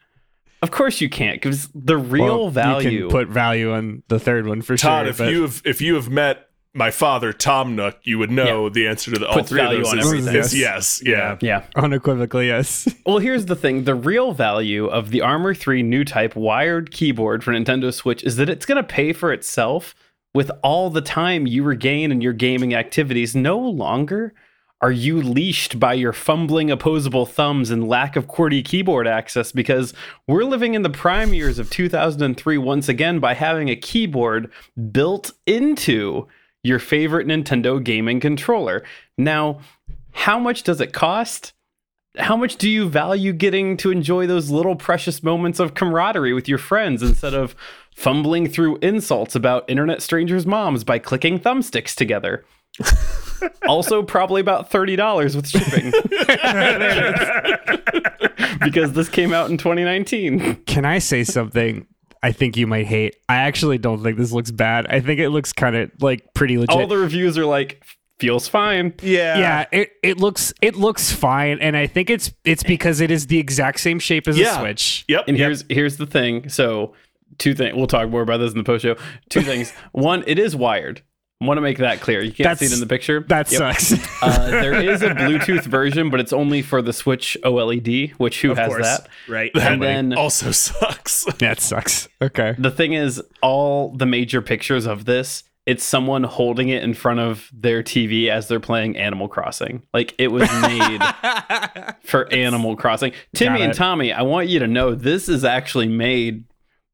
Of 0.60 0.70
course 0.70 1.00
you 1.00 1.08
can't 1.08 1.36
because 1.36 1.68
the 1.74 1.96
real 1.96 2.24
Well, 2.24 2.50
value 2.50 2.90
You 2.90 3.00
can 3.02 3.10
put 3.10 3.28
value 3.28 3.72
on 3.72 4.02
the 4.08 4.20
third 4.20 4.46
one 4.46 4.62
for 4.62 4.76
Todd, 4.76 5.04
sure. 5.04 5.10
if 5.10 5.18
but- 5.18 5.30
you 5.32 5.42
have 5.42 5.62
if 5.64 5.80
you 5.80 5.94
have 5.94 6.08
met 6.10 6.48
my 6.74 6.90
father, 6.90 7.32
Tom 7.32 7.76
Nook, 7.76 7.98
you 8.02 8.18
would 8.18 8.30
know 8.30 8.68
the 8.68 8.86
answer 8.86 9.10
to 9.12 9.20
the, 9.20 9.26
all 9.26 9.34
Puts 9.34 9.50
three 9.50 9.60
of 9.60 9.70
those 9.70 9.92
on 9.92 9.98
is, 9.98 10.12
is 10.26 10.58
yes. 10.58 11.02
Yeah. 11.04 11.36
yeah 11.40 11.64
unequivocally, 11.76 12.46
yes. 12.46 12.88
Well, 13.06 13.18
here's 13.18 13.46
the 13.46 13.56
thing 13.56 13.84
the 13.84 13.94
real 13.94 14.32
value 14.32 14.86
of 14.86 15.10
the 15.10 15.20
Armor 15.20 15.54
3 15.54 15.82
new 15.82 16.04
type 16.04 16.34
wired 16.34 16.90
keyboard 16.90 17.44
for 17.44 17.52
Nintendo 17.52 17.92
Switch 17.92 18.24
is 18.24 18.36
that 18.36 18.48
it's 18.48 18.64
going 18.64 18.76
to 18.76 18.82
pay 18.82 19.12
for 19.12 19.32
itself 19.32 19.94
with 20.34 20.50
all 20.62 20.88
the 20.88 21.02
time 21.02 21.46
you 21.46 21.62
regain 21.62 22.10
in 22.10 22.20
your 22.20 22.32
gaming 22.32 22.74
activities. 22.74 23.36
No 23.36 23.58
longer 23.58 24.32
are 24.80 24.92
you 24.92 25.20
leashed 25.20 25.78
by 25.78 25.94
your 25.94 26.12
fumbling 26.12 26.70
opposable 26.70 27.26
thumbs 27.26 27.70
and 27.70 27.86
lack 27.86 28.16
of 28.16 28.28
QWERTY 28.28 28.64
keyboard 28.64 29.06
access 29.06 29.52
because 29.52 29.94
we're 30.26 30.44
living 30.44 30.74
in 30.74 30.82
the 30.82 30.90
prime 30.90 31.34
years 31.34 31.58
of 31.58 31.70
2003 31.70 32.58
once 32.58 32.88
again 32.88 33.20
by 33.20 33.34
having 33.34 33.68
a 33.68 33.76
keyboard 33.76 34.50
built 34.90 35.32
into 35.46 36.26
your 36.62 36.78
favorite 36.78 37.26
Nintendo 37.26 37.82
gaming 37.82 38.20
controller. 38.20 38.84
Now, 39.18 39.60
how 40.12 40.38
much 40.38 40.62
does 40.62 40.80
it 40.80 40.92
cost? 40.92 41.52
how 42.18 42.36
much 42.36 42.56
do 42.56 42.68
you 42.68 42.88
value 42.88 43.32
getting 43.32 43.76
to 43.78 43.90
enjoy 43.90 44.26
those 44.26 44.50
little 44.50 44.76
precious 44.76 45.22
moments 45.22 45.58
of 45.58 45.74
camaraderie 45.74 46.34
with 46.34 46.46
your 46.46 46.58
friends 46.58 47.02
instead 47.02 47.32
of 47.32 47.54
fumbling 47.94 48.48
through 48.48 48.78
insults 48.82 49.34
about 49.34 49.68
internet 49.68 50.02
strangers' 50.02 50.46
moms 50.46 50.84
by 50.84 50.98
clicking 50.98 51.38
thumbsticks 51.38 51.94
together? 51.94 52.44
also, 53.68 54.02
probably 54.02 54.40
about 54.40 54.70
$30 54.70 55.36
with 55.36 55.48
shipping. 55.48 55.90
because 58.64 58.92
this 58.92 59.08
came 59.08 59.32
out 59.32 59.50
in 59.50 59.56
2019. 59.56 60.56
Can 60.66 60.84
I 60.84 60.98
say 60.98 61.24
something? 61.24 61.86
I 62.22 62.32
think 62.32 62.56
you 62.56 62.66
might 62.66 62.86
hate. 62.86 63.16
I 63.28 63.36
actually 63.36 63.78
don't 63.78 64.02
think 64.02 64.16
this 64.16 64.32
looks 64.32 64.50
bad. 64.50 64.86
I 64.88 65.00
think 65.00 65.18
it 65.20 65.30
looks 65.30 65.52
kind 65.52 65.74
of 65.76 65.90
like 66.00 66.34
pretty 66.34 66.56
legit. 66.58 66.76
All 66.76 66.86
the 66.86 66.98
reviews 66.98 67.36
are 67.36 67.44
like, 67.46 67.84
feels 68.20 68.46
fine. 68.46 68.94
Yeah. 69.02 69.38
yeah, 69.38 69.64
it, 69.72 69.90
it 70.02 70.18
looks 70.18 70.54
it 70.62 70.76
looks 70.76 71.10
fine, 71.10 71.58
and 71.60 71.76
I 71.76 71.86
think 71.88 72.08
it's 72.10 72.32
it's 72.44 72.62
because 72.62 73.00
it 73.00 73.10
is 73.10 73.26
the 73.26 73.38
exact 73.38 73.80
same 73.80 73.98
shape 73.98 74.28
as 74.28 74.38
Yeah. 74.38 74.56
a 74.56 74.60
Switch. 74.60 75.04
Yep. 75.08 75.24
And 75.26 75.36
here's 75.36 75.64
here's 75.68 75.96
the 75.96 76.06
thing. 76.06 76.48
So 76.48 76.94
two 77.38 77.54
things. 77.54 77.74
We'll 77.74 77.88
talk 77.88 78.08
more 78.08 78.22
about 78.22 78.38
this 78.38 78.52
in 78.52 78.58
the 78.58 78.64
post 78.64 78.82
show. 78.82 78.96
Two 79.28 79.40
things. 79.42 79.72
One, 79.92 80.22
it 80.28 80.38
is 80.38 80.54
wired. 80.54 81.02
I 81.42 81.46
want 81.46 81.58
to 81.58 81.62
make 81.62 81.78
that 81.78 82.00
clear. 82.00 82.22
You 82.22 82.32
can't 82.32 82.56
see 82.58 82.66
it 82.66 82.72
in 82.72 82.78
the 82.80 82.86
picture. 82.86 83.20
That 83.28 83.50
Yep. 83.50 83.58
sucks. 83.80 84.22
Uh, 84.22 84.50
there 84.50 84.80
is 84.80 85.02
a 85.02 85.08
Bluetooth 85.10 85.64
version, 85.64 86.08
but 86.08 86.20
it's 86.20 86.32
only 86.32 86.62
for 86.62 86.80
the 86.82 86.92
Switch 86.92 87.36
OLED, 87.42 88.12
which 88.12 88.42
who 88.42 88.52
Of 88.52 88.58
has 88.58 88.68
course. 88.68 88.86
that? 88.86 89.08
Right. 89.28 89.50
And 89.60 89.82
then 89.82 90.12
also 90.14 90.50
sucks. 90.52 91.24
that 91.38 91.60
sucks. 91.60 92.08
Okay. 92.20 92.54
the 92.58 92.70
thing 92.70 92.92
is, 92.92 93.20
all 93.42 93.90
the 93.96 94.06
major 94.06 94.40
pictures 94.40 94.86
of 94.86 95.04
this, 95.04 95.42
it's 95.66 95.84
someone 95.84 96.24
holding 96.24 96.68
it 96.68 96.82
in 96.84 96.94
front 96.94 97.18
of 97.20 97.48
their 97.52 97.82
TV 97.82 98.28
as 98.28 98.46
they're 98.48 98.60
playing 98.60 98.96
Animal 98.96 99.26
Crossing. 99.28 99.82
Like 99.92 100.14
it 100.18 100.28
was 100.28 100.48
made 100.62 101.00
for 102.04 102.32
Animal 102.32 102.76
Crossing. 102.76 103.12
Timmy 103.34 103.62
and. 103.62 103.74
Tommy, 103.74 104.12
I 104.12 104.22
want 104.22 104.48
you 104.48 104.58
to 104.60 104.66
know 104.66 104.94
this 104.94 105.28
is 105.28 105.44
actually 105.44 105.88
made. 105.88 106.44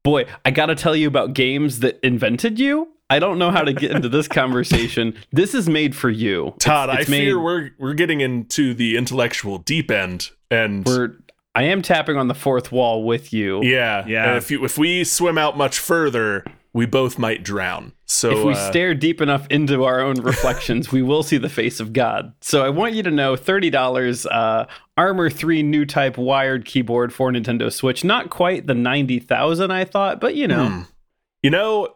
Boy, 0.03 0.25
I 0.45 0.51
got 0.51 0.67
to 0.67 0.75
tell 0.75 0.95
you 0.95 1.07
about 1.07 1.33
games 1.33 1.79
that 1.79 1.99
invented 2.03 2.57
you. 2.59 2.87
I 3.09 3.19
don't 3.19 3.37
know 3.39 3.49
how 3.51 3.63
to 3.63 3.73
get 3.73 3.91
into 3.91 4.09
this 4.09 4.27
conversation. 4.27 5.15
This 5.31 5.53
is 5.55 5.67
made 5.69 5.95
for 5.95 6.09
you. 6.09 6.53
Todd, 6.59 6.89
It's- 6.89 7.01
it's 7.01 7.09
I 7.09 7.13
fear 7.13 7.39
we're 7.39 7.69
we're 7.79 7.93
getting 7.93 8.21
into 8.21 8.73
the 8.73 8.97
intellectual 8.97 9.57
deep 9.59 9.89
end 9.91 10.29
and 10.51 10.85
we're 10.85 11.15
I 11.55 11.63
am 11.63 11.81
tapping 11.81 12.15
on 12.17 12.27
the 12.27 12.35
fourth 12.35 12.71
wall 12.71 13.03
with 13.03 13.33
you. 13.33 13.61
yeah. 13.63 14.05
Yeah. 14.07 14.27
And 14.29 14.37
if 14.37 14.51
you 14.51 14.63
if 14.65 14.77
we 14.77 15.03
swim 15.03 15.37
out 15.37 15.57
much 15.57 15.79
further, 15.79 16.45
we 16.73 16.85
both 16.85 17.17
might 17.17 17.43
drown. 17.43 17.93
So 18.05 18.29
if 18.31 18.45
we 18.45 18.53
uh, 18.53 18.69
stare 18.69 18.93
deep 18.93 19.21
enough 19.21 19.47
into 19.49 19.83
our 19.83 19.99
own 19.99 20.15
reflections, 20.21 20.91
we 20.91 21.01
will 21.01 21.23
see 21.23 21.37
the 21.37 21.49
face 21.49 21.79
of 21.79 21.93
God. 21.93 22.33
So 22.41 22.63
I 22.63 22.69
want 22.69 22.93
you 22.93 23.03
to 23.03 23.11
know 23.11 23.35
$30 23.35 24.25
uh, 24.31 24.65
Armor 24.97 25.29
3 25.29 25.63
new 25.63 25.85
type 25.85 26.17
wired 26.17 26.65
keyboard 26.65 27.11
for 27.13 27.31
Nintendo 27.31 27.71
Switch. 27.71 28.03
Not 28.03 28.29
quite 28.29 28.67
the 28.67 28.75
90,000 28.75 29.71
I 29.71 29.85
thought, 29.85 30.19
but 30.21 30.35
you 30.35 30.47
know. 30.47 30.67
Hmm. 30.69 30.81
You 31.41 31.49
know, 31.51 31.87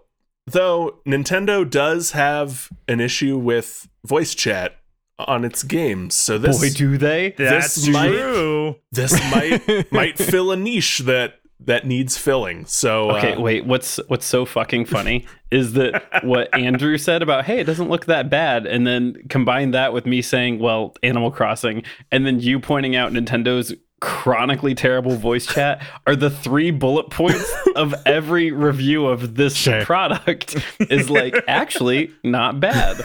though, 0.46 1.00
Nintendo 1.08 1.70
does 1.70 2.12
have 2.12 2.70
an 2.88 3.00
issue 3.00 3.38
with 3.38 3.88
voice 4.06 4.36
chat 4.36 4.76
on 5.20 5.46
its 5.46 5.64
games. 5.64 6.16
So 6.16 6.38
this 6.38 6.60
Boy, 6.60 6.70
do 6.76 6.98
they. 6.98 7.34
That's 7.38 7.76
This 7.76 7.88
might- 7.90 8.10
true. 8.10 8.76
this 8.92 9.14
might 9.32 9.92
might 9.92 10.18
fill 10.18 10.52
a 10.52 10.58
niche 10.58 11.00
that 11.00 11.36
that 11.66 11.86
needs 11.88 12.18
filling. 12.18 12.66
So 12.66 13.12
Okay, 13.12 13.34
uh, 13.36 13.40
wait. 13.40 13.66
What's 13.66 13.98
what's 14.08 14.26
so 14.26 14.44
fucking 14.44 14.86
funny 14.86 15.26
is 15.50 15.74
that 15.74 16.04
what 16.24 16.54
Andrew 16.54 16.98
said 16.98 17.22
about 17.22 17.46
hey, 17.46 17.60
it 17.60 17.64
doesn't 17.66 17.90
look 17.90 18.06
that 18.08 18.30
bad, 18.30 18.66
and 18.66 18.86
then 18.86 19.16
combine 19.30 19.72
that 19.72 19.94
with 19.94 20.06
me 20.06 20.22
saying, 20.22 20.60
well, 20.60 20.94
Animal 21.04 21.32
Crossing, 21.32 21.84
and 22.12 22.26
then 22.26 22.40
you 22.42 22.60
pointing 22.60 22.96
out 22.98 23.14
Nintendo's 23.14 23.74
chronically 24.04 24.76
terrible 24.76 25.16
voice 25.16 25.46
chat 25.46 25.82
are 26.06 26.16
the 26.16 26.30
three 26.30 26.72
bullet 26.72 27.10
points 27.10 27.50
of 27.78 27.96
every 28.06 28.52
review 28.52 29.08
of 29.08 29.36
this 29.36 29.56
Sure. 29.56 29.86
product 29.86 30.58
is 30.92 31.10
like 31.10 31.34
actually 31.48 32.12
not 32.22 32.60
bad. 32.60 33.02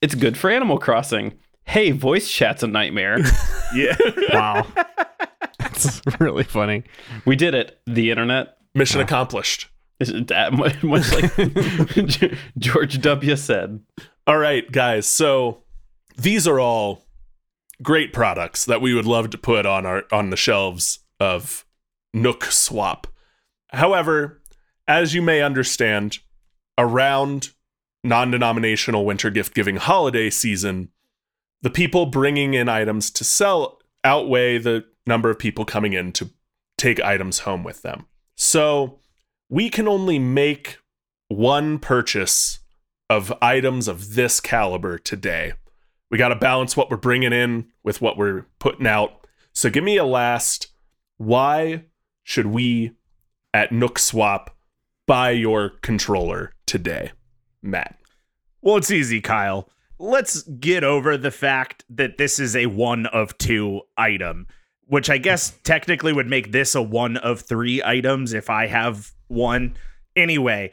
It's 0.00 0.14
good 0.14 0.38
for 0.38 0.48
Animal 0.48 0.78
Crossing. 0.78 1.34
Hey, 1.64 1.90
voice 1.90 2.30
chat's 2.30 2.62
a 2.62 2.68
nightmare. 2.68 3.18
Yeah. 3.74 3.96
wow. 4.32 4.64
That's 5.58 6.00
really 6.20 6.44
funny. 6.44 6.84
We 7.24 7.34
did 7.34 7.54
it. 7.54 7.80
The 7.86 8.10
internet. 8.12 8.56
mission 8.76 9.00
accomplished. 9.00 9.68
Is 9.98 10.10
it 10.10 10.28
that 10.28 10.52
much, 10.52 10.80
much 10.84 11.12
like 11.12 12.32
George 12.58 13.00
W. 13.00 13.34
said? 13.36 13.80
All 14.28 14.38
right, 14.38 14.70
guys. 14.70 15.06
So 15.08 15.64
these 16.16 16.46
are 16.46 16.60
all 16.60 17.02
great 17.82 18.12
products 18.12 18.64
that 18.64 18.80
we 18.80 18.94
would 18.94 19.06
love 19.06 19.30
to 19.30 19.38
put 19.38 19.66
on 19.66 19.86
our 19.86 20.04
on 20.10 20.30
the 20.30 20.36
shelves 20.36 21.00
of 21.20 21.64
Nook 22.12 22.44
Swap. 22.44 23.06
However, 23.70 24.40
as 24.86 25.14
you 25.14 25.22
may 25.22 25.42
understand, 25.42 26.18
around 26.78 27.50
non-denominational 28.04 29.04
winter 29.04 29.30
gift 29.30 29.54
giving 29.54 29.76
holiday 29.76 30.30
season, 30.30 30.88
the 31.62 31.70
people 31.70 32.06
bringing 32.06 32.54
in 32.54 32.68
items 32.68 33.10
to 33.10 33.24
sell 33.24 33.78
outweigh 34.04 34.58
the 34.58 34.84
number 35.06 35.30
of 35.30 35.38
people 35.38 35.64
coming 35.64 35.92
in 35.92 36.12
to 36.12 36.30
take 36.76 37.00
items 37.00 37.40
home 37.40 37.64
with 37.64 37.82
them. 37.82 38.06
So, 38.36 39.00
we 39.50 39.68
can 39.68 39.88
only 39.88 40.18
make 40.18 40.78
one 41.28 41.78
purchase 41.78 42.60
of 43.10 43.32
items 43.42 43.88
of 43.88 44.14
this 44.14 44.40
caliber 44.40 44.98
today. 44.98 45.54
We 46.10 46.18
got 46.18 46.28
to 46.28 46.36
balance 46.36 46.76
what 46.76 46.90
we're 46.90 46.96
bringing 46.96 47.32
in 47.32 47.66
with 47.82 48.00
what 48.00 48.16
we're 48.16 48.46
putting 48.58 48.86
out. 48.86 49.26
So 49.52 49.70
give 49.70 49.84
me 49.84 49.96
a 49.96 50.04
last. 50.04 50.68
Why 51.16 51.84
should 52.22 52.46
we 52.46 52.92
at 53.52 53.72
Nook 53.72 53.98
Swap 53.98 54.56
buy 55.06 55.30
your 55.30 55.70
controller 55.70 56.52
today, 56.66 57.12
Matt? 57.62 57.98
Well, 58.62 58.76
it's 58.76 58.90
easy, 58.90 59.20
Kyle. 59.20 59.68
Let's 59.98 60.42
get 60.42 60.84
over 60.84 61.16
the 61.16 61.30
fact 61.30 61.84
that 61.90 62.18
this 62.18 62.38
is 62.38 62.54
a 62.54 62.66
one 62.66 63.06
of 63.06 63.36
two 63.36 63.82
item, 63.96 64.46
which 64.86 65.10
I 65.10 65.18
guess 65.18 65.58
technically 65.64 66.12
would 66.12 66.28
make 66.28 66.52
this 66.52 66.74
a 66.74 66.82
one 66.82 67.16
of 67.16 67.40
three 67.40 67.82
items 67.82 68.32
if 68.32 68.48
I 68.48 68.66
have 68.68 69.10
one. 69.26 69.76
Anyway, 70.14 70.70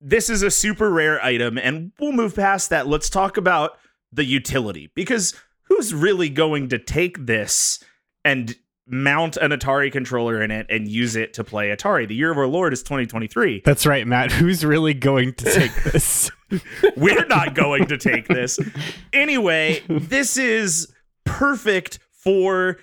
this 0.00 0.30
is 0.30 0.42
a 0.42 0.50
super 0.50 0.90
rare 0.90 1.22
item, 1.22 1.58
and 1.58 1.92
we'll 2.00 2.12
move 2.12 2.34
past 2.34 2.70
that. 2.70 2.86
Let's 2.86 3.10
talk 3.10 3.36
about 3.36 3.78
the 4.12 4.24
utility 4.24 4.90
because 4.94 5.34
who's 5.62 5.94
really 5.94 6.28
going 6.28 6.68
to 6.68 6.78
take 6.78 7.26
this 7.26 7.82
and 8.24 8.56
mount 8.86 9.36
an 9.36 9.52
Atari 9.52 9.90
controller 9.90 10.42
in 10.42 10.50
it 10.50 10.66
and 10.68 10.88
use 10.88 11.16
it 11.16 11.32
to 11.34 11.44
play 11.44 11.68
Atari? 11.68 12.06
The 12.06 12.14
year 12.14 12.30
of 12.30 12.38
our 12.38 12.46
Lord 12.46 12.72
is 12.72 12.82
2023. 12.82 13.62
That's 13.64 13.86
right, 13.86 14.06
Matt. 14.06 14.32
Who's 14.32 14.64
really 14.64 14.94
going 14.94 15.34
to 15.34 15.44
take 15.52 15.74
this? 15.92 16.30
We're 16.96 17.26
not 17.26 17.54
going 17.54 17.86
to 17.86 17.96
take 17.96 18.28
this. 18.28 18.58
Anyway, 19.12 19.82
this 19.88 20.36
is 20.36 20.92
perfect 21.24 21.98
for 22.10 22.78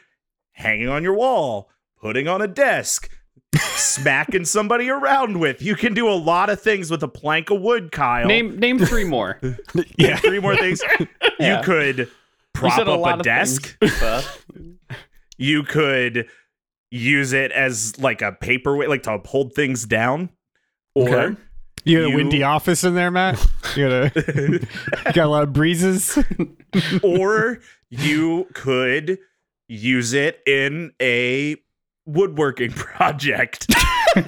hanging 0.54 0.90
on 0.90 1.04
your 1.04 1.14
wall, 1.14 1.70
putting 2.02 2.28
on 2.28 2.42
a 2.42 2.48
desk, 2.48 3.10
smacking 3.56 4.45
somebody 4.45 4.89
around 4.89 5.39
with. 5.39 5.62
You 5.62 5.76
can 5.76 5.93
do 5.93 6.08
a 6.08 6.14
lot 6.14 6.50
of 6.50 6.62
things 6.62 6.91
with 6.91 7.04
a 7.04 7.08
plank 7.08 7.50
of 7.50 7.62
wood, 7.62 7.91
Kyle. 7.91 8.28
Name 8.28 8.60
name 8.60 8.80
three 8.80 9.04
more. 9.04 9.39
yeah. 9.97 10.18
three 10.18 10.39
more 10.39 10.56
things. 10.56 10.82
Yeah. 11.39 11.60
You 11.60 11.64
could 11.64 12.12
prop 12.54 12.74
said 12.74 12.89
up 12.89 12.97
a, 12.97 13.00
lot 13.00 13.20
of 13.20 13.24
desk. 13.24 13.78
things, 13.80 14.28
You 15.38 15.64
could 15.64 16.28
use 16.91 17.32
it 17.32 17.54
as 17.54 17.97
like 17.97 18.22
a 18.22 18.34
paperweight, 18.34 18.89
like 18.89 19.04
to 19.04 19.22
hold 19.24 19.54
things 19.54 19.86
down. 19.86 20.32
Or 20.95 21.08
Okay. 21.08 21.41
You 21.86 22.02
got 22.02 22.12
a 22.12 22.16
windy 22.18 22.43
office 22.43 22.84
in 22.84 22.93
there, 22.93 23.10
Matt? 23.10 23.39
You 23.78 23.88
got, 23.88 24.18
a, 24.18 24.52
you 24.52 24.60
got 25.14 25.18
a 25.18 25.30
lot 25.30 25.43
of 25.43 25.54
breezes? 25.54 26.18
or 27.04 27.60
you 27.89 28.47
could 28.54 29.18
use 29.70 30.12
it 30.12 30.41
in 30.45 30.91
a 31.02 31.56
woodworking 32.10 32.72
project. 32.74 33.68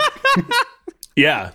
Yeah, 1.15 1.51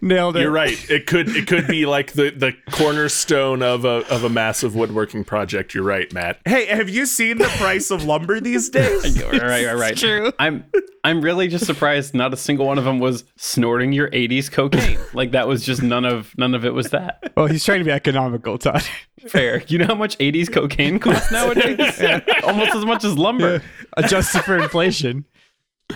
Nailed 0.00 0.36
it. 0.38 0.40
you're 0.42 0.50
right. 0.50 0.90
It 0.90 1.06
could 1.06 1.28
it 1.36 1.46
could 1.46 1.66
be 1.66 1.84
like 1.84 2.12
the 2.12 2.30
the 2.30 2.54
cornerstone 2.70 3.62
of 3.62 3.84
a 3.84 4.06
of 4.10 4.24
a 4.24 4.30
massive 4.30 4.74
woodworking 4.74 5.22
project. 5.22 5.74
You're 5.74 5.84
right, 5.84 6.10
Matt. 6.14 6.40
hey, 6.46 6.64
have 6.66 6.88
you 6.88 7.04
seen 7.04 7.36
the 7.36 7.44
price 7.58 7.90
of 7.90 8.04
lumber 8.04 8.40
these 8.40 8.70
days? 8.70 9.22
All 9.22 9.30
right, 9.32 9.66
all 9.68 9.76
right. 9.76 9.94
true. 9.96 10.32
I'm 10.38 10.64
I'm 11.04 11.20
really 11.20 11.48
just 11.48 11.66
surprised 11.66 12.14
not 12.14 12.32
a 12.32 12.38
single 12.38 12.66
one 12.66 12.78
of 12.78 12.84
them 12.84 13.00
was 13.00 13.24
snorting 13.36 13.92
your 13.92 14.08
80s 14.10 14.50
cocaine. 14.50 14.98
Like 15.12 15.32
that 15.32 15.46
was 15.46 15.62
just 15.62 15.82
none 15.82 16.06
of 16.06 16.32
none 16.38 16.54
of 16.54 16.64
it 16.64 16.72
was 16.72 16.90
that. 16.90 17.32
Well, 17.36 17.46
he's 17.46 17.64
trying 17.64 17.80
to 17.80 17.84
be 17.84 17.92
economical, 17.92 18.56
Todd. 18.56 18.82
Fair. 19.28 19.62
You 19.68 19.76
know 19.78 19.86
how 19.88 19.94
much 19.94 20.16
80s 20.18 20.50
cocaine 20.50 20.98
costs 20.98 21.30
nowadays? 21.30 22.00
Almost 22.44 22.74
as 22.74 22.84
much 22.86 23.04
as 23.04 23.18
lumber. 23.18 23.62
Adjusted 23.98 24.42
for 24.42 24.56
inflation. 24.56 25.26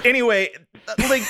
Anyway, 0.05 0.51
uh, 0.89 0.95
like 1.09 1.23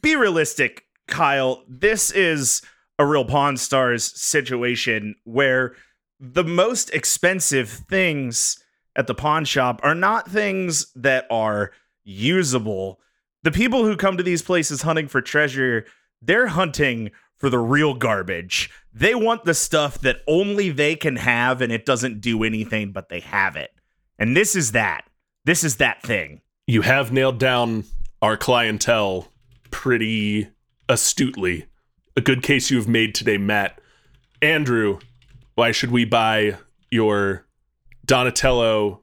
be 0.00 0.16
realistic, 0.16 0.84
Kyle. 1.08 1.62
This 1.68 2.10
is 2.10 2.62
a 2.98 3.06
real 3.06 3.24
Pawn 3.24 3.56
Stars 3.56 4.04
situation 4.20 5.14
where 5.24 5.74
the 6.20 6.44
most 6.44 6.90
expensive 6.90 7.68
things 7.68 8.62
at 8.94 9.06
the 9.06 9.14
pawn 9.14 9.44
shop 9.44 9.80
are 9.82 9.94
not 9.94 10.30
things 10.30 10.92
that 10.94 11.26
are 11.30 11.72
usable. 12.04 13.00
The 13.42 13.50
people 13.50 13.84
who 13.84 13.96
come 13.96 14.16
to 14.16 14.22
these 14.22 14.42
places 14.42 14.82
hunting 14.82 15.08
for 15.08 15.20
treasure, 15.20 15.84
they're 16.20 16.48
hunting 16.48 17.10
for 17.36 17.50
the 17.50 17.58
real 17.58 17.94
garbage. 17.94 18.70
They 18.92 19.16
want 19.16 19.44
the 19.44 19.54
stuff 19.54 19.98
that 20.02 20.18
only 20.28 20.70
they 20.70 20.94
can 20.94 21.16
have 21.16 21.60
and 21.60 21.72
it 21.72 21.84
doesn't 21.84 22.20
do 22.20 22.44
anything 22.44 22.92
but 22.92 23.08
they 23.08 23.20
have 23.20 23.56
it. 23.56 23.70
And 24.18 24.36
this 24.36 24.54
is 24.54 24.72
that. 24.72 25.04
This 25.44 25.64
is 25.64 25.76
that 25.76 26.02
thing. 26.02 26.40
You 26.68 26.82
have 26.82 27.10
nailed 27.10 27.38
down 27.38 27.84
our 28.22 28.36
clientele 28.36 29.28
pretty 29.70 30.48
astutely. 30.88 31.66
A 32.16 32.20
good 32.20 32.42
case 32.42 32.70
you've 32.70 32.88
made 32.88 33.14
today, 33.14 33.36
Matt. 33.36 33.80
Andrew, 34.40 35.00
why 35.56 35.72
should 35.72 35.90
we 35.90 36.04
buy 36.04 36.56
your 36.90 37.46
Donatello 38.06 39.02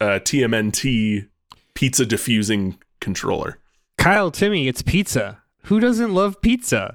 uh, 0.00 0.20
TMNT 0.20 1.28
pizza 1.74 2.06
diffusing 2.06 2.78
controller? 3.00 3.58
Kyle, 3.98 4.30
Timmy, 4.30 4.68
it's 4.68 4.82
pizza. 4.82 5.42
Who 5.64 5.80
doesn't 5.80 6.14
love 6.14 6.40
pizza? 6.40 6.94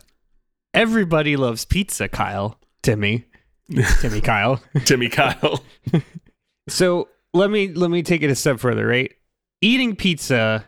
Everybody 0.74 1.36
loves 1.36 1.66
pizza, 1.66 2.08
Kyle. 2.08 2.60
Timmy. 2.82 3.26
Timmy 4.00 4.22
Kyle. 4.22 4.62
Timmy 4.86 5.10
Kyle. 5.10 5.64
So 6.68 7.10
let 7.34 7.50
me 7.50 7.74
let 7.74 7.90
me 7.90 8.04
take 8.04 8.22
it 8.22 8.30
a 8.30 8.36
step 8.36 8.60
further, 8.60 8.86
right? 8.86 9.12
Eating 9.62 9.96
pizza 9.96 10.66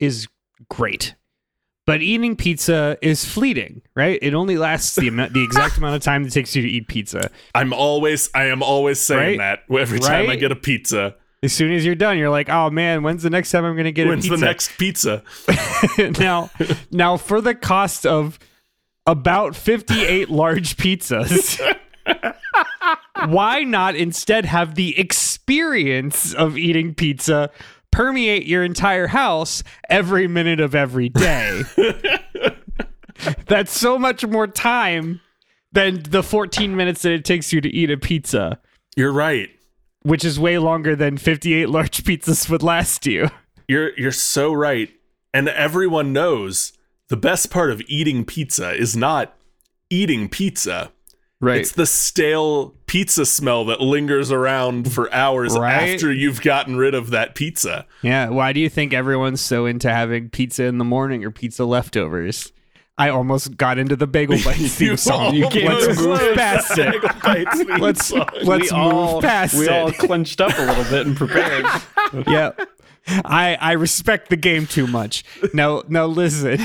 is 0.00 0.26
great. 0.72 1.14
But 1.84 2.00
eating 2.00 2.36
pizza 2.36 2.96
is 3.02 3.24
fleeting, 3.24 3.82
right? 3.96 4.18
It 4.22 4.34
only 4.34 4.56
lasts 4.56 4.94
the 4.94 5.08
amount, 5.08 5.32
the 5.32 5.42
exact 5.48 5.76
amount 5.78 5.96
of 5.96 6.02
time 6.02 6.24
it 6.24 6.30
takes 6.32 6.54
you 6.54 6.62
to 6.62 6.68
eat 6.68 6.86
pizza. 6.86 7.30
I'm 7.54 7.72
always 7.72 8.30
I 8.34 8.44
am 8.46 8.62
always 8.62 9.00
saying 9.00 9.38
Right? 9.38 9.58
that 9.68 9.76
every 9.80 9.98
time 9.98 10.30
I 10.30 10.36
get 10.36 10.52
a 10.52 10.56
pizza. 10.56 11.16
As 11.42 11.52
soon 11.52 11.72
as 11.72 11.84
you're 11.84 11.96
done, 11.96 12.18
you're 12.18 12.30
like, 12.30 12.48
"Oh 12.48 12.70
man, 12.70 13.02
when's 13.02 13.24
the 13.24 13.30
next 13.30 13.50
time 13.50 13.64
I'm 13.64 13.74
going 13.74 13.84
to 13.86 13.90
get 13.92 14.06
When's 14.06 14.26
a 14.26 14.28
pizza?" 14.28 14.40
the 14.40 14.46
next 14.46 14.78
pizza? 14.78 15.22
now, 16.20 16.50
now 16.92 17.16
for 17.16 17.40
the 17.40 17.56
cost 17.56 18.06
of 18.06 18.38
about 19.06 19.56
58 19.56 20.30
large 20.30 20.76
pizzas, 20.76 21.60
why 23.26 23.64
not 23.64 23.96
instead 23.96 24.44
have 24.44 24.76
the 24.76 24.96
experience 24.96 26.32
of 26.32 26.56
eating 26.56 26.94
pizza 26.94 27.50
permeate 27.92 28.46
your 28.46 28.64
entire 28.64 29.06
house 29.06 29.62
every 29.88 30.26
minute 30.26 30.58
of 30.60 30.74
every 30.74 31.08
day? 31.08 31.62
That's 33.46 33.76
so 33.76 33.98
much 33.98 34.26
more 34.26 34.46
time 34.46 35.20
than 35.70 36.02
the 36.02 36.22
14 36.22 36.74
minutes 36.74 37.02
that 37.02 37.12
it 37.12 37.24
takes 37.24 37.52
you 37.52 37.60
to 37.60 37.68
eat 37.68 37.90
a 37.90 37.96
pizza, 37.96 38.58
You're 38.96 39.12
right. 39.12 39.48
which 40.02 40.24
is 40.24 40.40
way 40.40 40.58
longer 40.58 40.96
than 40.96 41.16
58 41.18 41.68
large 41.68 42.02
pizzas 42.04 42.50
would 42.50 42.62
last 42.62 43.06
you. 43.06 43.30
You're 43.68 43.96
you're 43.96 44.12
so 44.12 44.52
right. 44.52 44.90
And 45.32 45.48
everyone 45.48 46.12
knows 46.12 46.72
the 47.08 47.16
best 47.16 47.50
part 47.50 47.70
of 47.70 47.80
eating 47.86 48.24
pizza 48.24 48.74
is 48.74 48.96
not 48.96 49.34
eating 49.88 50.28
pizza. 50.28 50.92
Right. 51.40 51.60
It's 51.60 51.72
the 51.72 51.86
stale 51.86 52.74
pizza 52.92 53.24
smell 53.24 53.64
that 53.64 53.80
lingers 53.80 54.30
around 54.30 54.92
for 54.92 55.10
hours 55.14 55.56
Right? 55.58 55.94
after 55.94 56.12
you've 56.12 56.42
gotten 56.42 56.76
rid 56.76 56.94
of 56.94 57.08
that 57.08 57.34
pizza. 57.34 57.86
Yeah, 58.02 58.28
why 58.28 58.52
do 58.52 58.60
you 58.60 58.68
think 58.68 58.92
everyone's 58.92 59.40
so 59.40 59.64
into 59.64 59.88
having 59.90 60.28
pizza 60.28 60.64
in 60.64 60.76
the 60.76 60.84
morning 60.84 61.24
or 61.24 61.30
pizza 61.30 61.64
leftovers? 61.64 62.52
I 62.98 63.08
almost 63.08 63.56
got 63.56 63.78
into 63.78 63.96
the 63.96 64.06
bagel 64.06 64.36
bites 64.44 64.74
theme 64.74 64.98
song. 64.98 65.34
You 65.34 65.48
let's 65.48 65.98
move 66.02 66.34
past 66.34 66.72
it. 66.76 67.80
Let's 67.80 68.12
let's 68.12 68.70
we 68.70 68.78
move 68.78 68.92
all, 68.94 69.22
past 69.22 69.54
we 69.54 69.64
it. 69.64 69.70
all 69.72 69.90
clenched 69.92 70.42
up 70.42 70.52
a 70.58 70.60
little 70.62 70.84
bit 70.84 71.06
and 71.06 71.16
prepared. 71.16 71.64
yeah. 72.26 72.50
I 73.24 73.56
I 73.58 73.72
respect 73.72 74.28
the 74.28 74.36
game 74.36 74.66
too 74.66 74.86
much. 74.86 75.24
Now 75.54 75.82
now 75.88 76.04
listen. 76.04 76.58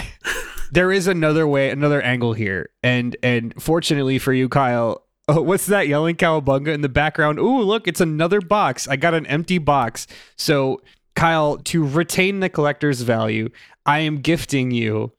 There 0.74 0.92
is 0.92 1.08
another 1.08 1.48
way, 1.48 1.70
another 1.70 2.02
angle 2.02 2.34
here. 2.34 2.70
And 2.84 3.16
and 3.24 3.54
fortunately 3.64 4.20
for 4.20 4.34
you, 4.34 4.50
Kyle, 4.50 5.07
oh, 5.30 5.42
what's 5.42 5.66
that 5.68 5.88
yelling 5.88 6.16
cowabunga 6.16 6.74
in 6.74 6.82
the 6.82 6.90
background? 6.90 7.40
Ooh, 7.40 7.62
look, 7.62 7.88
it's 7.88 8.02
another 8.02 8.42
box. 8.42 8.88
I 8.88 8.96
got 8.96 9.14
an 9.14 9.26
empty 9.28 9.58
box. 9.58 10.08
So 10.38 10.82
Kyle, 11.16 11.58
to 11.58 11.86
retain 11.86 12.40
the 12.40 12.50
collector's 12.50 13.02
value, 13.02 13.50
I 13.86 14.00
am 14.00 14.18
gifting 14.18 14.72
you, 14.72 15.12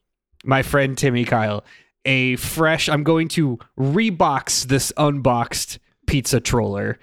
my 0.45 0.63
friend 0.63 0.97
Timmy 0.97 1.25
Kyle, 1.25 1.65
a 2.05 2.37
fresh. 2.37 2.89
I'm 2.89 3.03
going 3.03 3.29
to 3.29 3.59
rebox 3.79 4.65
this 4.67 4.93
unboxed 4.97 5.79
pizza 6.07 6.41
troller. 6.41 6.99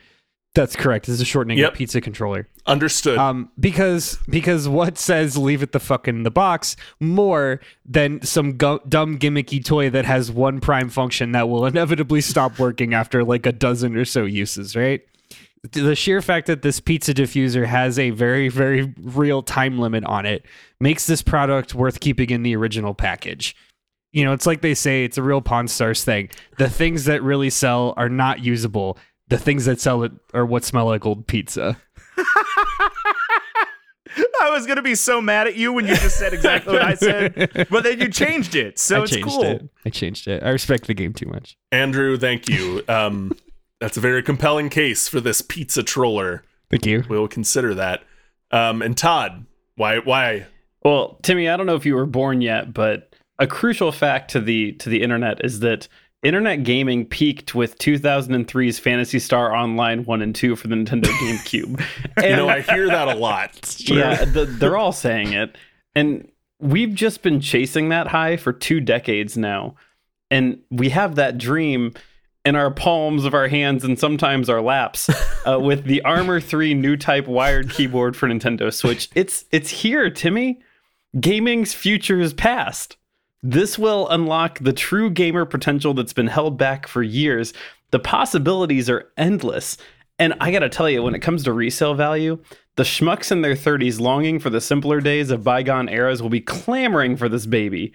That's 0.56 0.76
correct. 0.76 1.06
This 1.06 1.16
is 1.16 1.22
a 1.22 1.26
shortening 1.26 1.58
Yep. 1.58 1.72
of 1.74 1.78
pizza 1.78 2.02
controller. 2.02 2.48
Understood. 2.68 3.20
Um, 3.20 3.52
because 3.60 4.18
because 4.28 4.68
what 4.68 4.98
says 4.98 5.38
leave 5.38 5.62
it 5.62 5.72
the 5.72 5.80
fuck 5.80 6.08
in 6.08 6.24
the 6.24 6.32
box 6.32 6.76
more 7.00 7.62
than 7.86 8.24
some 8.24 8.54
gu- 8.54 8.80
dumb 8.90 9.20
gimmicky 9.20 9.64
toy 9.64 9.92
that 9.92 10.06
has 10.06 10.32
one 10.32 10.60
prime 10.60 10.90
function 10.90 11.32
that 11.34 11.48
will 11.48 11.66
inevitably 11.68 12.22
stop 12.22 12.58
working 12.58 12.94
after 12.94 13.24
like 13.24 13.46
a 13.46 13.52
dozen 13.52 13.96
or 13.96 14.06
so 14.06 14.26
uses, 14.26 14.76
right? 14.76 15.02
The 15.72 15.96
sheer 15.96 16.22
fact 16.24 16.48
that 16.48 16.64
this 16.64 16.80
pizza 16.80 17.14
diffuser 17.14 17.66
has 17.66 18.00
a 18.00 18.10
very 18.10 18.50
very 18.50 18.94
real 19.00 19.44
time 19.44 19.78
limit 19.78 20.04
on 20.06 20.26
it 20.26 20.44
makes 20.80 21.06
this 21.06 21.22
product 21.22 21.76
worth 21.76 22.00
keeping 22.00 22.32
in 22.32 22.42
the 22.42 22.56
original 22.56 22.96
package. 22.96 23.56
You 24.12 24.26
know, 24.26 24.34
it's 24.34 24.48
like 24.48 24.62
they 24.62 24.74
say 24.74 25.04
it's 25.04 25.18
a 25.18 25.24
real 25.24 25.42
Pawn 25.42 25.68
Stars 25.68 26.04
thing. 26.04 26.30
The 26.58 26.70
things 26.70 27.06
that 27.06 27.22
really 27.22 27.50
sell 27.52 27.94
are 27.98 28.10
not 28.10 28.44
usable. 28.44 28.98
The 29.28 29.38
things 29.38 29.66
that 29.66 29.82
sell 29.82 30.04
it 30.04 30.14
are 30.34 30.46
what 30.46 30.64
smell 30.64 30.86
like 30.86 31.06
old 31.06 31.28
pizza. 31.28 31.78
I 34.42 34.50
was 34.50 34.66
gonna 34.66 34.82
be 34.82 34.96
so 34.96 35.22
mad 35.22 35.48
at 35.48 35.56
you 35.56 35.74
when 35.74 35.88
you 35.88 35.96
just 35.96 36.18
said 36.18 36.34
exactly 36.34 36.74
what 36.74 36.84
I 36.84 36.96
said, 36.96 37.68
but 37.70 37.84
then 37.84 38.00
you 38.00 38.10
changed 38.10 38.56
it, 38.56 38.80
so 38.80 39.00
I 39.00 39.04
it's 39.04 39.12
changed 39.12 39.28
cool. 39.28 39.44
it. 39.44 39.70
I 39.86 39.90
changed 39.90 40.28
it. 40.28 40.44
I 40.44 40.50
respect 40.50 40.88
the 40.88 40.94
game 40.94 41.14
too 41.14 41.28
much. 41.28 41.58
Andrew, 41.72 42.18
thank 42.18 42.48
you. 42.48 42.84
Um, 42.88 43.38
that's 43.82 43.98
a 43.98 44.00
very 44.00 44.24
compelling 44.24 44.70
case 44.70 45.08
for 45.08 45.20
this 45.20 45.42
pizza 45.42 45.84
troller. 45.84 46.44
Thank 46.70 46.86
you. 46.86 47.04
We'll 47.10 47.28
consider 47.28 47.74
that. 47.76 48.04
Um, 48.52 48.82
and 48.82 48.98
Todd, 48.98 49.46
why 49.76 50.00
why 50.00 50.48
Well, 50.84 51.20
Timmy, 51.22 51.50
I 51.50 51.58
don't 51.58 51.66
know 51.66 51.76
if 51.76 51.86
you 51.86 51.96
were 51.96 52.06
born 52.06 52.42
yet, 52.42 52.74
but 52.74 53.14
a 53.40 53.48
crucial 53.48 53.92
fact 53.92 54.32
to 54.32 54.40
the 54.40 54.74
to 54.74 54.90
the 54.90 55.02
internet 55.02 55.44
is 55.44 55.60
that 55.60 55.88
internet 56.26 56.64
gaming 56.64 57.06
peaked 57.06 57.54
with 57.54 57.78
2003's 57.78 58.80
Phantasy 58.80 59.20
Star 59.20 59.56
Online 59.56 60.04
1 60.06 60.22
and 60.22 60.34
2 60.34 60.56
for 60.56 60.68
the 60.68 60.76
Nintendo 60.76 61.06
GameCube. 61.06 61.86
And, 62.18 62.26
You 62.30 62.36
know, 62.36 62.50
I 62.50 62.62
hear 62.62 62.88
that 62.88 63.08
a 63.08 63.16
lot. 63.16 63.76
yeah, 63.86 64.26
the, 64.26 64.46
they're 64.46 64.78
all 64.78 64.92
saying 64.92 65.34
it. 65.34 65.56
And 65.94 66.30
we've 66.60 66.94
just 66.94 67.22
been 67.22 67.40
chasing 67.40 67.90
that 67.90 68.08
high 68.08 68.38
for 68.38 68.52
two 68.52 68.80
decades 68.80 69.38
now. 69.38 69.76
And 70.32 70.60
we 70.72 70.90
have 70.90 71.16
that 71.16 71.38
dream 71.38 71.94
in 72.44 72.56
our 72.56 72.72
palms 72.72 73.26
of 73.26 73.34
our 73.34 73.48
hands 73.48 73.84
and 73.84 74.00
sometimes 74.00 74.50
our 74.50 74.62
laps 74.62 75.10
uh, 75.48 75.60
with 75.60 75.86
the 75.86 76.02
Armor 76.02 76.40
3 76.40 76.74
new 76.74 76.98
type 76.98 77.28
wired 77.28 77.70
keyboard 77.70 78.16
for 78.16 78.28
Nintendo 78.28 78.74
Switch. 78.74 79.10
It's 79.16 79.46
it's 79.52 79.70
here, 79.70 80.10
Timmy. 80.10 80.60
Gaming's 81.20 81.74
future 81.74 82.20
is 82.20 82.34
past. 82.34 82.98
This 83.48 83.78
will 83.78 84.10
unlock 84.10 84.58
the 84.58 84.74
true 84.74 85.12
gamer 85.12 85.46
potential 85.46 85.94
that's 85.94 86.14
been 86.14 86.26
held 86.26 86.58
back 86.58 86.88
for 86.88 87.04
years. 87.04 87.54
The 87.92 88.00
possibilities 88.00 88.90
are 88.90 89.12
endless. 89.18 89.78
And 90.18 90.34
I 90.42 90.52
gotta 90.52 90.68
tell 90.68 90.90
you, 90.90 91.04
when 91.04 91.14
it 91.14 91.22
comes 91.22 91.44
to 91.44 91.54
resale 91.54 91.94
value, 91.94 92.40
the 92.76 92.82
schmucks 92.82 93.32
in 93.32 93.44
their 93.44 93.54
30s 93.54 94.00
longing 94.00 94.40
for 94.40 94.50
the 94.50 94.60
simpler 94.60 95.00
days 95.00 95.30
of 95.30 95.44
bygone 95.44 95.90
eras 95.90 96.24
will 96.24 96.32
be 96.32 96.42
clamoring 96.42 97.18
for 97.18 97.30
this 97.30 97.46
baby. 97.46 97.94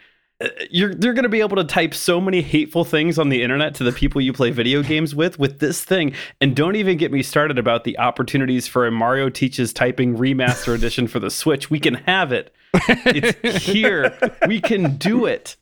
You're, 0.71 0.93
you're 0.93 1.13
going 1.13 1.25
to 1.25 1.29
be 1.29 1.41
able 1.41 1.57
to 1.57 1.65
type 1.65 1.93
so 1.93 2.21
many 2.21 2.41
hateful 2.41 2.85
things 2.85 3.19
on 3.19 3.29
the 3.29 3.43
internet 3.43 3.75
to 3.75 3.85
the 3.85 3.93
people 3.93 4.21
you 4.21 4.33
play 4.33 4.51
video 4.51 4.83
games 4.83 5.15
with 5.15 5.39
with 5.39 5.59
this 5.59 5.85
thing. 5.85 6.15
And 6.41 6.57
don't 6.57 6.77
even 6.77 6.97
get 6.97 7.13
me 7.13 7.23
started 7.23 7.59
about 7.59 7.85
the 7.85 7.99
opportunities 7.99 8.67
for 8.67 8.87
a 8.87 8.91
Mario 8.91 9.29
Teaches 9.29 9.73
Typing 9.73 10.17
Remaster 10.17 10.75
Edition 10.75 11.09
for 11.09 11.19
the 11.19 11.31
Switch. 11.31 11.71
We 11.71 11.79
can 11.79 11.95
have 11.95 12.33
it. 12.33 12.55
It's 12.73 13.65
here. 13.67 14.17
We 14.47 14.61
can 14.61 14.97
do 14.97 15.27
it. 15.27 15.57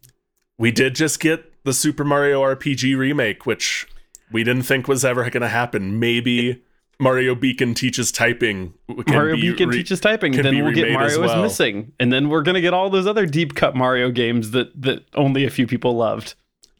We 0.58 0.70
did 0.70 0.94
just 0.94 1.18
get 1.20 1.64
the 1.64 1.72
Super 1.72 2.04
Mario 2.04 2.42
RPG 2.42 2.96
remake, 2.96 3.46
which 3.46 3.88
we 4.30 4.44
didn't 4.44 4.62
think 4.62 4.86
was 4.86 5.04
ever 5.04 5.28
going 5.28 5.42
to 5.42 5.48
happen. 5.48 5.98
Maybe 5.98 6.62
Mario 7.00 7.34
Beacon 7.34 7.74
teaches 7.74 8.10
typing. 8.10 8.74
can 8.88 9.04
Mario 9.06 9.36
be 9.36 9.50
Beacon 9.52 9.68
re- 9.68 9.76
teaches 9.76 10.00
typing. 10.00 10.32
Then 10.32 10.64
we'll 10.64 10.74
get 10.74 10.90
Mario 10.92 11.22
is 11.22 11.42
missing, 11.42 11.92
and 12.00 12.12
then 12.12 12.28
we're 12.28 12.42
gonna 12.42 12.60
get 12.60 12.74
all 12.74 12.90
those 12.90 13.06
other 13.06 13.24
deep 13.26 13.54
cut 13.54 13.76
Mario 13.76 14.10
games 14.10 14.50
that 14.50 14.80
that 14.82 15.04
only 15.14 15.44
a 15.44 15.50
few 15.50 15.66
people 15.66 15.94
loved. 15.96 16.34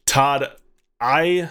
Todd, 0.05 0.47
I, 0.99 1.49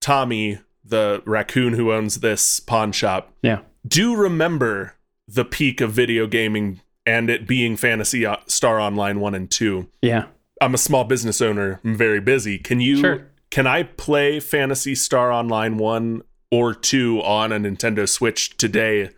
Tommy, 0.00 0.58
the 0.84 1.22
raccoon 1.26 1.72
who 1.74 1.92
owns 1.92 2.20
this 2.20 2.60
pawn 2.60 2.92
shop, 2.92 3.32
Yeah. 3.42 3.60
do 3.86 4.14
remember 4.14 4.94
the 5.26 5.44
peak 5.44 5.80
of 5.80 5.92
video 5.92 6.26
gaming 6.26 6.80
and 7.04 7.28
it 7.30 7.46
being 7.46 7.76
Phantasy 7.76 8.24
uh, 8.26 8.36
Star 8.46 8.78
Online 8.80 9.18
1 9.20 9.34
and 9.34 9.50
2. 9.50 9.88
Yeah. 10.02 10.26
I'm 10.60 10.74
a 10.74 10.78
small 10.78 11.04
business 11.04 11.40
owner. 11.40 11.80
I'm 11.84 11.96
very 11.96 12.20
busy. 12.20 12.58
Can 12.58 12.80
you 12.80 12.98
Sure. 13.00 13.26
can 13.50 13.66
I 13.66 13.82
play 13.84 14.40
Phantasy 14.40 14.94
Star 14.94 15.30
Online 15.32 15.76
1 15.78 16.22
or 16.50 16.74
2 16.74 17.20
on 17.22 17.52
a 17.52 17.58
Nintendo 17.58 18.08
Switch 18.08 18.56
today 18.56 19.10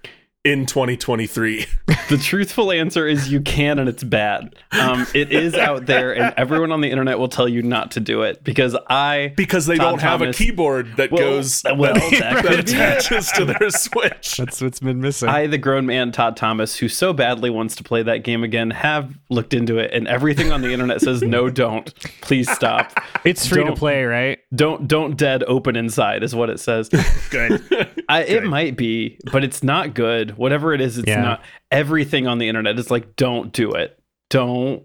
in 0.44 0.66
2023? 0.66 1.66
The 2.08 2.18
truthful 2.18 2.72
answer 2.72 3.06
is 3.06 3.30
you 3.30 3.40
can, 3.40 3.78
and 3.78 3.88
it's 3.88 4.02
bad. 4.02 4.56
Um, 4.72 5.06
it 5.14 5.30
is 5.30 5.54
out 5.54 5.86
there, 5.86 6.12
and 6.12 6.34
everyone 6.36 6.72
on 6.72 6.80
the 6.80 6.90
internet 6.90 7.20
will 7.20 7.28
tell 7.28 7.48
you 7.48 7.62
not 7.62 7.92
to 7.92 8.00
do 8.00 8.22
it 8.22 8.42
because 8.42 8.76
I. 8.88 9.32
Because 9.36 9.66
they 9.66 9.76
Todd 9.76 9.90
don't 9.90 10.00
have 10.00 10.18
Thomas- 10.18 10.40
a 10.40 10.44
keyboard 10.44 10.96
that 10.96 11.12
Well, 11.12 11.22
goes 11.22 11.62
well, 11.64 11.94
that, 11.94 12.10
that 12.10 12.20
that 12.20 12.44
could 12.44 12.66
be 12.66 12.72
it. 12.72 12.98
attaches 12.98 13.30
to 13.32 13.44
their 13.44 13.70
Switch. 13.70 14.36
That's 14.38 14.60
what's 14.60 14.80
been 14.80 15.00
missing. 15.00 15.28
I, 15.28 15.46
the 15.46 15.56
grown 15.58 15.86
man 15.86 16.10
Todd 16.10 16.36
Thomas, 16.36 16.78
who 16.78 16.88
so 16.88 17.12
badly 17.12 17.48
wants 17.48 17.76
to 17.76 17.84
play 17.84 18.02
that 18.02 18.24
game 18.24 18.42
again, 18.42 18.72
have 18.72 19.16
looked 19.28 19.54
into 19.54 19.78
it, 19.78 19.92
and 19.94 20.08
everything 20.08 20.50
on 20.50 20.60
the 20.62 20.72
internet 20.72 21.00
says 21.00 21.22
no, 21.22 21.48
don't. 21.48 21.94
Please 22.22 22.50
stop. 22.50 22.92
it's 23.24 23.46
free 23.46 23.58
to 23.62 23.68
don't- 23.68 23.78
play, 23.78 24.02
right? 24.02 24.38
Don't 24.52 24.88
don't 24.88 25.16
dead 25.16 25.44
open 25.44 25.76
inside 25.76 26.24
is 26.24 26.34
what 26.34 26.50
it 26.50 26.58
says. 26.58 26.88
Good. 27.30 27.62
I, 28.08 28.22
it 28.24 28.42
might 28.42 28.76
be, 28.76 29.16
but 29.30 29.44
it's 29.44 29.62
not 29.62 29.94
good. 29.94 30.29
Whatever 30.36 30.72
it 30.74 30.80
is, 30.80 30.98
it's 30.98 31.08
Yeah. 31.08 31.22
not. 31.22 31.42
Everything 31.70 32.26
on 32.26 32.38
the 32.38 32.48
internet 32.48 32.78
is 32.78 32.90
like, 32.90 33.16
don't 33.16 33.52
do 33.52 33.72
it. 33.72 33.98
Don't 34.30 34.82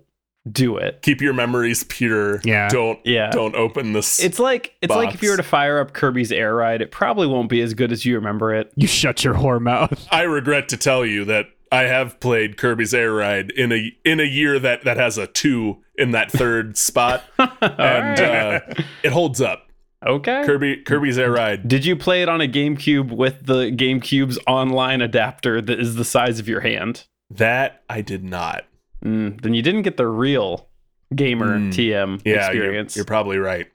do 0.52 0.78
it. 0.78 1.02
Keep 1.02 1.22
your 1.22 1.34
memories 1.34 1.84
pure. 1.84 2.40
Yeah. 2.44 2.68
Don't 2.70 3.00
Yeah. 3.04 3.32
don't 3.32 3.56
open 3.56 3.94
this. 3.94 4.24
It's 4.24 4.38
like 4.40 4.76
it's 4.82 4.94
like 4.94 5.14
if 5.16 5.24
you 5.24 5.32
were 5.32 5.38
to 5.38 5.44
fire 5.44 5.80
up 5.80 5.94
Kirby's 5.94 6.32
Air 6.32 6.54
Ride, 6.56 6.82
it 6.82 6.92
probably 6.92 7.26
won't 7.26 7.50
be 7.50 7.62
as 7.62 7.74
good 7.74 7.92
as 7.92 8.06
you 8.06 8.16
remember 8.16 8.54
it. 8.54 8.72
You 8.76 8.88
shut 8.88 9.24
your 9.24 9.34
whore 9.34 9.60
mouth. 9.60 10.08
I 10.12 10.22
regret 10.22 10.70
to 10.70 10.78
tell 10.78 11.04
you 11.06 11.26
that 11.26 11.48
I 11.72 11.84
have 11.84 12.20
played 12.20 12.58
Kirby's 12.58 12.94
Air 12.94 13.12
Ride 13.14 13.50
in 13.52 13.72
a 13.72 13.92
in 14.06 14.20
a 14.20 14.24
year 14.24 14.60
that 14.60 14.84
that 14.84 14.98
has 14.98 15.18
a 15.18 15.26
two 15.26 15.78
in 15.96 16.12
that 16.12 16.32
third 16.32 16.78
spot, 16.78 17.24
and 17.40 18.20
uh, 18.20 18.60
it 19.04 19.12
holds 19.12 19.42
up. 19.42 19.65
Okay. 20.06 20.44
Kirby 20.46 20.78
Kirby's 20.84 21.18
Air 21.18 21.32
Ride. 21.32 21.68
Did 21.68 21.86
you 21.86 21.96
play 21.96 22.22
it 22.22 22.30
on 22.30 22.42
a 22.42 22.48
GameCube 22.48 23.12
with 23.12 23.46
the 23.46 23.72
GameCube's 23.72 24.38
online 24.48 25.02
adapter 25.02 25.62
that 25.62 25.80
is 25.80 25.96
the 25.96 26.06
size 26.06 26.40
of 26.40 26.48
your 26.48 26.62
hand? 26.62 27.06
That 27.30 27.84
I 27.90 28.02
did 28.02 28.24
not. 28.24 28.66
Mm, 29.04 29.42
then 29.42 29.54
you 29.54 29.62
didn't 29.62 29.82
get 29.82 29.98
the 29.98 30.08
real 30.08 30.68
gamer 31.16 31.58
Mm. 31.60 31.70
TM 31.70 32.22
Yeah, 32.26 32.52
you're, 32.52 32.74
you're 32.74 33.06
probably 33.06 33.38
right. 33.38 33.68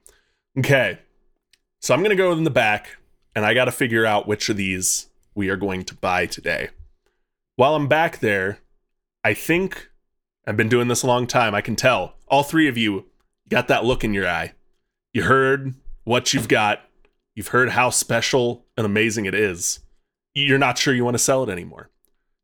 Okay, 0.59 0.99
so 1.81 1.95
I'm 1.95 2.03
gonna 2.03 2.16
go 2.16 2.33
in 2.33 2.45
the 2.45 2.51
back, 2.51 2.97
and 3.35 3.45
I 3.45 3.55
got 3.55 3.66
to 3.66 3.72
figure 3.72 4.05
out 4.05 4.26
which 4.26 4.49
of 4.49 4.57
these 4.57 5.09
we 5.35 5.49
are 5.49 5.57
going 5.57 5.85
to 5.85 5.95
buy 5.95 6.26
today. 6.26 6.70
While 7.57 7.74
I'm 7.74 7.89
back 7.89 8.18
there, 8.18 8.59
I 9.22 9.35
think 9.35 9.91
I've 10.47 10.57
been 10.57 10.68
doing 10.68 10.89
this 10.89 11.03
a 11.03 11.07
long 11.07 11.26
time. 11.26 11.55
I 11.55 11.61
can 11.61 11.76
tell 11.76 12.14
all 12.28 12.43
three 12.43 12.68
of 12.68 12.76
you 12.76 13.07
got 13.49 13.68
that 13.68 13.85
look 13.85 14.03
in 14.03 14.14
your 14.14 14.28
eye. 14.28 14.55
You 15.12 15.24
heard 15.24 15.74
what 16.11 16.35
you've 16.35 16.49
got. 16.49 16.81
You've 17.37 17.49
heard 17.49 17.71
how 17.71 17.91
special 17.91 18.67
and 18.77 18.85
amazing 18.85 19.27
it 19.27 19.35
is. 19.35 19.79
You're 20.35 20.59
not 20.59 20.77
sure 20.77 20.93
you 20.93 21.05
want 21.05 21.15
to 21.15 21.23
sell 21.23 21.45
it 21.45 21.49
anymore. 21.49 21.89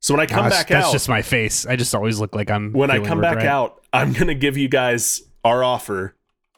So 0.00 0.14
when 0.14 0.20
I 0.20 0.26
come 0.26 0.44
Gosh, 0.44 0.52
back 0.52 0.68
that's 0.68 0.86
out, 0.86 0.92
just 0.92 1.08
my 1.08 1.20
face. 1.20 1.66
I 1.66 1.74
just 1.74 1.92
always 1.92 2.20
look 2.20 2.32
like 2.32 2.48
I'm. 2.48 2.72
when 2.72 2.92
I 2.92 3.00
come 3.00 3.20
back 3.20 3.42
out, 3.42 3.82
I'm 3.92 4.12
going 4.12 4.28
to 4.28 4.36
give 4.36 4.56
you 4.56 4.68
guys 4.68 5.20
our 5.42 5.64
offer 5.64 6.14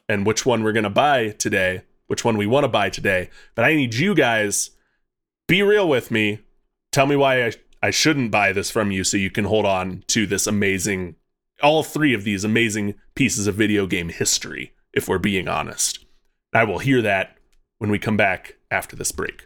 and 0.07 0.23
which 0.23 0.45
one 0.45 0.61
we're 0.61 0.71
going 0.71 0.83
to 0.83 0.91
buy 0.91 1.29
today, 1.29 1.81
which 2.05 2.23
one 2.23 2.37
we 2.37 2.45
want 2.45 2.65
to 2.65 2.67
buy 2.67 2.91
today. 2.91 3.31
But 3.55 3.65
I 3.65 3.73
need 3.73 3.95
you 3.95 4.13
guys 4.13 4.69
be 5.47 5.63
real 5.63 5.89
with 5.89 6.11
me. 6.11 6.41
Tell 6.91 7.07
me 7.07 7.15
why 7.15 7.47
I, 7.47 7.53
I 7.81 7.89
shouldn't 7.89 8.29
buy 8.29 8.53
this 8.53 8.69
from 8.69 8.91
you 8.91 9.03
so 9.03 9.17
you 9.17 9.31
can 9.31 9.45
hold 9.45 9.65
on 9.65 10.03
to 10.09 10.27
this 10.27 10.45
amazing, 10.45 11.15
all 11.63 11.81
three 11.81 12.13
of 12.13 12.23
these 12.23 12.43
amazing 12.43 12.93
pieces 13.15 13.47
of 13.47 13.55
video 13.55 13.87
game 13.87 14.09
history, 14.09 14.73
if 14.93 15.07
we're 15.07 15.17
being 15.17 15.47
honest. 15.47 16.05
I 16.53 16.63
will 16.63 16.79
hear 16.79 17.01
that 17.01 17.37
when 17.77 17.91
we 17.91 17.99
come 17.99 18.17
back 18.17 18.57
after 18.71 18.95
this 18.95 19.11
break. 19.11 19.45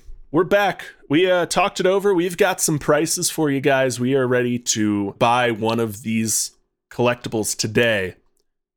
we're 0.31 0.43
back. 0.45 0.85
We 1.09 1.29
uh, 1.29 1.45
talked 1.45 1.79
it 1.79 1.85
over. 1.85 2.13
We've 2.13 2.37
got 2.37 2.61
some 2.61 2.79
prices 2.79 3.29
for 3.29 3.51
you 3.51 3.59
guys. 3.59 3.99
We 3.99 4.15
are 4.15 4.25
ready 4.25 4.57
to 4.59 5.13
buy 5.19 5.51
one 5.51 5.79
of 5.79 6.03
these 6.03 6.51
collectibles 6.89 7.55
today. 7.55 8.15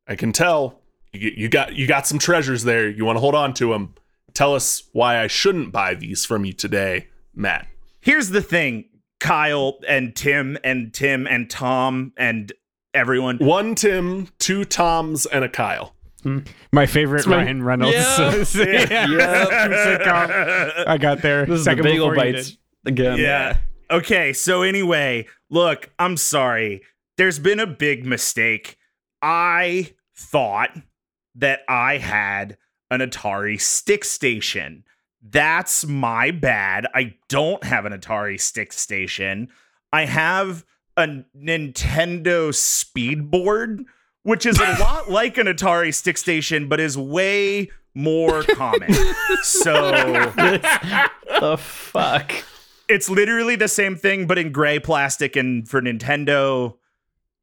I 0.06 0.16
can 0.16 0.32
tell 0.32 0.80
you, 1.12 1.32
you 1.34 1.48
got 1.48 1.74
you 1.74 1.86
got 1.86 2.06
some 2.06 2.18
treasures 2.18 2.64
there. 2.64 2.88
You 2.88 3.04
want 3.04 3.16
to 3.16 3.20
hold 3.20 3.34
on 3.34 3.54
to 3.54 3.72
them. 3.72 3.94
Tell 4.34 4.54
us 4.54 4.82
why 4.92 5.20
I 5.20 5.28
shouldn't 5.28 5.72
buy 5.72 5.94
these 5.94 6.24
from 6.24 6.44
you 6.44 6.52
today, 6.52 7.06
Matt. 7.34 7.68
Here's 8.00 8.30
the 8.30 8.42
thing, 8.42 8.86
Kyle 9.20 9.78
and 9.86 10.14
Tim 10.14 10.58
and 10.64 10.92
Tim 10.92 11.26
and 11.26 11.48
Tom 11.48 12.12
and 12.16 12.52
everyone. 12.92 13.38
One 13.38 13.76
Tim, 13.76 14.28
two 14.38 14.64
Toms, 14.64 15.24
and 15.26 15.44
a 15.44 15.48
Kyle. 15.48 15.93
My 16.72 16.86
favorite 16.86 17.26
my- 17.26 17.36
Ryan 17.36 17.62
Reynolds. 17.62 17.94
Yeah. 17.94 18.30
yeah. 18.54 19.06
sitcom 19.96 20.30
oh, 20.30 20.84
I 20.86 20.98
got 20.98 21.22
there. 21.22 21.46
This 21.46 21.60
is 21.60 21.64
second 21.64 21.84
the 21.84 21.90
bagel 21.90 22.10
before 22.10 22.26
you 22.26 22.32
bites 22.32 22.50
did. 22.50 22.58
again. 22.86 23.18
Yeah. 23.18 23.56
Okay, 23.90 24.32
so 24.32 24.62
anyway, 24.62 25.26
look, 25.50 25.90
I'm 25.98 26.16
sorry. 26.16 26.82
There's 27.16 27.38
been 27.38 27.60
a 27.60 27.66
big 27.66 28.04
mistake. 28.06 28.76
I 29.22 29.92
thought 30.16 30.70
that 31.34 31.60
I 31.68 31.98
had 31.98 32.56
an 32.90 33.00
Atari 33.00 33.60
Stick 33.60 34.04
Station. 34.04 34.84
That's 35.22 35.86
my 35.86 36.30
bad. 36.30 36.86
I 36.94 37.14
don't 37.28 37.62
have 37.64 37.84
an 37.86 37.92
Atari 37.92 38.40
Stick 38.40 38.72
Station. 38.72 39.48
I 39.92 40.06
have 40.06 40.64
a 40.96 41.06
Nintendo 41.36 42.52
Speedboard, 42.52 43.84
which 44.24 44.44
is 44.44 44.58
a 44.58 44.76
lot 44.80 45.08
like 45.10 45.38
an 45.38 45.46
Atari 45.46 45.94
Stick 45.94 46.18
Station, 46.18 46.68
but 46.68 46.80
is 46.80 46.98
way 46.98 47.70
more 47.94 48.42
common. 48.42 48.92
so 49.42 49.92
the 51.40 51.56
fuck? 51.58 52.32
it's 52.88 53.08
literally 53.08 53.56
the 53.56 53.68
same 53.68 53.96
thing, 53.96 54.26
but 54.26 54.36
in 54.36 54.52
gray 54.52 54.78
plastic. 54.78 55.36
And 55.36 55.68
for 55.68 55.80
Nintendo, 55.80 56.74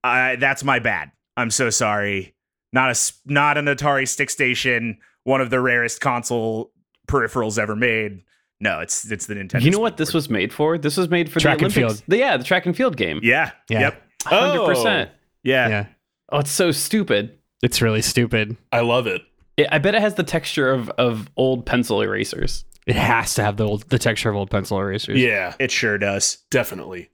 uh, 0.04 0.36
that's 0.38 0.64
my 0.64 0.80
bad. 0.80 1.12
I'm 1.38 1.50
so 1.50 1.70
sorry. 1.70 2.36
Not 2.74 2.90
a 2.90 2.92
s- 2.92 3.20
not 3.26 3.58
an 3.58 3.66
Atari 3.66 4.08
Stick 4.08 4.30
Station, 4.30 4.98
one 5.24 5.42
of 5.42 5.50
the 5.50 5.60
rarest 5.60 6.02
console 6.02 6.72
peripherals 7.08 7.58
ever 7.58 7.76
made. 7.76 8.22
No, 8.60 8.80
it's 8.80 9.10
it's 9.12 9.26
the 9.26 9.34
Nintendo. 9.36 9.62
You 9.64 9.72
know 9.72 9.80
what 9.80 9.98
this 9.98 10.12
Speedboard. 10.12 10.14
was 10.14 10.30
made 10.30 10.54
for? 10.54 10.78
This 10.78 10.96
was 10.98 11.10
made 11.10 11.32
for 11.32 11.40
Track 11.40 11.60
the 11.60 11.66
and 11.66 11.74
Olympics. 11.78 12.00
field. 12.02 12.10
The- 12.10 12.18
yeah, 12.18 12.38
the 12.38 12.44
track 12.44 12.66
and 12.66 12.76
field 12.78 12.96
game. 12.96 13.20
Yeah. 13.24 13.52
Yeah. 13.70 13.80
Yep. 13.80 14.02
Hundred 14.26 14.66
percent. 14.68 15.10
Yeah. 15.44 15.68
Yeah. 15.68 15.86
Oh, 16.32 16.40
it's 16.40 16.52
so 16.52 16.72
stupid. 16.72 17.38
It's 17.62 17.82
really 17.82 18.02
stupid. 18.02 18.58
I 18.72 18.80
love 18.82 19.06
it. 19.08 19.22
It, 19.58 19.68
I 19.72 19.78
bet 19.80 19.96
it 19.96 20.02
has 20.02 20.16
the 20.16 20.24
texture 20.24 20.72
of 20.72 20.90
of 20.92 21.30
old 21.38 21.66
pencil 21.66 22.02
erasers. 22.02 22.66
It 22.88 22.96
has 22.96 23.36
to 23.36 23.44
have 23.44 23.58
the 23.58 23.68
old, 23.68 23.88
the 23.90 24.00
texture 24.00 24.30
of 24.30 24.36
old 24.36 24.50
pencil 24.50 24.80
erasers. 24.80 25.20
Yeah, 25.20 25.54
It 25.60 25.70
sure 25.72 25.98
does. 26.00 26.40
definitely. 26.50 27.10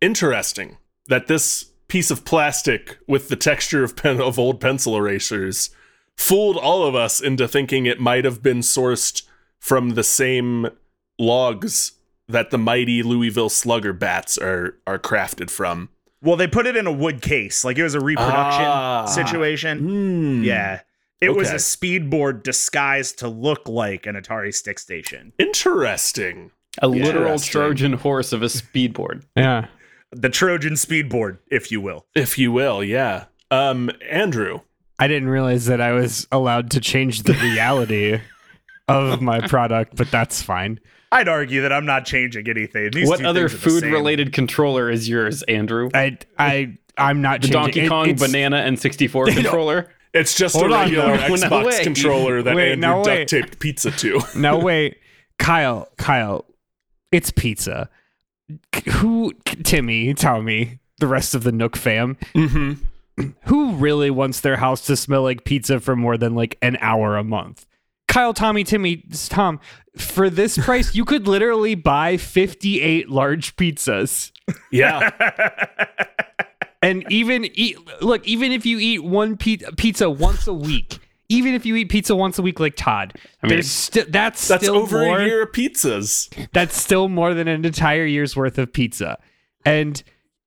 Interesting 0.00 0.78
that 1.08 1.26
this 1.26 1.64
piece 1.88 2.10
of 2.10 2.24
plastic 2.24 2.98
with 3.06 3.28
the 3.28 3.36
texture 3.36 3.82
of 3.84 3.96
pen 3.96 4.20
of 4.20 4.38
old 4.38 4.60
pencil 4.60 4.96
erasers 4.96 5.70
fooled 6.16 6.56
all 6.56 6.84
of 6.84 6.94
us 6.94 7.20
into 7.20 7.48
thinking 7.48 7.86
it 7.86 8.00
might 8.00 8.24
have 8.24 8.42
been 8.42 8.60
sourced 8.60 9.22
from 9.58 9.90
the 9.90 10.04
same 10.04 10.68
logs 11.18 11.92
that 12.28 12.50
the 12.50 12.58
mighty 12.58 13.02
Louisville 13.02 13.48
Slugger 13.48 13.92
bats 13.92 14.38
are 14.38 14.76
are 14.86 14.98
crafted 14.98 15.50
from. 15.50 15.88
Well, 16.22 16.36
they 16.36 16.48
put 16.48 16.66
it 16.66 16.76
in 16.76 16.86
a 16.86 16.92
wood 16.92 17.22
case, 17.22 17.64
like 17.64 17.78
it 17.78 17.82
was 17.82 17.94
a 17.94 18.00
reproduction 18.00 18.64
Ah. 18.64 19.04
situation. 19.06 19.78
Hmm. 19.78 20.42
Yeah. 20.44 20.80
It 21.20 21.30
was 21.30 21.50
a 21.50 21.54
speedboard 21.56 22.44
disguised 22.44 23.18
to 23.20 23.28
look 23.28 23.68
like 23.68 24.06
an 24.06 24.14
Atari 24.14 24.54
Stick 24.54 24.78
Station. 24.78 25.32
Interesting. 25.38 26.50
A 26.80 26.86
literal 26.88 27.32
Interesting. 27.32 27.52
Trojan 27.52 27.92
horse 27.94 28.32
of 28.32 28.42
a 28.42 28.46
speedboard. 28.46 29.22
Yeah. 29.36 29.66
The 30.10 30.30
Trojan 30.30 30.72
speedboard, 30.74 31.38
if 31.50 31.70
you 31.70 31.80
will. 31.82 32.06
If 32.14 32.38
you 32.38 32.50
will, 32.50 32.82
yeah. 32.82 33.24
Um, 33.50 33.90
Andrew. 34.10 34.60
I 34.98 35.06
didn't 35.06 35.28
realize 35.28 35.66
that 35.66 35.80
I 35.82 35.92
was 35.92 36.26
allowed 36.32 36.70
to 36.72 36.80
change 36.80 37.24
the 37.24 37.34
reality 37.34 38.18
of 38.88 39.20
my 39.20 39.46
product, 39.46 39.96
but 39.96 40.10
that's 40.10 40.40
fine. 40.42 40.80
I'd 41.10 41.28
argue 41.28 41.62
that 41.62 41.72
I'm 41.72 41.86
not 41.86 42.04
changing 42.04 42.48
anything. 42.48 42.90
These 42.92 43.08
what 43.08 43.24
other 43.24 43.48
things 43.48 43.54
are 43.54 43.56
the 43.64 43.70
food 43.70 43.80
same. 43.82 43.92
related 43.92 44.32
controller 44.32 44.90
is 44.90 45.08
yours, 45.08 45.42
Andrew? 45.44 45.88
I 45.94 46.18
I 46.38 46.76
I'm 46.96 47.22
not 47.22 47.40
The 47.42 47.48
changing. 47.48 47.62
Donkey 47.62 47.88
Kong 47.88 48.08
it's- 48.10 48.20
banana 48.20 48.58
and 48.58 48.78
64 48.78 49.26
controller? 49.32 49.88
It's 50.14 50.34
just 50.34 50.56
Hold 50.56 50.70
a 50.70 50.74
regular 50.74 51.16
no, 51.16 51.26
no 51.28 51.34
Xbox 51.34 51.64
way. 51.66 51.82
controller 51.84 52.42
that 52.42 52.56
Wait, 52.56 52.72
Andrew 52.72 52.88
no, 52.90 53.04
duct 53.04 53.28
taped 53.28 53.58
pizza 53.60 53.90
to. 53.90 54.20
No 54.36 54.58
wait, 54.58 54.96
Kyle, 55.38 55.86
Kyle, 55.98 56.46
it's 57.12 57.30
pizza. 57.30 57.90
Who, 58.94 59.34
Timmy, 59.64 60.14
tell 60.14 60.40
me, 60.42 60.78
the 60.98 61.06
rest 61.06 61.34
of 61.34 61.44
the 61.44 61.52
Nook 61.52 61.76
fam, 61.76 62.16
mm-hmm. 62.34 63.30
who 63.44 63.72
really 63.74 64.10
wants 64.10 64.40
their 64.40 64.56
house 64.56 64.86
to 64.86 64.96
smell 64.96 65.22
like 65.22 65.44
pizza 65.44 65.78
for 65.78 65.94
more 65.94 66.16
than 66.16 66.34
like 66.34 66.56
an 66.62 66.78
hour 66.80 67.16
a 67.18 67.22
month? 67.24 67.66
Kyle, 68.08 68.34
Tommy, 68.34 68.64
Timmy, 68.64 69.04
Tom, 69.28 69.60
for 69.96 70.28
this 70.28 70.58
price, 70.64 70.94
you 70.94 71.04
could 71.04 71.28
literally 71.28 71.74
buy 71.76 72.16
58 72.16 73.08
large 73.08 73.54
pizzas. 73.56 74.32
Yeah. 74.72 75.10
And 76.80 77.04
even 77.10 77.44
eat, 77.54 77.76
look, 78.00 78.24
even 78.26 78.52
if 78.52 78.64
you 78.64 78.78
eat 78.78 79.02
one 79.02 79.36
pi- 79.36 79.58
pizza 79.76 80.08
once 80.08 80.46
a 80.46 80.54
week, 80.54 81.00
even 81.28 81.54
if 81.54 81.66
you 81.66 81.74
eat 81.74 81.86
pizza 81.88 82.14
once 82.14 82.38
a 82.38 82.42
week 82.42 82.60
like 82.60 82.76
Todd, 82.76 83.14
mean, 83.42 83.48
there's 83.50 83.68
sti- 83.70 84.04
that's, 84.08 84.46
That's 84.46 84.62
still 84.62 84.76
over 84.76 85.00
more, 85.00 85.18
a 85.18 85.24
year 85.24 85.42
of 85.42 85.50
pizzas. 85.50 86.48
That's 86.52 86.80
still 86.80 87.08
more 87.08 87.34
than 87.34 87.48
an 87.48 87.64
entire 87.64 88.04
year's 88.06 88.36
worth 88.36 88.58
of 88.58 88.72
pizza. 88.72 89.18
And 89.64 90.00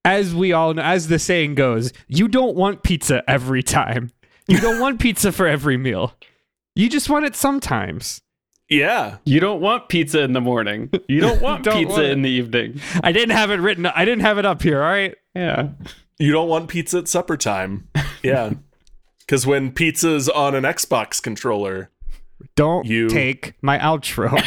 as 0.05 0.33
we 0.33 0.53
all 0.53 0.73
know, 0.73 0.81
as 0.81 1.09
the 1.09 1.19
saying 1.19 1.55
goes, 1.55 1.91
you 2.07 2.29
don't 2.29 2.55
want 2.55 2.83
pizza 2.83 3.29
every 3.29 3.61
time. 3.61 4.11
You 4.47 4.59
don't 4.59 4.79
want 4.79 5.01
pizza 5.01 5.31
for 5.33 5.47
every 5.47 5.75
meal. 5.77 6.13
You 6.75 6.89
just 6.89 7.09
want 7.09 7.25
it 7.25 7.35
sometimes. 7.35 8.21
Yeah. 8.69 9.17
You 9.25 9.39
don't 9.41 9.59
want 9.61 9.89
pizza 9.89 10.21
in 10.21 10.33
the 10.33 10.41
morning. 10.41 10.89
You 11.09 11.19
don't 11.21 11.41
want 11.41 11.63
Don't 11.63 11.75
pizza 11.77 11.93
want 11.93 12.05
in 12.05 12.21
the 12.21 12.29
evening. 12.29 12.79
I 13.03 13.11
didn't 13.11 13.35
have 13.35 13.51
it 13.51 13.57
written. 13.57 13.85
I 13.85 14.05
didn't 14.05 14.21
have 14.21 14.37
it 14.37 14.45
up 14.45 14.61
here. 14.61 14.81
All 14.81 14.89
right. 14.89 15.15
Yeah. 15.35 15.69
You 16.19 16.31
don't 16.31 16.47
want 16.47 16.69
pizza 16.69 16.99
at 16.99 17.07
supper 17.07 17.37
time. 17.37 17.87
Yeah. 18.23 18.51
Because 19.19 19.47
when 19.47 19.71
pizza's 19.71 20.27
on 20.27 20.55
an 20.55 20.65
Xbox 20.65 21.21
controller, 21.21 21.89
Don't 22.57 22.85
You- 22.85 23.07
take 23.07 23.53
my 23.61 23.77
outro. 23.79 24.37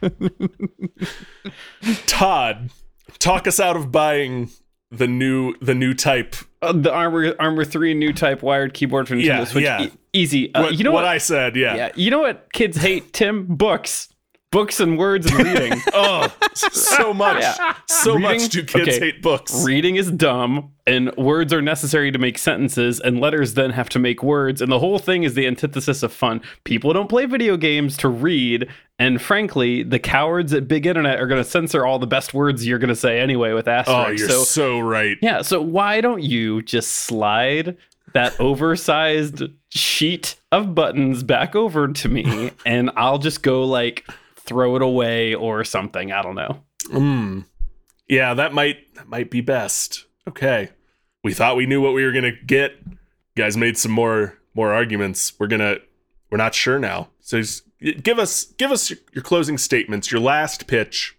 Todd, 2.06 2.70
talk 3.18 3.48
us 3.48 3.58
out 3.58 3.74
of 3.76 3.90
buying 3.90 4.50
the 4.92 5.08
new 5.08 5.56
the 5.60 5.74
new 5.74 5.92
type. 5.92 6.36
Uh, 6.60 6.72
the 6.72 6.92
Armor 6.92 7.34
Armor 7.38 7.64
3 7.64 7.94
new 7.94 8.12
type 8.12 8.42
wired 8.42 8.74
keyboard 8.74 9.06
from 9.08 9.18
Nintendo 9.18 9.24
Yeah, 9.26 9.44
Switch. 9.44 9.64
yeah. 9.64 9.82
E- 9.82 9.92
easy. 10.12 10.54
Uh, 10.54 10.62
What, 10.62 10.74
you 10.76 10.84
know 10.84 10.90
what, 10.90 11.04
what? 11.04 11.12
I 11.12 11.18
said, 11.18 11.54
yeah. 11.56 11.76
yeah. 11.76 11.92
You 11.94 12.10
know 12.10 12.18
what 12.20 12.52
kids 12.52 12.76
hate, 12.76 13.12
Tim? 13.12 13.46
Books. 13.46 14.08
Books 14.50 14.80
and 14.80 14.96
words 14.98 15.30
and 15.30 15.44
reading. 15.44 15.80
Oh, 15.92 16.32
so 16.54 17.12
much. 17.12 17.42
Yeah. 17.42 17.74
So 17.86 18.14
Reading? 18.14 18.22
much 18.40 18.48
do 18.50 18.62
kids 18.64 18.88
Okay. 18.88 18.98
hate 18.98 19.20
books. 19.22 19.64
Reading 19.64 19.96
is 19.96 20.10
dumb, 20.10 20.72
and 20.86 21.14
words 21.16 21.52
are 21.52 21.60
necessary 21.60 22.10
to 22.12 22.18
make 22.18 22.38
sentences, 22.38 22.98
and 23.00 23.20
letters 23.20 23.54
then 23.54 23.70
have 23.70 23.88
to 23.90 23.98
make 23.98 24.22
words, 24.22 24.62
and 24.62 24.70
the 24.72 24.78
whole 24.78 24.98
thing 24.98 25.22
is 25.24 25.34
the 25.34 25.46
antithesis 25.46 26.02
of 26.02 26.12
fun. 26.12 26.40
People 26.64 26.92
don't 26.92 27.08
play 27.08 27.26
video 27.26 27.56
games 27.56 27.96
to 27.98 28.08
read, 28.08 28.68
and 28.98 29.20
frankly, 29.20 29.82
the 29.82 29.98
cowards 29.98 30.52
at 30.54 30.66
Big 30.68 30.86
Internet 30.86 31.20
are 31.20 31.26
going 31.26 31.42
to 31.42 31.48
censor 31.48 31.84
all 31.84 31.98
the 31.98 32.06
best 32.06 32.32
words 32.32 32.66
you're 32.66 32.78
going 32.78 32.88
to 32.88 32.96
say 32.96 33.18
anyway 33.20 33.52
with 33.52 33.68
asterisks. 33.68 33.90
oh, 33.98 34.00
asterisks. 34.12 34.20
you're 34.30 34.38
so, 34.38 34.44
so, 34.44 34.80
right. 34.80 35.16
yeah, 35.20 35.42
so 35.42 35.60
why 35.60 36.00
don't 36.00 36.22
you 36.22 36.62
just 36.62 36.90
slide 36.92 37.76
that 38.14 38.38
oversized 38.40 39.42
sheet 39.70 40.36
of 40.52 40.74
buttons 40.74 41.22
back 41.22 41.54
over 41.54 41.88
to 41.88 42.08
me, 42.08 42.50
and 42.64 42.90
I'll 42.96 43.18
just 43.18 43.42
go 43.42 43.64
like 43.64 44.08
throw 44.48 44.76
it 44.76 44.82
away 44.82 45.34
or 45.34 45.62
something. 45.64 46.10
I 46.10 46.22
don't 46.22 46.34
know. 46.34 46.62
Mm. 46.86 47.44
Yeah, 48.08 48.34
that 48.34 48.52
might 48.52 48.94
that 48.94 49.08
might 49.08 49.30
be 49.30 49.40
best. 49.40 50.06
Okay. 50.26 50.70
We 51.22 51.34
thought 51.34 51.56
we 51.56 51.66
knew 51.66 51.80
what 51.80 51.94
we 51.94 52.04
were 52.04 52.12
gonna 52.12 52.32
get. 52.46 52.72
You 52.86 52.96
guys 53.36 53.56
made 53.56 53.76
some 53.76 53.92
more 53.92 54.38
more 54.54 54.72
arguments. 54.72 55.34
We're 55.38 55.46
gonna 55.46 55.76
we're 56.30 56.38
not 56.38 56.54
sure 56.54 56.78
now. 56.78 57.10
So 57.20 57.40
just 57.40 57.64
give 58.02 58.18
us 58.18 58.44
give 58.44 58.70
us 58.70 58.90
your, 58.90 58.98
your 59.12 59.22
closing 59.22 59.58
statements, 59.58 60.10
your 60.10 60.20
last 60.20 60.66
pitch. 60.66 61.16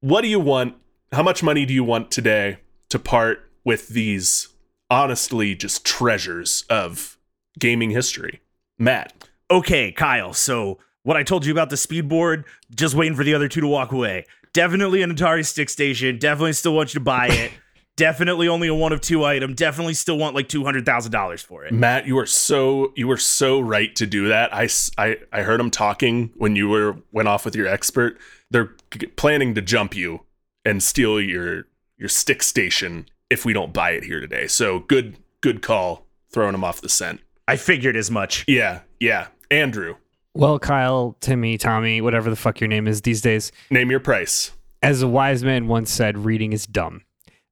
What 0.00 0.22
do 0.22 0.28
you 0.28 0.40
want? 0.40 0.76
How 1.12 1.22
much 1.22 1.42
money 1.42 1.66
do 1.66 1.74
you 1.74 1.84
want 1.84 2.10
today 2.10 2.58
to 2.88 2.98
part 2.98 3.50
with 3.64 3.88
these 3.88 4.48
honestly 4.88 5.54
just 5.54 5.84
treasures 5.84 6.64
of 6.70 7.18
gaming 7.58 7.90
history? 7.90 8.40
Matt. 8.78 9.12
okay, 9.50 9.92
Kyle. 9.92 10.32
So 10.32 10.78
what 11.02 11.16
I 11.16 11.22
told 11.22 11.46
you 11.46 11.52
about 11.52 11.70
the 11.70 11.76
speedboard, 11.76 12.44
just 12.74 12.94
waiting 12.94 13.16
for 13.16 13.24
the 13.24 13.34
other 13.34 13.48
two 13.48 13.60
to 13.60 13.66
walk 13.66 13.92
away. 13.92 14.26
Definitely 14.52 15.02
an 15.02 15.14
Atari 15.14 15.46
Stick 15.46 15.70
Station. 15.70 16.18
Definitely 16.18 16.54
still 16.54 16.74
want 16.74 16.92
you 16.92 16.98
to 16.98 17.04
buy 17.04 17.28
it. 17.28 17.52
Definitely 17.96 18.48
only 18.48 18.68
a 18.68 18.74
one 18.74 18.92
of 18.92 19.00
two 19.02 19.24
item. 19.24 19.54
Definitely 19.54 19.92
still 19.94 20.16
want 20.16 20.34
like 20.34 20.48
two 20.48 20.64
hundred 20.64 20.86
thousand 20.86 21.12
dollars 21.12 21.42
for 21.42 21.64
it. 21.64 21.72
Matt, 21.74 22.06
you 22.06 22.16
are 22.18 22.24
so 22.24 22.94
you 22.96 23.06
were 23.06 23.18
so 23.18 23.60
right 23.60 23.94
to 23.96 24.06
do 24.06 24.28
that. 24.28 24.54
I, 24.54 24.68
I 24.96 25.18
I 25.32 25.42
heard 25.42 25.60
them 25.60 25.70
talking 25.70 26.32
when 26.36 26.56
you 26.56 26.68
were 26.68 26.96
went 27.12 27.28
off 27.28 27.44
with 27.44 27.54
your 27.54 27.66
expert. 27.66 28.18
They're 28.50 28.74
planning 29.16 29.54
to 29.54 29.60
jump 29.60 29.94
you 29.94 30.20
and 30.64 30.82
steal 30.82 31.20
your 31.20 31.66
your 31.98 32.08
stick 32.08 32.42
station 32.42 33.06
if 33.28 33.44
we 33.44 33.52
don't 33.52 33.74
buy 33.74 33.90
it 33.90 34.04
here 34.04 34.20
today. 34.20 34.46
So 34.46 34.80
good 34.80 35.18
good 35.42 35.60
call 35.60 36.06
throwing 36.32 36.52
them 36.52 36.64
off 36.64 36.80
the 36.80 36.88
scent. 36.88 37.20
I 37.46 37.56
figured 37.56 37.96
as 37.96 38.10
much. 38.10 38.44
Yeah, 38.48 38.80
yeah. 38.98 39.28
Andrew, 39.50 39.96
well, 40.34 40.58
Kyle, 40.58 41.16
Timmy, 41.20 41.58
Tommy, 41.58 42.00
whatever 42.00 42.30
the 42.30 42.36
fuck 42.36 42.60
your 42.60 42.68
name 42.68 42.86
is 42.86 43.02
these 43.02 43.20
days, 43.20 43.52
name 43.70 43.90
your 43.90 44.00
price. 44.00 44.52
as 44.82 45.02
a 45.02 45.08
wise 45.08 45.42
man 45.42 45.66
once 45.66 45.90
said, 45.90 46.18
reading 46.18 46.52
is 46.52 46.66
dumb. 46.66 47.02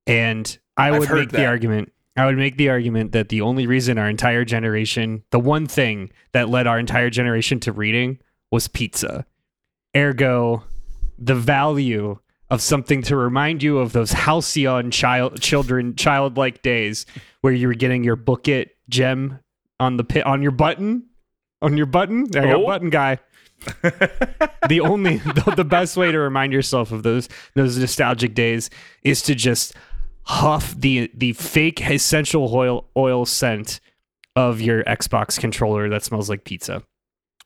And 0.07 0.59
I 0.77 0.91
I've 0.91 1.01
would 1.01 1.11
make 1.11 1.31
the 1.31 1.47
argument. 1.47 1.93
I 2.17 2.27
would 2.27 2.37
make 2.37 2.57
the 2.57 2.69
argument 2.71 3.13
that 3.13 3.29
the 3.29 3.43
only 3.43 3.67
reason 3.67 3.97
our 3.97 4.09
entire 4.09 4.45
generation, 4.45 5.23
the 5.31 5.39
one 5.39 5.67
thing 5.67 6.11
that 6.33 6.49
led 6.49 6.67
our 6.67 6.79
entire 6.79 7.11
generation 7.11 7.61
to 7.61 7.73
reading 7.73 8.19
was 8.51 8.67
pizza. 8.67 9.25
Ergo, 9.97 10.65
the 11.17 11.35
value 11.35 12.19
of 12.51 12.63
something 12.63 13.03
to 13.03 13.17
remind 13.17 13.63
you 13.63 13.79
of 13.79 13.93
those 13.93 14.13
halcyon 14.13 14.91
child 14.91 15.41
children 15.41 15.95
childlike 15.95 16.63
days 16.63 17.07
where 17.41 17.53
you 17.53 17.69
were 17.69 17.75
getting 17.75 18.03
your 18.03 18.17
book 18.17 18.49
it 18.49 18.77
gem 18.89 19.39
on 19.79 19.97
the 19.97 20.05
pit 20.05 20.25
on 20.27 20.43
your 20.43 20.51
button 20.51 21.05
on 21.63 21.77
your 21.77 21.87
button 21.87 22.25
there 22.31 22.47
you 22.47 22.53
go 22.55 22.63
Oh. 22.63 22.67
button 22.67 22.91
guy 22.91 23.19
the 24.69 24.81
only 24.83 25.17
the, 25.19 25.55
the 25.57 25.65
best 25.65 25.97
way 25.97 26.13
to 26.13 26.19
remind 26.19 26.53
yourself 26.53 26.93
of 26.93 27.03
those 27.03 27.29
those 27.55 27.77
nostalgic 27.77 28.33
days 28.35 28.71
is 29.03 29.21
to 29.23 29.35
just 29.35 29.75
huff 30.23 30.75
the 30.79 31.11
the 31.15 31.33
fake 31.33 31.81
essential 31.91 32.55
oil 32.55 32.85
oil 32.97 33.27
scent 33.27 33.81
of 34.37 34.61
your 34.61 34.85
Xbox 34.85 35.41
controller 35.41 35.89
that 35.89 36.05
smells 36.05 36.31
like 36.31 36.45
pizza. 36.45 36.85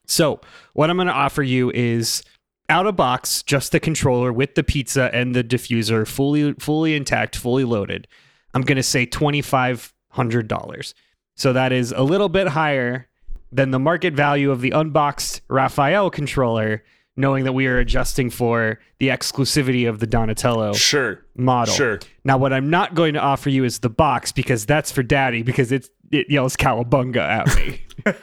So, 0.06 0.40
what 0.74 0.90
I'm 0.90 0.98
going 0.98 1.06
to 1.06 1.14
offer 1.14 1.42
you 1.42 1.70
is 1.70 2.22
out 2.68 2.86
of 2.86 2.96
box, 2.96 3.42
just 3.42 3.72
the 3.72 3.80
controller 3.80 4.30
with 4.34 4.54
the 4.54 4.62
pizza 4.62 5.08
and 5.14 5.34
the 5.34 5.42
diffuser 5.42 6.06
fully 6.06 6.52
fully 6.58 6.94
intact, 6.94 7.36
fully 7.36 7.64
loaded. 7.64 8.06
I'm 8.52 8.60
going 8.62 8.76
to 8.76 8.82
say 8.82 9.06
$2500. 9.06 10.94
So 11.36 11.52
that 11.54 11.72
is 11.72 11.92
a 11.92 12.02
little 12.02 12.28
bit 12.28 12.48
higher 12.48 13.08
than 13.53 13.70
the 13.70 13.78
market 13.78 14.14
value 14.14 14.50
of 14.50 14.61
the 14.62 14.70
unboxed 14.70 15.42
Raphael 15.48 16.11
controller, 16.11 16.82
knowing 17.16 17.44
that 17.44 17.53
we 17.53 17.66
are 17.66 17.78
adjusting 17.78 18.30
for 18.30 18.80
the 18.98 19.09
exclusivity 19.09 19.86
of 19.88 19.98
the 20.00 20.07
Donatello 20.07 20.72
Sure. 20.72 21.22
model. 21.36 21.74
Sure. 21.74 22.00
Now, 22.24 22.38
what 22.38 22.53
I'm 22.53 22.70
not 22.70 22.94
going 22.94 23.12
to 23.14 23.20
offer 23.20 23.50
you 23.50 23.64
is 23.64 23.80
the 23.80 23.90
box 23.90 24.32
because 24.32 24.64
that's 24.64 24.90
for 24.90 25.03
daddy 25.03 25.42
because 25.42 25.70
it's 25.70 25.90
it 26.11 26.28
yells 26.30 26.57
cowabunga 26.57 27.16
at 27.20 27.57
me. 27.57 27.80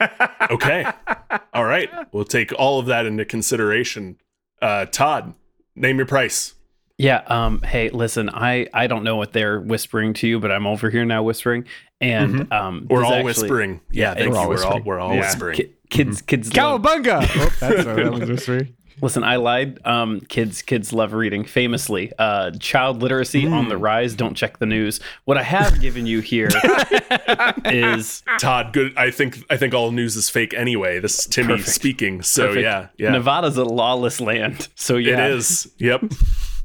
Okay. 0.52 0.84
all 1.54 1.64
right. 1.64 1.90
We'll 2.12 2.26
take 2.26 2.52
all 2.58 2.80
of 2.80 2.88
that 2.88 3.06
into 3.06 3.24
consideration. 3.24 4.18
Uh, 4.62 4.86
Todd, 4.86 5.36
name 5.76 5.98
your 5.98 6.06
price. 6.08 6.56
Yeah. 7.00 7.24
Um. 7.26 7.62
Hey, 7.62 7.90
listen. 7.90 8.30
I 8.30 8.68
I 8.74 8.86
don't 8.88 9.04
know 9.04 9.16
what 9.16 9.34
they're 9.34 9.60
whispering 9.60 10.14
to 10.16 10.28
you, 10.28 10.40
but 10.40 10.52
I'm 10.52 10.68
over 10.68 10.90
here 10.92 11.06
now 11.06 11.24
whispering, 11.24 11.66
and 12.00 12.52
um. 12.54 12.86
We're 12.90 13.04
all 13.04 13.14
actually- 13.14 13.24
whispering. 13.24 13.82
Yeah, 13.90 14.14
thank 14.14 14.28
it's- 14.32 14.44
you. 14.44 14.50
We're 14.50 14.66
all, 14.66 14.82
we're 14.82 15.00
all 15.00 15.14
Yeah. 15.16 15.22
whispering. 15.22 15.56
Ki- 15.56 15.74
kids, 15.90 16.22
kids. 16.22 16.56
love- 16.56 16.82
cowabunga! 16.84 17.22
oh, 17.36 17.50
that's 17.60 17.86
that 17.86 18.12
was 18.12 18.30
whispering. 18.30 18.76
Listen, 19.02 19.24
I 19.24 19.38
lied. 19.38 19.80
Um, 19.86 20.20
kids, 20.20 20.62
kids 20.62 20.92
love 20.92 21.14
reading. 21.14 21.46
Famously, 21.46 22.12
uh, 22.20 22.52
child 22.60 23.02
literacy 23.02 23.48
on 23.48 23.70
the 23.70 23.78
rise. 23.78 24.14
Don't 24.14 24.36
check 24.36 24.58
the 24.60 24.66
news. 24.66 25.00
What 25.24 25.38
I 25.38 25.44
have 25.44 25.80
given 25.80 26.06
you 26.06 26.20
here 26.20 26.50
is 27.66 28.24
Todd, 28.40 28.74
good. 28.74 28.94
I 28.98 29.10
think 29.12 29.38
I 29.50 29.56
think 29.56 29.74
all 29.74 29.92
news 29.92 30.18
is 30.18 30.30
fake 30.30 30.54
anyway. 30.54 31.00
This 31.00 31.20
is 31.20 31.26
Timmy 31.28 31.54
Perfect. 31.56 31.70
speaking. 31.70 32.22
So 32.24 32.48
Perfect. 32.48 32.64
yeah, 32.64 32.88
yeah. 32.98 33.12
Nevada's 33.12 33.56
a 33.56 33.64
lawless 33.64 34.20
land. 34.20 34.68
So 34.76 34.98
yeah, 34.98 35.28
It 35.28 35.32
is. 35.36 35.72
Yep. 35.78 36.04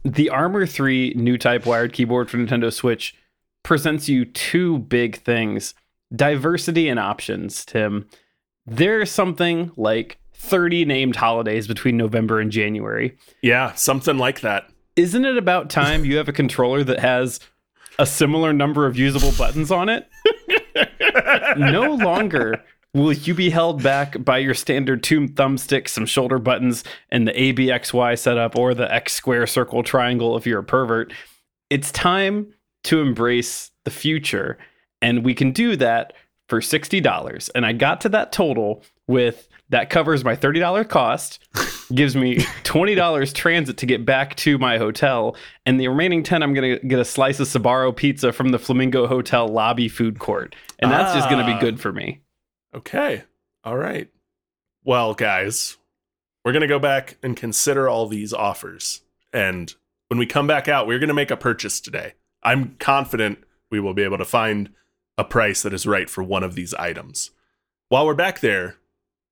The 0.04 0.28
Armor 0.28 0.66
3 0.66 1.14
new 1.16 1.38
type 1.38 1.64
wired 1.64 1.94
keyboard 1.94 2.30
for 2.30 2.36
Nintendo 2.36 2.70
Switch 2.72 3.14
presents 3.62 4.08
you 4.08 4.26
two 4.26 4.78
big 4.80 5.16
things 5.16 5.74
diversity 6.14 6.88
and 6.88 7.00
options, 7.00 7.64
Tim. 7.64 8.06
There's 8.66 9.10
something 9.10 9.72
like 9.76 10.18
30 10.34 10.84
named 10.84 11.16
holidays 11.16 11.66
between 11.66 11.96
November 11.96 12.38
and 12.38 12.50
January. 12.50 13.16
Yeah, 13.42 13.72
something 13.74 14.18
like 14.18 14.40
that. 14.40 14.68
Isn't 14.94 15.24
it 15.24 15.38
about 15.38 15.70
time 15.70 16.04
you 16.04 16.18
have 16.18 16.28
a 16.28 16.32
controller 16.32 16.84
that 16.84 17.00
has 17.00 17.40
a 17.98 18.06
similar 18.06 18.52
number 18.52 18.86
of 18.86 18.96
usable 18.98 19.32
buttons 19.36 19.70
on 19.70 19.88
it? 19.88 20.08
no 21.56 21.94
longer 21.94 22.62
will 22.94 23.12
you 23.12 23.34
be 23.34 23.50
held 23.50 23.82
back 23.82 24.22
by 24.24 24.38
your 24.38 24.54
standard 24.54 25.02
two 25.02 25.28
thumbsticks, 25.28 25.88
some 25.90 26.06
shoulder 26.06 26.38
buttons, 26.38 26.84
and 27.10 27.28
the 27.28 27.32
ABXY 27.32 28.18
setup 28.18 28.56
or 28.56 28.72
the 28.72 28.92
X 28.92 29.12
square 29.12 29.46
circle 29.46 29.82
triangle 29.82 30.36
if 30.36 30.46
you're 30.46 30.60
a 30.60 30.64
pervert. 30.64 31.12
It's 31.70 31.90
time 31.92 32.54
to 32.84 33.00
embrace 33.00 33.70
the 33.84 33.90
future. 33.90 34.56
And 35.02 35.24
we 35.24 35.34
can 35.34 35.50
do 35.50 35.76
that 35.76 36.12
for 36.48 36.60
$60. 36.60 37.50
And 37.54 37.66
I 37.66 37.72
got 37.72 38.00
to 38.02 38.08
that 38.10 38.32
total 38.32 38.82
with 39.06 39.48
that 39.70 39.90
covers 39.90 40.24
my 40.24 40.36
$30 40.36 40.88
cost, 40.88 41.40
gives 41.94 42.14
me 42.14 42.36
$20 42.64 43.34
transit 43.34 43.76
to 43.78 43.86
get 43.86 44.04
back 44.04 44.36
to 44.36 44.56
my 44.58 44.78
hotel, 44.78 45.36
and 45.66 45.80
the 45.80 45.88
remaining 45.88 46.22
10 46.22 46.42
I'm 46.42 46.54
going 46.54 46.78
to 46.78 46.86
get 46.86 46.98
a 46.98 47.04
slice 47.04 47.40
of 47.40 47.48
Sbarro 47.48 47.94
pizza 47.96 48.32
from 48.32 48.50
the 48.50 48.58
Flamingo 48.58 49.06
Hotel 49.06 49.48
lobby 49.48 49.88
food 49.88 50.18
court. 50.18 50.54
And 50.78 50.90
that's 50.90 51.14
just 51.14 51.28
going 51.30 51.44
to 51.44 51.50
Ah. 51.50 51.58
be 51.58 51.60
good 51.60 51.80
for 51.80 51.92
me. 51.92 52.20
Okay. 52.74 53.24
All 53.62 53.76
right. 53.76 54.08
Well, 54.82 55.14
guys, 55.14 55.76
we're 56.44 56.52
going 56.52 56.62
to 56.62 56.66
go 56.66 56.78
back 56.78 57.16
and 57.22 57.36
consider 57.36 57.88
all 57.88 58.06
these 58.06 58.34
offers. 58.34 59.02
And 59.32 59.74
when 60.08 60.18
we 60.18 60.26
come 60.26 60.46
back 60.46 60.68
out, 60.68 60.86
we're 60.86 60.98
going 60.98 61.08
to 61.08 61.14
make 61.14 61.30
a 61.30 61.36
purchase 61.36 61.80
today. 61.80 62.14
I'm 62.42 62.76
confident 62.78 63.38
we 63.70 63.80
will 63.80 63.94
be 63.94 64.02
able 64.02 64.18
to 64.18 64.24
find 64.24 64.70
a 65.16 65.24
price 65.24 65.62
that 65.62 65.72
is 65.72 65.86
right 65.86 66.10
for 66.10 66.22
one 66.22 66.42
of 66.42 66.54
these 66.54 66.74
items. 66.74 67.30
While 67.88 68.06
we're 68.06 68.14
back 68.14 68.40
there, 68.40 68.76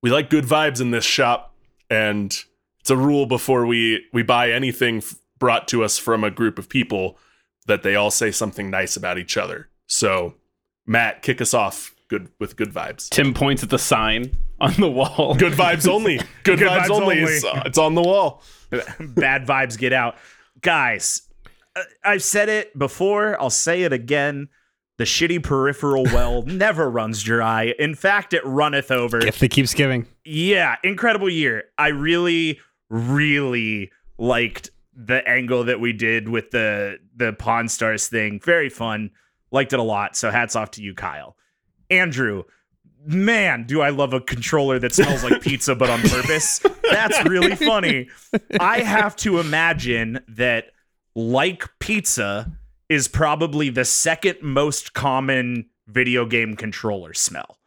we 0.03 0.11
like 0.11 0.31
good 0.31 0.45
vibes 0.45 0.81
in 0.81 0.91
this 0.91 1.05
shop, 1.05 1.55
and 1.91 2.37
it's 2.81 2.91
a 2.91 2.97
rule 2.97 3.27
before 3.27 3.67
we 3.67 4.05
we 4.13 4.23
buy 4.23 4.51
anything 4.51 4.99
f- 4.99 5.17
brought 5.39 5.69
to 5.69 5.85
us 5.85 5.99
from 5.99 6.25
a 6.25 6.31
group 6.31 6.59
of 6.59 6.69
people 6.69 7.19
that 7.67 7.83
they 7.83 7.95
all 7.95 8.11
say 8.11 8.31
something 8.31 8.71
nice 8.71 8.97
about 8.97 9.19
each 9.19 9.37
other. 9.37 9.69
So, 9.87 10.35
Matt, 10.87 11.23
kick 11.23 11.41
us 11.41 11.55
off 11.55 11.95
good 12.13 12.29
with 12.39 12.57
good 12.57 12.73
vibes. 12.73 13.09
Tim 13.09 13.33
points 13.33 13.63
at 13.63 13.71
the 13.71 13.79
sign 13.79 14.37
on 14.61 14.75
the 14.75 14.91
wall. 14.91 15.35
Good 15.35 15.55
vibes 15.55 15.89
only. 15.89 16.19
Good, 16.45 16.59
Good 16.59 16.69
vibes, 16.69 16.81
vibes 16.83 16.91
only. 16.91 17.21
only. 17.21 17.33
It's, 17.33 17.45
uh, 17.45 17.63
it's 17.65 17.79
on 17.79 17.95
the 17.95 18.03
wall. 18.03 18.43
Bad 19.01 19.47
vibes 19.47 19.79
get 19.79 19.93
out. 19.95 20.17
Guys, 20.61 21.23
uh, 21.75 21.83
I've 22.05 22.23
said 22.23 22.49
it 22.49 22.77
before, 22.79 23.41
I'll 23.41 23.49
say 23.49 23.83
it 23.85 23.93
again. 23.93 24.49
The 24.99 25.05
shitty 25.05 25.43
peripheral 25.43 26.05
well 26.13 26.43
never 26.43 26.91
runs 26.91 27.23
dry. 27.23 27.75
In 27.79 27.95
fact, 27.95 28.35
it 28.35 28.45
runneth 28.45 28.91
over. 28.91 29.21
Gift 29.21 29.41
that 29.41 29.51
keeps 29.51 29.73
giving. 29.73 30.07
Yeah, 30.25 30.77
incredible 30.85 31.31
year. 31.31 31.65
I 31.79 31.89
really, 31.89 32.61
really 32.91 33.91
liked 34.19 34.71
the 34.95 35.27
angle 35.27 35.65
that 35.65 35.81
we 35.81 35.95
did 35.95 36.29
with 36.29 36.51
the 36.51 36.99
the 37.17 37.33
Pawn 37.33 37.69
Stars 37.69 38.09
thing. 38.09 38.39
Very 38.39 38.69
fun. 38.69 39.11
Liked 39.51 39.73
it 39.73 39.79
a 39.79 39.83
lot. 39.83 40.15
So 40.15 40.31
hats 40.31 40.55
off 40.57 40.73
to 40.73 40.83
you, 40.83 40.95
Kyle. 40.95 41.37
Andrew, 41.93 42.45
man, 43.05 43.65
do 43.67 43.83
I 43.83 43.91
love 43.91 44.13
a 44.13 44.21
controller 44.21 44.79
that 44.79 44.95
smells 44.95 45.23
like 45.23 45.41
pizza 45.43 45.75
but 45.75 45.91
on 45.91 46.01
purpose. 46.01 46.61
That's 46.91 47.25
really 47.27 47.55
funny. 47.55 48.09
I 48.59 48.81
have 48.81 49.15
to 49.17 49.39
imagine 49.39 50.21
that 50.29 50.73
like 51.15 51.69
pizza 51.79 52.51
is 52.89 53.09
probably 53.09 53.69
the 53.69 53.85
second 53.85 54.39
most 54.43 54.95
common 54.95 55.67
video 55.87 56.25
game 56.27 56.57
controller 56.57 57.13
smell. 57.13 57.59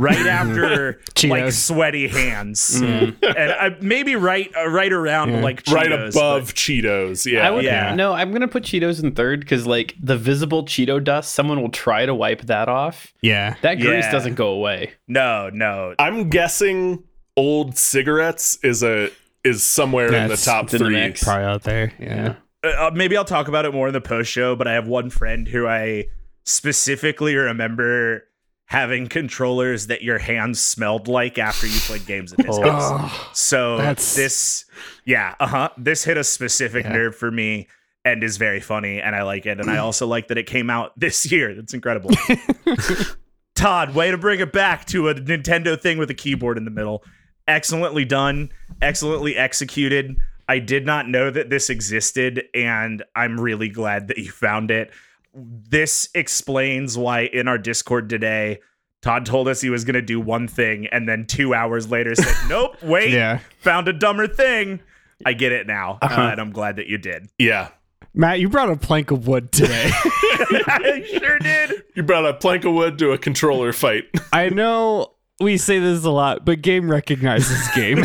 Right 0.00 0.26
after 0.26 1.00
like 1.24 1.52
sweaty 1.52 2.08
hands, 2.08 2.80
Mm. 2.80 3.16
and 3.22 3.52
I, 3.52 3.76
maybe 3.82 4.16
right 4.16 4.50
uh, 4.56 4.68
right 4.68 4.92
around 4.92 5.30
Yeah. 5.34 5.40
like 5.42 5.62
Cheetos, 5.64 5.74
right 5.74 5.90
but- 5.90 6.08
above 6.08 6.54
Cheetos. 6.54 7.30
Yeah. 7.30 7.46
I 7.46 7.50
would, 7.50 7.64
Yeah. 7.64 7.94
No, 7.94 8.12
I'm 8.14 8.32
gonna 8.32 8.48
put 8.48 8.62
Cheetos 8.62 9.02
in 9.02 9.12
third 9.12 9.40
because 9.40 9.66
like 9.66 9.94
the 10.00 10.16
visible 10.16 10.64
Cheeto 10.64 11.02
dust, 11.04 11.32
someone 11.32 11.60
will 11.60 11.68
try 11.70 12.06
to 12.06 12.14
wipe 12.14 12.42
that 12.42 12.68
off. 12.68 13.12
Yeah. 13.20 13.56
That 13.62 13.74
grease 13.74 14.04
Yeah. 14.06 14.10
doesn't 14.12 14.34
go 14.36 14.48
away. 14.48 14.92
No, 15.06 15.50
no, 15.52 15.94
I'm 15.98 16.30
guessing 16.30 17.04
old 17.36 17.76
cigarettes 17.76 18.58
is 18.62 18.82
a 18.82 19.10
is 19.44 19.62
somewhere 19.62 20.06
in 20.12 20.28
the 20.28 20.36
top 20.36 20.64
it's 20.64 20.72
the 20.72 20.78
three. 20.78 21.12
Probably 21.20 21.44
out 21.44 21.62
there. 21.64 21.92
Yeah. 21.98 22.34
uh, 22.64 22.90
maybe 22.94 23.16
I'll 23.16 23.24
talk 23.24 23.48
about 23.48 23.64
it 23.66 23.72
more 23.74 23.88
in 23.88 23.92
the 23.94 24.00
post 24.00 24.30
show, 24.30 24.56
but 24.56 24.66
I 24.68 24.72
have 24.72 24.86
one 24.88 25.10
friend 25.10 25.46
who 25.48 25.66
I 25.66 26.06
specifically 26.44 27.34
remember 27.36 28.24
having 28.70 29.08
controllers 29.08 29.88
that 29.88 30.00
your 30.00 30.18
hands 30.18 30.60
smelled 30.60 31.08
like 31.08 31.38
after 31.38 31.66
you 31.66 31.76
played 31.80 32.06
games 32.06 32.32
at 32.32 32.46
his 32.46 32.56
house. 32.56 32.82
Oh, 32.94 33.30
So 33.34 33.78
That's- 33.78 34.14
this, 34.14 34.64
yeah, 35.04 35.34
uh 35.40 35.46
huh. 35.48 35.68
This 35.76 36.04
hit 36.04 36.16
a 36.16 36.22
specific 36.22 36.84
Yeah. 36.84 36.92
nerve 36.92 37.16
for 37.16 37.32
me 37.32 37.66
and 38.04 38.22
is 38.22 38.36
very 38.36 38.60
funny, 38.60 39.00
and 39.00 39.16
I 39.16 39.24
like 39.24 39.44
it. 39.44 39.58
And 39.58 39.68
I 39.68 39.78
also 39.86 40.06
like 40.06 40.28
that 40.28 40.38
it 40.38 40.46
came 40.46 40.70
out 40.70 40.98
this 40.98 41.30
year. 41.32 41.52
That's 41.52 41.74
incredible. 41.74 42.10
Todd, 43.56 43.94
way 43.94 44.10
to 44.10 44.16
bring 44.16 44.38
it 44.40 44.52
back 44.52 44.86
to 44.86 45.08
a 45.08 45.14
Nintendo 45.14 45.78
thing 45.78 45.98
with 45.98 46.08
a 46.10 46.14
keyboard 46.14 46.56
in 46.56 46.64
the 46.64 46.70
middle. 46.70 47.02
Excellently 47.48 48.04
done, 48.04 48.50
excellently 48.80 49.36
executed. 49.36 50.16
I 50.48 50.60
did 50.60 50.86
not 50.86 51.08
know 51.08 51.30
that 51.30 51.50
this 51.50 51.68
existed, 51.70 52.44
and 52.54 53.02
I'm 53.16 53.38
really 53.40 53.68
glad 53.68 54.08
that 54.08 54.18
you 54.18 54.30
found 54.30 54.70
it. 54.70 54.90
This 55.34 56.08
explains 56.14 56.98
why 56.98 57.20
in 57.32 57.46
our 57.48 57.58
Discord 57.58 58.08
today, 58.08 58.58
Todd 59.02 59.24
told 59.26 59.48
us 59.48 59.60
he 59.60 59.70
was 59.70 59.84
going 59.84 59.94
to 59.94 60.02
do 60.02 60.20
one 60.20 60.48
thing, 60.48 60.86
and 60.88 61.08
then 61.08 61.26
two 61.26 61.54
hours 61.54 61.90
later 61.90 62.14
said, 62.14 62.34
Nope, 62.48 62.76
wait, 62.82 63.10
yeah. 63.12 63.38
found 63.60 63.88
a 63.88 63.92
dumber 63.92 64.26
thing. 64.26 64.80
I 65.24 65.32
get 65.34 65.52
it 65.52 65.66
now, 65.66 65.98
uh, 66.02 66.06
Uh-huh. 66.06 66.20
and 66.32 66.40
I'm 66.40 66.50
glad 66.52 66.76
that 66.76 66.86
you 66.86 66.98
did. 66.98 67.28
Yeah. 67.38 67.68
Matt, 68.12 68.40
you 68.40 68.48
brought 68.48 68.70
a 68.70 68.76
plank 68.76 69.10
of 69.12 69.28
wood 69.28 69.52
today. 69.52 69.90
I 69.94 71.06
sure 71.18 71.38
did. 71.38 71.84
You 71.94 72.02
brought 72.02 72.26
a 72.26 72.34
plank 72.34 72.64
of 72.64 72.72
wood 72.74 72.98
to 72.98 73.12
a 73.12 73.18
controller 73.18 73.72
fight. 73.72 74.04
I 74.32 74.48
know 74.48 75.12
we 75.38 75.56
say 75.58 75.78
this 75.78 76.04
a 76.04 76.10
lot, 76.10 76.44
but 76.44 76.60
game 76.60 76.90
recognizes 76.90 77.68
game. 77.74 78.02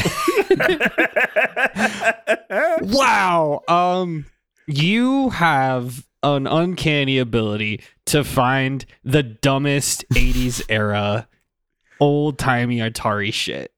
wow. 2.82 3.62
Um 3.68 4.26
you 4.68 5.30
have 5.30 6.06
an 6.26 6.48
uncanny 6.48 7.18
ability 7.18 7.82
to 8.08 8.24
find 8.24 8.86
the 9.04 9.24
dumbest 9.24 10.04
80s 10.14 10.62
era 10.70 11.28
old 12.00 12.38
timey 12.38 12.80
Atari 12.80 13.34
shit. 13.34 13.72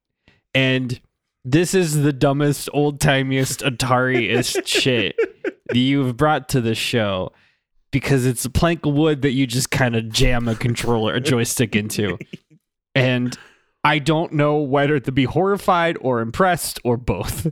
And 0.53 0.99
this 1.45 1.73
is 1.73 2.01
the 2.01 2.13
dumbest, 2.13 2.69
old 2.73 2.99
timiest 2.99 3.63
Atari-ist 3.63 4.67
shit 4.67 5.15
that 5.43 5.77
you've 5.77 6.17
brought 6.17 6.49
to 6.49 6.61
the 6.61 6.75
show 6.75 7.31
because 7.91 8.25
it's 8.25 8.43
a 8.43 8.49
plank 8.49 8.85
of 8.85 8.93
wood 8.93 9.21
that 9.21 9.31
you 9.31 9.47
just 9.47 9.71
kind 9.71 9.95
of 9.95 10.09
jam 10.09 10.47
a 10.47 10.55
controller, 10.55 11.13
a 11.13 11.21
joystick 11.21 11.75
into. 11.75 12.17
And 12.93 13.37
I 13.83 13.99
don't 13.99 14.33
know 14.33 14.57
whether 14.57 14.99
to 14.99 15.11
be 15.11 15.23
horrified 15.23 15.97
or 16.01 16.19
impressed 16.19 16.79
or 16.83 16.97
both. 16.97 17.47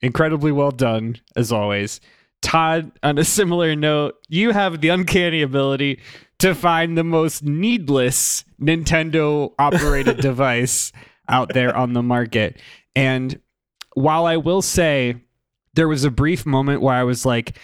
Incredibly 0.00 0.52
well 0.52 0.70
done, 0.70 1.20
as 1.36 1.52
always. 1.52 2.00
Todd, 2.44 2.92
on 3.02 3.16
a 3.16 3.24
similar 3.24 3.74
note, 3.74 4.16
you 4.28 4.50
have 4.50 4.82
the 4.82 4.90
uncanny 4.90 5.40
ability 5.40 5.98
to 6.38 6.54
find 6.54 6.96
the 6.96 7.02
most 7.02 7.42
needless 7.42 8.44
Nintendo 8.60 9.54
operated 9.58 10.16
device 10.20 10.92
out 11.26 11.54
there 11.54 11.74
on 11.74 11.94
the 11.94 12.02
market. 12.02 12.60
And 12.94 13.40
while 13.94 14.26
I 14.26 14.36
will 14.36 14.60
say 14.60 15.16
there 15.72 15.88
was 15.88 16.04
a 16.04 16.10
brief 16.10 16.44
moment 16.44 16.82
where 16.82 16.94
I 16.94 17.04
was 17.04 17.24
like, 17.24 17.58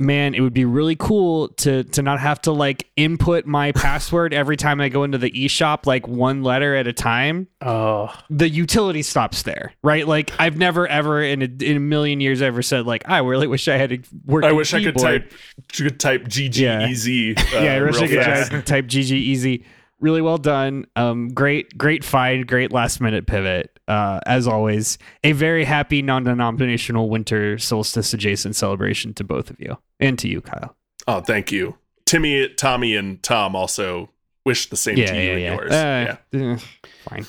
man, 0.00 0.34
it 0.34 0.40
would 0.40 0.54
be 0.54 0.64
really 0.64 0.94
cool 0.96 1.48
to 1.48 1.82
to 1.84 2.02
not 2.02 2.20
have 2.20 2.40
to 2.42 2.52
like 2.52 2.86
input 2.96 3.46
my 3.46 3.72
password 3.76 4.32
every 4.32 4.56
time 4.56 4.80
I 4.80 4.88
go 4.88 5.04
into 5.04 5.18
the 5.18 5.30
eShop 5.30 5.86
like 5.86 6.06
one 6.06 6.42
letter 6.42 6.74
at 6.76 6.86
a 6.86 6.92
time. 6.92 7.48
Oh, 7.60 8.14
The 8.30 8.48
utility 8.48 9.02
stops 9.02 9.42
there, 9.42 9.72
right? 9.82 10.06
Like 10.06 10.30
I've 10.38 10.56
never 10.56 10.86
ever 10.86 11.22
in 11.22 11.42
a, 11.42 11.64
in 11.64 11.76
a 11.76 11.80
million 11.80 12.20
years 12.20 12.42
ever 12.42 12.62
said 12.62 12.86
like 12.86 13.08
I 13.08 13.18
really 13.18 13.46
wish 13.46 13.66
I 13.68 13.76
had 13.76 13.92
a 13.92 13.98
work. 14.24 14.44
I 14.44 14.52
wish 14.52 14.72
I 14.74 14.82
could 14.82 14.96
type 14.96 15.32
could 15.74 15.98
type 16.00 16.24
GG 16.24 16.56
Yeah. 16.56 16.88
easy. 16.88 17.36
Uh, 17.36 17.42
yeah, 17.54 17.74
I 17.74 17.82
wish 17.82 17.96
I 17.96 18.06
could 18.08 18.24
fast. 18.24 18.50
type, 18.52 18.64
type 18.64 18.86
GG 18.86 19.10
easy. 19.10 19.64
Really 20.00 20.22
well 20.22 20.38
done. 20.38 20.86
Um, 20.94 21.28
great, 21.30 21.76
great 21.76 22.04
find. 22.04 22.46
Great 22.46 22.70
last 22.72 23.00
minute 23.00 23.26
pivot. 23.26 23.77
Uh, 23.88 24.20
as 24.26 24.46
always, 24.46 24.98
a 25.24 25.32
very 25.32 25.64
happy 25.64 26.02
non-denominational 26.02 27.08
winter 27.08 27.56
solstice 27.58 28.12
adjacent 28.12 28.54
celebration 28.54 29.14
to 29.14 29.24
both 29.24 29.48
of 29.48 29.58
you 29.58 29.78
and 29.98 30.18
to 30.18 30.28
you, 30.28 30.42
Kyle. 30.42 30.76
Oh, 31.06 31.20
thank 31.20 31.50
you, 31.50 31.78
Timmy, 32.04 32.48
Tommy, 32.50 32.94
and 32.94 33.22
Tom. 33.22 33.56
Also 33.56 34.10
wish 34.44 34.68
the 34.68 34.76
same 34.76 34.96
to 34.96 35.02
you 35.02 35.32
and 35.32 35.40
yours. 35.40 35.72
Uh, 35.72 36.16
yeah. 36.32 36.58
fine. 37.08 37.26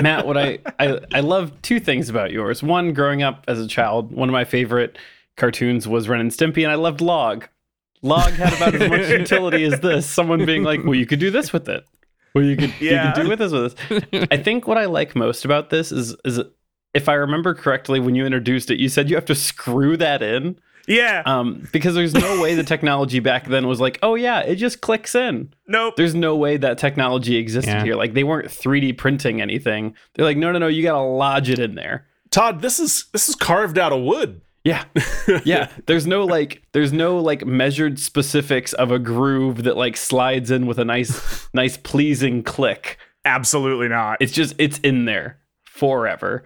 Matt, 0.00 0.26
what 0.26 0.38
I, 0.38 0.58
I 0.78 1.00
I 1.12 1.20
love 1.20 1.60
two 1.62 1.80
things 1.80 2.08
about 2.08 2.30
yours. 2.30 2.62
One, 2.62 2.92
growing 2.92 3.22
up 3.22 3.44
as 3.48 3.60
a 3.60 3.66
child, 3.66 4.12
one 4.12 4.28
of 4.28 4.32
my 4.32 4.44
favorite 4.44 4.98
cartoons 5.36 5.88
was 5.88 6.08
Ren 6.08 6.20
and 6.20 6.30
Stimpy, 6.30 6.62
and 6.62 6.70
I 6.70 6.76
loved 6.76 7.00
Log. 7.00 7.48
Log 8.02 8.32
had 8.32 8.54
about 8.54 8.74
as 8.74 8.88
much 8.88 9.08
utility 9.20 9.64
as 9.64 9.80
this. 9.80 10.06
Someone 10.06 10.44
being 10.46 10.62
like, 10.62 10.84
"Well, 10.84 10.94
you 10.94 11.06
could 11.06 11.20
do 11.20 11.30
this 11.30 11.52
with 11.52 11.68
it. 11.68 11.84
Well, 12.34 12.44
you 12.44 12.56
could 12.56 12.72
Yeah. 12.80 13.08
you 13.08 13.14
could 13.14 13.22
do 13.22 13.28
with 13.28 13.38
this 13.38 13.52
with 13.52 14.10
this." 14.10 14.26
I 14.30 14.36
think 14.42 14.66
what 14.66 14.78
I 14.78 14.86
like 14.86 15.14
most 15.16 15.44
about 15.44 15.70
this 15.70 15.92
is 15.92 16.16
is 16.24 16.40
if 16.94 17.08
I 17.08 17.14
remember 17.14 17.54
correctly, 17.54 18.00
when 18.00 18.14
you 18.14 18.24
introduced 18.26 18.70
it, 18.70 18.78
you 18.78 18.88
said 18.88 19.08
you 19.08 19.16
have 19.16 19.24
to 19.26 19.34
screw 19.34 19.96
that 19.96 20.22
in. 20.22 20.58
Yeah. 20.88 21.22
Um, 21.26 21.68
because 21.72 21.94
there's 21.94 22.12
no 22.12 22.42
way 22.42 22.54
the 22.56 22.64
technology 22.64 23.20
back 23.20 23.46
then 23.46 23.68
was 23.68 23.80
like, 23.80 23.98
oh 24.02 24.14
yeah, 24.16 24.40
it 24.40 24.56
just 24.56 24.80
clicks 24.80 25.14
in. 25.14 25.52
nope. 25.68 25.94
There's 25.96 26.14
no 26.14 26.34
way 26.36 26.56
that 26.56 26.76
technology 26.76 27.36
existed 27.36 27.70
Yeah. 27.70 27.84
here. 27.84 27.94
Like 27.94 28.14
they 28.14 28.24
weren't 28.24 28.48
3D 28.48 28.98
printing 28.98 29.40
anything. 29.40 29.94
They're 30.14 30.24
like, 30.24 30.36
no, 30.36 30.50
no, 30.52 30.58
no, 30.58 30.66
you 30.66 30.82
gotta 30.82 31.00
lodge 31.00 31.48
it 31.50 31.60
in 31.60 31.76
there. 31.76 32.06
Todd, 32.30 32.62
this 32.62 32.78
is 32.80 33.04
this 33.12 33.28
is 33.28 33.34
carved 33.36 33.78
out 33.78 33.92
of 33.92 34.02
wood. 34.02 34.40
Yeah. 34.64 34.84
Yeah. 35.44 35.70
There's 35.86 36.06
no 36.06 36.24
like 36.24 36.62
there's 36.72 36.92
no 36.92 37.18
like 37.18 37.46
measured 37.46 37.98
specifics 38.00 38.72
of 38.72 38.90
a 38.90 38.98
groove 38.98 39.62
that 39.64 39.76
like 39.76 39.96
slides 39.96 40.50
in 40.50 40.66
with 40.66 40.78
a 40.78 40.84
nice 40.84 41.48
nice 41.54 41.76
pleasing 41.76 42.42
click. 42.42 42.98
Absolutely 43.24 43.88
not. 43.88 44.18
It's 44.20 44.32
just 44.32 44.54
it's 44.58 44.78
in 44.80 45.04
there 45.04 45.38
forever. 45.64 46.44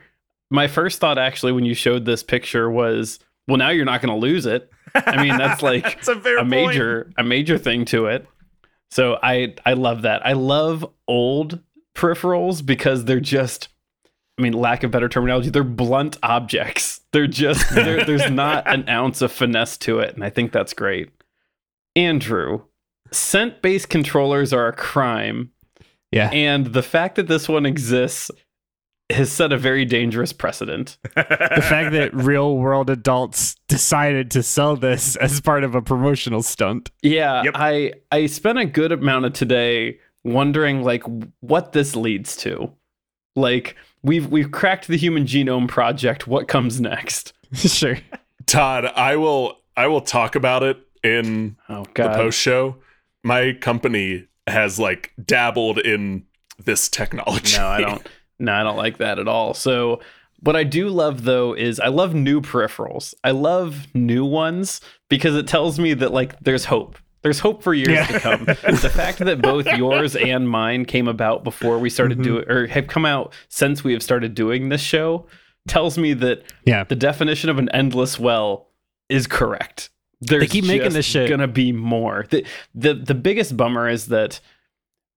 My 0.50 0.68
first 0.68 1.00
thought 1.00 1.16
actually 1.18 1.52
when 1.52 1.64
you 1.64 1.74
showed 1.74 2.04
this 2.04 2.22
picture 2.22 2.70
was, 2.70 3.18
well 3.48 3.56
now 3.56 3.70
you're 3.70 3.86
not 3.86 4.02
gonna 4.02 4.16
lose 4.16 4.44
it. 4.46 4.70
I 4.94 5.22
mean, 5.22 5.36
that's 5.38 5.62
like 5.70 5.96
It's 5.98 6.08
a 6.08 6.12
a 6.12 6.22
point. 6.22 6.48
major 6.48 7.10
a 7.16 7.24
major 7.24 7.56
thing 7.58 7.86
to 7.86 8.06
it. 8.06 8.26
So 8.90 9.18
I 9.22 9.54
I 9.64 9.72
love 9.72 10.02
that. 10.02 10.24
I 10.24 10.34
love 10.34 10.84
old 11.08 11.60
peripherals 11.94 12.64
because 12.64 13.06
they're 13.06 13.20
just 13.20 13.68
I 14.38 14.42
mean, 14.42 14.52
lack 14.52 14.82
of 14.84 14.90
better 14.90 15.08
terminology, 15.08 15.48
they're 15.48 15.64
blunt 15.64 16.18
objects. 16.22 16.95
They're 17.12 17.26
just 17.26 17.68
there's 17.74 18.30
not 18.30 18.66
an 18.66 18.88
ounce 18.88 19.22
of 19.22 19.32
finesse 19.32 19.76
to 19.78 20.00
it, 20.00 20.14
and 20.14 20.24
I 20.24 20.30
think 20.30 20.52
that's 20.52 20.72
great. 20.74 21.10
Andrew, 21.94 22.62
scent-based 23.12 23.88
controllers 23.88 24.52
are 24.52 24.68
a 24.68 24.72
crime, 24.72 25.50
Yeah. 26.12 26.28
and 26.30 26.66
the 26.66 26.82
fact 26.82 27.16
that 27.16 27.28
this 27.28 27.48
one 27.48 27.64
exists 27.66 28.30
has 29.10 29.30
set 29.30 29.52
a 29.52 29.56
very 29.56 29.84
dangerous 29.84 30.32
precedent. 30.32 30.98
the 31.14 31.64
fact 31.68 31.92
that 31.92 32.10
real 32.12 32.56
world 32.56 32.90
adults 32.90 33.54
decided 33.68 34.30
to 34.32 34.42
sell 34.42 34.76
this 34.76 35.14
as 35.16 35.40
part 35.40 35.62
of 35.64 35.74
a 35.76 35.80
promotional 35.82 36.42
stunt. 36.42 36.90
Yeah, 37.02 37.44
Yep. 37.44 37.52
I 37.56 37.92
I 38.10 38.26
spent 38.26 38.58
a 38.58 38.66
good 38.66 38.90
amount 38.92 39.24
of 39.26 39.32
today 39.32 40.00
wondering 40.24 40.82
like 40.82 41.04
what 41.40 41.70
this 41.72 41.94
leads 41.94 42.36
to. 42.38 42.72
Like 43.36 43.76
we've 44.06 44.28
we've 44.28 44.50
cracked 44.50 44.86
the 44.86 44.96
human 44.96 45.26
genome 45.26 45.68
project. 45.68 46.26
What 46.26 46.48
comes 46.48 46.80
next? 46.80 47.32
sure. 47.52 47.98
Todd, 48.46 48.86
I 48.86 49.16
will 49.16 49.58
I 49.76 49.88
will 49.88 50.00
talk 50.00 50.34
about 50.36 50.62
it 50.62 50.78
in 51.02 51.56
Oh 51.68 51.84
the 51.94 52.08
post 52.08 52.38
show. 52.38 52.76
My 53.22 53.52
company 53.60 54.28
has 54.46 54.78
like 54.78 55.12
dabbled 55.22 55.78
in 55.78 56.24
this 56.64 56.88
technology. 56.88 57.58
no, 57.58 57.66
I 57.66 57.80
don't. 57.80 58.08
No, 58.38 58.52
I 58.52 58.62
don't 58.62 58.76
like 58.76 58.98
that 58.98 59.18
at 59.18 59.28
all. 59.28 59.52
So 59.54 60.00
what 60.40 60.56
I 60.56 60.64
do 60.64 60.88
love 60.88 61.24
though 61.24 61.54
is 61.54 61.80
I 61.80 61.88
love 61.88 62.14
new 62.14 62.40
peripherals. 62.40 63.14
I 63.24 63.32
love 63.32 63.86
new 63.94 64.24
ones 64.24 64.80
because 65.08 65.34
it 65.34 65.48
tells 65.48 65.78
me 65.78 65.94
that 65.94 66.12
like 66.12 66.38
there's 66.40 66.66
hope. 66.66 66.98
There's 67.26 67.40
hope 67.40 67.60
for 67.64 67.74
years 67.74 67.88
Yeah. 67.88 68.06
to 68.06 68.20
come. 68.20 68.44
the 68.46 68.92
fact 68.94 69.18
that 69.18 69.42
both 69.42 69.66
yours 69.66 70.14
and 70.14 70.48
mine 70.48 70.84
came 70.84 71.08
about 71.08 71.42
before 71.42 71.76
we 71.80 71.90
started 71.90 72.18
Mhm. 72.18 72.22
doing 72.22 72.48
or 72.48 72.68
have 72.68 72.86
come 72.86 73.04
out 73.04 73.34
since 73.48 73.82
we 73.82 73.92
have 73.94 74.02
started 74.02 74.32
doing 74.36 74.68
this 74.68 74.80
show 74.80 75.26
tells 75.66 75.98
me 75.98 76.12
that 76.14 76.44
Yeah. 76.64 76.84
the 76.84 76.94
definition 76.94 77.50
of 77.50 77.58
an 77.58 77.68
endless 77.70 78.16
well 78.20 78.68
is 79.08 79.26
correct. 79.26 79.90
There's 80.20 80.48
keep 80.48 80.64
making 80.64 80.92
this 80.92 81.04
shit. 81.04 81.28
Gonna 81.28 81.48
be 81.48 81.72
more. 81.72 82.26
The, 82.30 82.44
the 82.76 82.94
the 82.94 83.14
biggest 83.14 83.56
bummer 83.56 83.88
is 83.88 84.06
that 84.06 84.38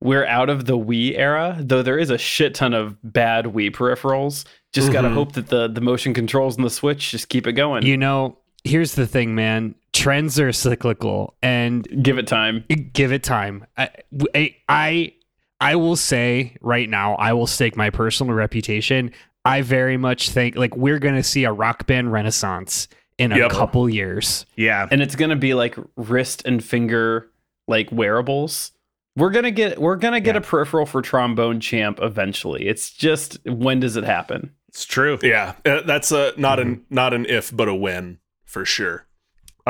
we're 0.02 0.26
out 0.26 0.50
of 0.50 0.66
the 0.66 0.78
Wii 0.80 1.16
era, 1.16 1.58
though 1.60 1.84
there 1.84 2.00
is 2.00 2.10
a 2.10 2.18
shit 2.18 2.56
ton 2.56 2.74
of 2.74 2.98
bad 3.04 3.46
Wii 3.46 3.70
peripherals. 3.72 4.46
Just 4.74 4.92
gotta 4.92 5.10
Mhm. 5.10 5.14
hope 5.14 5.34
that 5.34 5.50
the 5.50 5.68
the 5.68 5.82
motion 5.82 6.16
controls 6.16 6.56
and 6.58 6.66
the 6.66 6.70
Switch 6.72 7.12
just 7.12 7.30
keep 7.30 7.46
it 7.46 7.54
going. 7.54 7.86
You 7.86 7.98
know, 7.98 8.40
here's 8.64 8.96
the 8.96 9.06
thing, 9.06 9.36
man. 9.36 9.76
Trends 9.94 10.40
are 10.40 10.52
cyclical 10.54 11.36
and 11.42 11.88
Give 12.04 12.18
it 12.18 12.28
time. 12.28 12.64
give 12.94 13.12
it 13.12 13.24
time. 13.24 13.66
I, 13.78 13.90
I, 14.36 14.56
I, 14.70 15.14
I 15.60 15.76
will 15.76 15.96
say 15.96 16.56
right 16.62 16.90
now, 16.90 17.16
I 17.16 17.34
will 17.34 17.48
stake 17.48 17.76
my 17.76 17.90
personal 17.90 18.34
reputation. 18.34 19.12
I 19.46 19.62
very 19.62 19.98
much 19.98 20.30
think 20.30 20.56
like 20.56 20.76
we're 20.76 21.00
going 21.00 21.16
to 21.16 21.24
see 21.24 21.44
a 21.44 21.52
rock 21.52 21.88
band 21.88 22.12
renaissance 22.12 22.88
in 23.18 23.32
a 23.34 23.38
Yep. 23.38 23.52
couple 23.52 23.90
years. 23.90 24.46
yeah. 24.56 24.88
And 24.92 25.02
it's 25.02 25.16
gonna 25.16 25.36
be 25.36 25.54
like 25.54 25.76
wrist 25.98 26.44
and 26.46 26.64
finger 26.64 27.30
like 27.68 27.92
wearables. 27.92 28.72
We're 29.18 29.32
gonna 29.32 29.52
get 29.52 29.78
we're 29.82 29.98
gonna 29.98 30.22
get 30.22 30.36
Yeah. 30.36 30.40
a 30.40 30.44
peripheral 30.44 30.86
for 30.86 31.02
trombone 31.02 31.60
champ 31.60 32.00
eventually. 32.02 32.68
It's 32.68 32.90
just 32.92 33.38
when 33.46 33.82
does 33.82 33.98
it 33.98 34.06
happen? 34.06 34.52
It's 34.70 34.86
true. 34.86 35.20
Yeah, 35.22 35.56
uh, 35.66 35.82
that's 35.82 36.14
a 36.14 36.32
not 36.38 36.60
Mm-hmm. 36.60 36.70
an 36.70 36.86
not 36.90 37.14
an 37.14 37.26
if 37.26 37.54
but 37.54 37.68
a 37.68 37.76
when 37.76 38.20
for 38.46 38.64
sure. 38.64 39.06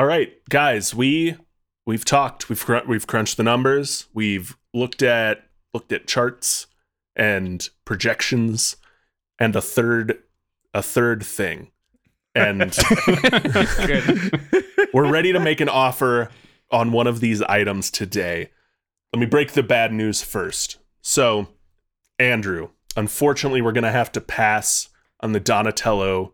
All 0.00 0.06
right, 0.06 0.32
guys, 0.48 0.94
we 0.94 1.36
we've 1.84 2.06
talked, 2.06 2.48
we've 2.48 2.64
cr- 2.64 2.88
we've 2.88 3.06
crunched 3.06 3.36
the 3.36 3.42
numbers, 3.42 4.06
we've 4.14 4.56
looked 4.72 5.02
at 5.02 5.42
looked 5.74 5.92
at 5.92 6.06
charts 6.06 6.68
and 7.14 7.68
projections 7.84 8.76
and 9.38 9.54
a 9.54 9.60
third 9.60 10.22
a 10.72 10.82
third 10.82 11.22
thing. 11.22 11.70
And 12.34 12.60
we're 14.94 15.10
ready 15.12 15.34
to 15.34 15.38
make 15.38 15.60
an 15.60 15.68
offer 15.68 16.30
on 16.70 16.92
one 16.92 17.06
of 17.06 17.20
these 17.20 17.42
items 17.42 17.90
today. 17.90 18.48
Let 19.12 19.20
me 19.20 19.26
break 19.26 19.52
the 19.52 19.62
bad 19.62 19.92
news 19.92 20.22
first. 20.22 20.78
So, 21.02 21.48
Andrew, 22.18 22.70
unfortunately, 22.96 23.60
we're 23.60 23.72
going 23.72 23.84
to 23.84 23.92
have 23.92 24.12
to 24.12 24.22
pass 24.22 24.88
on 25.20 25.32
the 25.32 25.40
Donatello 25.40 26.32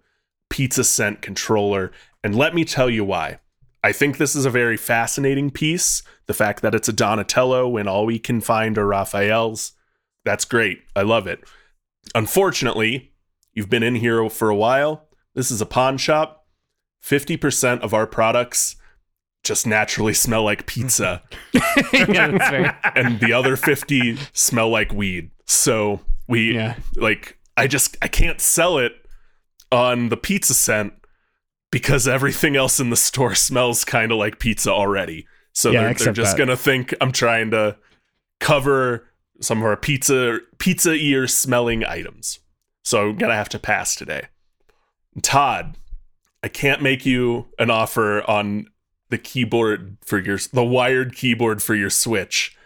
Pizza 0.51 0.85
Scent 0.85 1.21
controller. 1.21 1.91
And 2.23 2.37
let 2.37 2.55
me 2.55 2.65
tell 2.65 2.89
you 2.89 3.05
why. 3.05 3.41
I 3.87 3.93
think 3.93 4.19
this 4.19 4.35
is 4.35 4.45
a 4.45 4.51
very 4.51 4.77
fascinating 4.77 5.53
piece. 5.53 6.03
The 6.27 6.35
fact 6.35 6.61
that 6.63 6.75
it's 6.75 6.89
a 6.89 6.93
Donatello 6.93 7.69
when 7.69 7.87
all 7.87 8.05
we 8.05 8.19
can 8.19 8.41
find 8.41 8.77
are 8.79 8.87
Raphael's. 8.87 9.75
That's 10.25 10.45
great. 10.45 10.81
I 10.97 11.03
love 11.03 11.29
it. 11.29 11.45
Unfortunately, 12.13 13.13
you've 13.53 13.71
been 13.71 13.85
in 13.85 13.95
here 13.95 14.29
for 14.29 14.51
a 14.51 14.57
while. 14.57 15.07
This 15.35 15.53
is 15.53 15.61
a 15.61 15.67
pawn 15.67 15.99
shop. 15.99 16.47
50% 17.05 17.79
of 17.81 17.95
our 17.95 18.09
products 18.09 18.75
just 19.45 19.69
naturally 19.69 20.15
smell 20.25 20.43
like 20.43 20.67
pizza, 20.67 21.23
yeah, 21.93 22.75
and 22.97 23.21
the 23.21 23.33
other 23.33 23.55
50 23.57 24.17
smell 24.33 24.69
like 24.71 24.93
weed. 24.93 25.31
So 25.45 26.01
we 26.27 26.55
Yeah. 26.55 26.75
like 26.97 27.39
I 27.57 27.69
just 27.69 27.97
I 28.03 28.09
can't 28.09 28.41
sell 28.41 28.79
it 28.79 28.95
on 29.71 30.09
the 30.09 30.17
pizza 30.17 30.55
scent 30.55 30.95
because 31.71 32.07
everything 32.07 32.57
else 32.57 32.81
in 32.81 32.91
the 32.91 32.97
store 32.97 33.35
smells 33.37 33.85
kind 33.85 34.13
of 34.13 34.19
like 34.19 34.39
pizza 34.39 34.71
already. 34.71 35.27
So 35.53 35.71
Yeah, 35.71 35.83
they're, 35.85 35.95
they're 35.95 36.13
just 36.13 36.37
that. 36.37 36.39
gonna 36.39 36.57
think 36.57 36.95
I'm 37.01 37.13
trying 37.13 37.51
to 37.53 37.77
cover 38.41 39.09
some 39.41 39.59
of 39.59 39.65
our 39.65 39.77
pizza 39.77 40.41
pizza 40.59 40.93
ear 40.93 41.27
smelling 41.27 41.85
items. 41.85 42.41
So 42.85 43.11
I'm 43.11 43.17
gonna 43.17 43.35
have 43.35 43.49
to 43.51 43.59
pass 43.59 43.95
today. 43.95 44.29
Todd, 45.23 45.77
I 46.43 46.49
can't 46.49 46.83
make 46.83 47.07
you 47.07 47.47
an 47.59 47.71
offer 47.71 48.23
on 48.29 48.67
the 49.09 49.19
keyboard 49.19 49.97
for 50.05 50.19
your 50.19 50.39
the 50.53 50.65
wired 50.65 51.15
keyboard 51.15 51.63
for 51.63 51.75
your 51.75 51.91
Switch. 51.91 52.57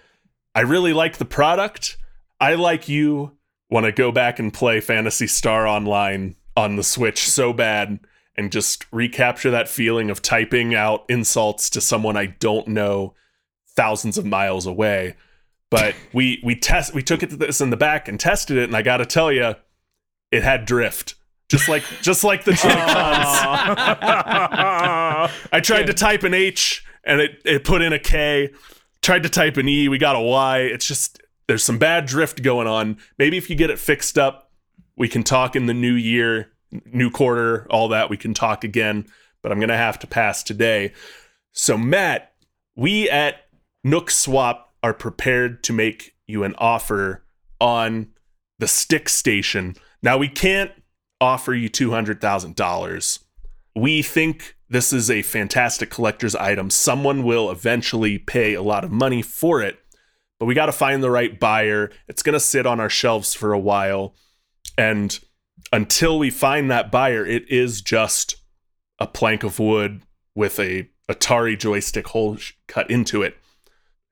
I 0.54 0.60
really 0.62 0.92
like 0.92 1.18
the 1.18 1.24
product. 1.24 1.96
I 2.40 2.54
like 2.54 2.88
you 2.88 3.36
want 3.70 3.86
to 3.86 3.92
go 3.92 4.10
back 4.10 4.38
and 4.38 4.52
play 4.52 4.80
Phantasy 4.80 5.26
Star 5.26 5.66
Online 5.66 6.34
on 6.56 6.76
the 6.76 6.82
Switch 6.82 7.28
so 7.28 7.52
bad 7.52 8.00
and 8.40 8.50
just 8.50 8.86
recapture 8.90 9.50
that 9.50 9.68
feeling 9.68 10.08
of 10.08 10.22
typing 10.22 10.74
out 10.74 11.04
insults 11.10 11.68
to 11.70 11.80
someone 11.80 12.16
I 12.16 12.26
don't 12.26 12.68
know 12.68 13.14
thousands 13.68 14.16
of 14.16 14.24
miles 14.24 14.66
away. 14.66 15.14
But 15.70 15.94
we 16.12 16.40
we 16.42 16.56
test 16.56 16.94
we 16.94 17.02
took 17.02 17.22
it 17.22 17.30
to 17.30 17.36
this 17.36 17.60
in 17.60 17.70
the 17.70 17.76
back 17.76 18.08
and 18.08 18.18
tested 18.18 18.56
it, 18.56 18.64
and 18.64 18.74
I 18.74 18.82
got 18.82 18.96
to 18.96 19.06
tell 19.06 19.30
you, 19.30 19.54
it 20.32 20.42
had 20.42 20.64
drift, 20.64 21.14
just 21.48 21.68
like 21.68 21.84
just 22.02 22.24
like 22.24 22.44
the 22.44 22.52
Joy 22.52 22.70
Cons. 22.70 22.88
I 25.52 25.60
tried 25.62 25.86
to 25.86 25.94
type 25.94 26.24
an 26.24 26.34
H 26.34 26.84
and 27.04 27.20
it, 27.20 27.42
it 27.44 27.62
put 27.62 27.82
in 27.82 27.92
a 27.92 27.98
K. 27.98 28.50
Tried 29.02 29.22
to 29.22 29.28
type 29.28 29.58
an 29.58 29.68
E, 29.68 29.88
we 29.88 29.98
got 29.98 30.16
a 30.16 30.20
Y. 30.20 30.60
It's 30.60 30.86
just 30.86 31.20
there's 31.46 31.64
some 31.64 31.78
bad 31.78 32.06
drift 32.06 32.42
going 32.42 32.66
on. 32.66 32.96
Maybe 33.18 33.36
if 33.36 33.50
you 33.50 33.56
get 33.56 33.70
it 33.70 33.78
fixed 33.78 34.18
up, 34.18 34.50
we 34.96 35.08
can 35.08 35.22
talk 35.22 35.56
in 35.56 35.66
the 35.66 35.74
new 35.74 35.94
year, 35.94 36.52
new 36.84 37.10
quarter, 37.10 37.66
all 37.70 37.88
that. 37.88 38.10
We 38.10 38.16
can 38.16 38.34
talk 38.34 38.64
again. 38.64 39.06
But 39.42 39.52
I'm 39.52 39.60
gonna 39.60 39.76
have 39.76 39.98
to 40.00 40.06
pass 40.06 40.42
today. 40.42 40.92
So 41.52 41.78
Matt, 41.78 42.32
we 42.76 43.08
at 43.08 43.46
Nook 43.82 44.10
Swap 44.10 44.74
are 44.82 44.94
prepared 44.94 45.62
to 45.64 45.72
make 45.72 46.14
you 46.26 46.44
an 46.44 46.54
offer 46.58 47.24
on 47.60 48.08
the 48.58 48.68
stick 48.68 49.08
station. 49.08 49.76
Now 50.02 50.18
we 50.18 50.28
can't 50.28 50.70
offer 51.20 51.54
you 51.54 51.68
two 51.68 51.90
hundred 51.90 52.20
thousand 52.20 52.56
dollars 52.56 53.20
we 53.74 54.02
think 54.02 54.56
this 54.68 54.92
is 54.92 55.10
a 55.10 55.22
fantastic 55.22 55.90
collector's 55.90 56.34
item. 56.34 56.70
Someone 56.70 57.22
will 57.24 57.50
eventually 57.50 58.18
pay 58.18 58.54
a 58.54 58.62
lot 58.62 58.84
of 58.84 58.90
money 58.90 59.22
for 59.22 59.62
it, 59.62 59.78
but 60.38 60.46
we 60.46 60.54
got 60.54 60.66
to 60.66 60.72
find 60.72 61.02
the 61.02 61.10
right 61.10 61.38
buyer. 61.38 61.90
It's 62.08 62.22
going 62.22 62.34
to 62.34 62.40
sit 62.40 62.66
on 62.66 62.80
our 62.80 62.90
shelves 62.90 63.34
for 63.34 63.52
a 63.52 63.58
while. 63.58 64.14
And 64.76 65.18
until 65.72 66.18
we 66.18 66.30
find 66.30 66.70
that 66.70 66.90
buyer, 66.90 67.24
it 67.24 67.48
is 67.50 67.80
just 67.80 68.36
a 68.98 69.06
plank 69.06 69.42
of 69.42 69.58
wood 69.58 70.02
with 70.34 70.58
a 70.58 70.88
Atari 71.08 71.58
joystick 71.58 72.08
hole 72.08 72.36
sh- 72.36 72.52
cut 72.68 72.90
into 72.90 73.22
it. 73.22 73.36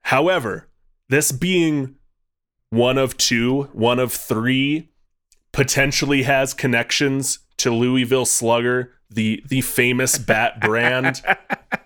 However, 0.03 0.67
this 1.07 1.31
being 1.31 1.95
one 2.69 2.97
of 2.97 3.17
two, 3.17 3.63
one 3.73 3.99
of 3.99 4.13
three, 4.13 4.89
potentially 5.51 6.23
has 6.23 6.53
connections 6.53 7.39
to 7.57 7.71
Louisville 7.71 8.25
Slugger, 8.25 8.93
the 9.09 9.43
the 9.47 9.61
famous 9.61 10.17
bat 10.17 10.59
brand, 10.61 11.21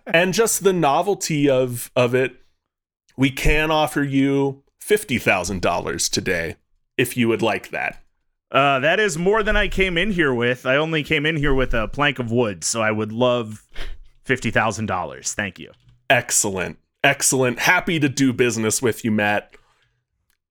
and 0.06 0.34
just 0.34 0.64
the 0.64 0.74
novelty 0.74 1.50
of 1.50 1.92
of 1.96 2.14
it. 2.14 2.36
We 3.16 3.30
can 3.30 3.72
offer 3.72 4.04
you 4.04 4.64
fifty 4.80 5.18
thousand 5.18 5.62
dollars 5.62 6.10
today 6.10 6.56
if 6.98 7.16
you 7.16 7.28
would 7.28 7.42
like 7.42 7.70
that. 7.70 8.03
Uh, 8.54 8.80
that 8.80 9.00
is 9.00 9.18
more 9.18 9.42
than 9.42 9.58
I 9.58 9.68
came 9.68 9.98
in 9.98 10.12
here 10.12 10.34
with. 10.34 10.66
I 10.66 10.76
only 10.76 11.04
came 11.04 11.26
in 11.26 11.36
here 11.36 11.56
with 11.56 11.74
a 11.74 11.88
plank 11.88 12.20
of 12.20 12.32
wood, 12.32 12.64
so 12.64 12.82
I 12.82 12.92
would 12.92 13.12
love 13.12 13.68
fifty 14.24 14.52
thousand 14.52 14.86
dollars. 14.86 15.34
Thank 15.34 15.58
you. 15.58 15.72
Excellent. 16.10 16.78
Excellent. 17.04 17.60
Happy 17.60 18.00
to 18.00 18.08
do 18.08 18.32
business 18.32 18.82
with 18.82 19.04
you, 19.04 19.12
Matt. 19.12 19.56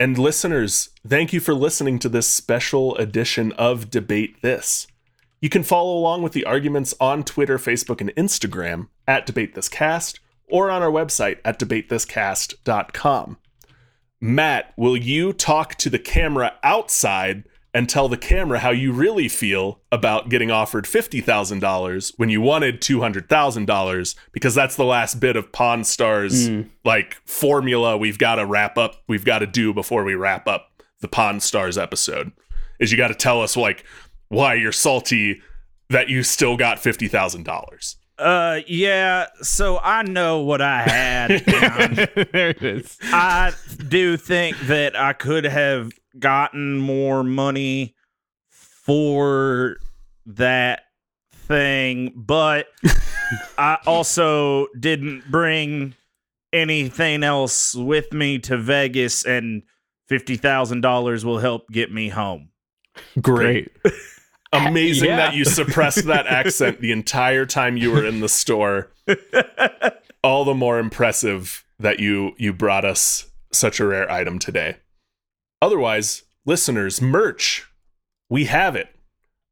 And 0.01 0.19
listeners, 0.19 0.91
thank 1.07 1.33
you 1.33 1.39
for 1.39 1.55
listening 1.55 2.01
to 2.01 2.09
this 2.09 2.27
special 2.27 2.97
edition 2.97 3.53
of 3.53 3.89
Debate 3.89 4.43
This. 4.43 4.89
You 5.41 5.49
can 5.49 5.63
follow 5.63 5.97
along 5.97 6.23
with 6.23 6.33
the 6.33 6.45
arguments 6.45 6.95
on 7.01 7.23
Twitter, 7.23 7.57
Facebook, 7.57 8.01
and 8.01 8.11
Instagram 8.17 8.89
at 9.07 9.27
DebateThisCast 9.27 10.19
or 10.49 10.71
on 10.71 10.83
our 10.83 10.91
website 10.91 11.39
at 11.45 11.59
debatethiscast.com. 11.59 13.39
Matt, 14.21 14.73
will 14.77 14.97
you 14.97 15.33
talk 15.33 15.77
to 15.77 15.89
the 15.89 15.99
camera 15.99 16.55
outside 16.63 17.45
and 17.75 17.89
tell 17.89 18.09
the 18.09 18.19
camera 18.19 18.59
how 18.59 18.71
you 18.71 18.93
really 18.93 19.29
feel 19.29 19.81
about 19.91 20.29
getting 20.29 20.51
offered 20.51 20.85
$50,000 20.85 22.13
when 22.17 22.29
you 22.29 22.41
wanted 22.41 22.81
$200,000 22.81 24.15
because 24.33 24.55
that's 24.55 24.77
the 24.77 24.85
last 24.85 25.21
bit 25.21 25.37
of 25.37 25.53
Pawn 25.53 25.85
Stars 25.85 26.51
like 26.85 27.15
formula 27.25 27.97
we've 27.97 28.19
got 28.19 28.35
to 28.37 28.47
wrap 28.47 28.77
up, 28.77 28.97
we've 29.09 29.25
got 29.25 29.39
to 29.39 29.47
do 29.47 29.73
before 29.73 30.05
we 30.05 30.15
wrap 30.15 30.47
up 30.47 30.83
the 31.01 31.09
Pawn 31.09 31.41
Stars 31.41 31.79
episode. 31.79 32.33
Is 32.79 32.91
you 32.91 32.99
got 32.99 33.09
to 33.09 33.15
tell 33.15 33.41
us 33.41 33.57
like 33.57 33.85
why 34.29 34.55
you're 34.55 34.73
salty 34.73 35.41
that 35.89 36.09
you 36.09 36.23
still 36.23 36.57
got 36.57 36.79
$50,000. 36.79 37.97
Uh, 38.19 38.61
yeah. 38.67 39.27
So 39.41 39.79
I 39.79 40.03
know 40.03 40.41
what 40.41 40.61
I 40.61 40.83
had. 40.83 41.31
there 42.33 42.51
it 42.51 42.63
is. 42.63 42.99
I 43.05 43.53
do 43.89 44.17
think 44.17 44.59
that 44.67 44.97
I 44.97 45.13
could 45.13 45.45
have 45.45 45.93
gotten 46.19 46.79
more 46.79 47.23
money 47.25 47.95
for 48.51 49.77
that 50.27 50.83
thing, 51.33 52.13
but 52.15 52.67
I 53.59 53.79
also 53.87 54.67
didn't 54.79 55.31
bring 55.31 55.95
anything 56.53 57.23
else 57.25 57.75
with 57.75 58.13
me 58.13 58.39
to 58.41 58.57
Vegas, 58.59 59.25
and 59.25 59.63
fifty 60.09 60.37
thousand 60.37 60.81
dollars 60.83 61.25
will 61.25 61.39
help 61.39 61.69
get 61.71 61.91
me 61.93 62.09
home. 62.09 62.51
Great. 63.21 63.71
Amazing 64.53 65.09
Yeah. 65.09 65.17
that 65.17 65.35
you 65.35 65.47
suppressed 65.47 66.05
that 66.07 66.27
accent 66.27 66.81
the 66.83 66.93
entire 66.93 67.47
time 67.47 67.79
you 67.79 67.91
were 67.91 68.05
in 68.05 68.21
the 68.21 68.29
store. 68.29 68.91
All 70.23 70.45
the 70.45 70.53
more 70.55 70.79
impressive 70.79 71.65
that 71.79 72.01
you 72.01 72.33
you 72.37 72.53
brought 72.53 72.85
us 72.85 73.31
such 73.51 73.81
a 73.81 73.87
rare 73.87 74.11
item 74.11 74.39
today. 74.39 74.77
Otherwise, 75.63 76.25
listeners, 76.45 77.01
merch, 77.01 77.71
we 78.29 78.45
have 78.47 78.75
it. 78.75 78.89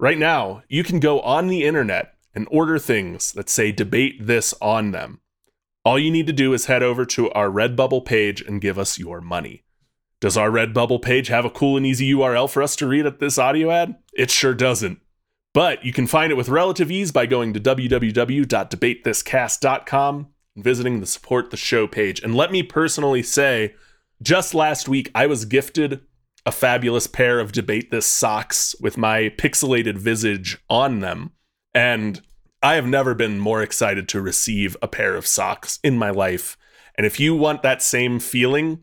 Right 0.01 0.19
now, 0.19 0.65
you 0.69 0.83
can 0.83 0.99
go 0.99 1.21
on 1.21 1.47
the 1.47 1.65
internet 1.65 2.15
and 2.35 2.49
order 2.51 2.81
things 2.81 3.31
that 3.33 3.49
say 3.49 3.71
debate 3.71 4.27
this 4.27 4.53
on 4.61 4.91
them. 4.91 5.21
All 5.85 6.01
you 6.01 6.11
need 6.11 6.27
to 6.27 6.33
do 6.33 6.53
is 6.53 6.67
head 6.67 6.83
over 6.83 7.07
to 7.07 7.31
our 7.31 7.49
Redbubble 7.49 8.05
page 8.05 8.43
and 8.43 8.61
give 8.61 8.77
us 8.77 8.99
your 8.99 9.21
money. 9.21 9.63
Does 10.21 10.37
our 10.37 10.51
Redbubble 10.51 11.01
page 11.01 11.29
have 11.29 11.45
a 11.45 11.51
cool 11.51 11.77
and 11.77 11.87
easy 11.87 12.13
URL 12.13 12.51
for 12.51 12.61
us 12.61 12.75
to 12.77 12.89
read 12.89 13.07
at 13.07 13.21
this 13.21 13.39
audio 13.39 13.71
ad? 13.71 13.95
It 14.13 14.33
sure 14.33 14.55
doesn't. 14.55 14.99
But 15.55 15.85
you 15.85 15.93
can 15.93 16.09
find 16.09 16.33
it 16.33 16.37
with 16.37 16.49
relative 16.49 16.91
ease 16.91 17.13
by 17.13 17.27
going 17.27 17.55
to 17.55 17.61
www.debatethiscast.com 17.61 20.27
and 20.57 20.65
visiting 20.65 20.99
the 20.99 21.07
support 21.07 21.51
the 21.51 21.57
show 21.57 21.87
page. 21.87 22.21
And 22.21 22.35
let 22.35 22.51
me 22.51 22.65
personally 22.65 23.23
say, 23.23 23.77
just 24.22 24.55
last 24.55 24.88
week 24.88 25.10
I 25.14 25.26
was 25.26 25.44
gifted 25.44 26.01
a 26.47 26.52
fabulous 26.52 27.06
pair 27.06 27.38
of 27.38 27.52
Debate 27.52 27.90
This 27.90 28.06
socks 28.06 28.74
with 28.80 28.97
my 28.97 29.32
pixelated 29.36 29.98
visage 29.98 30.59
on 30.68 31.01
them. 31.01 31.32
And 31.74 32.22
I 32.62 32.74
have 32.74 32.86
never 32.86 33.14
been 33.14 33.38
more 33.38 33.62
excited 33.62 34.09
to 34.09 34.20
receive 34.20 34.76
a 34.82 34.88
pair 34.88 35.14
of 35.14 35.26
socks 35.26 35.78
in 35.84 35.98
my 35.98 36.10
life. 36.10 36.56
And 36.97 37.06
if 37.06 37.20
you 37.20 37.34
want 37.34 37.62
that 37.62 37.82
same 37.82 38.18
feeling, 38.20 38.80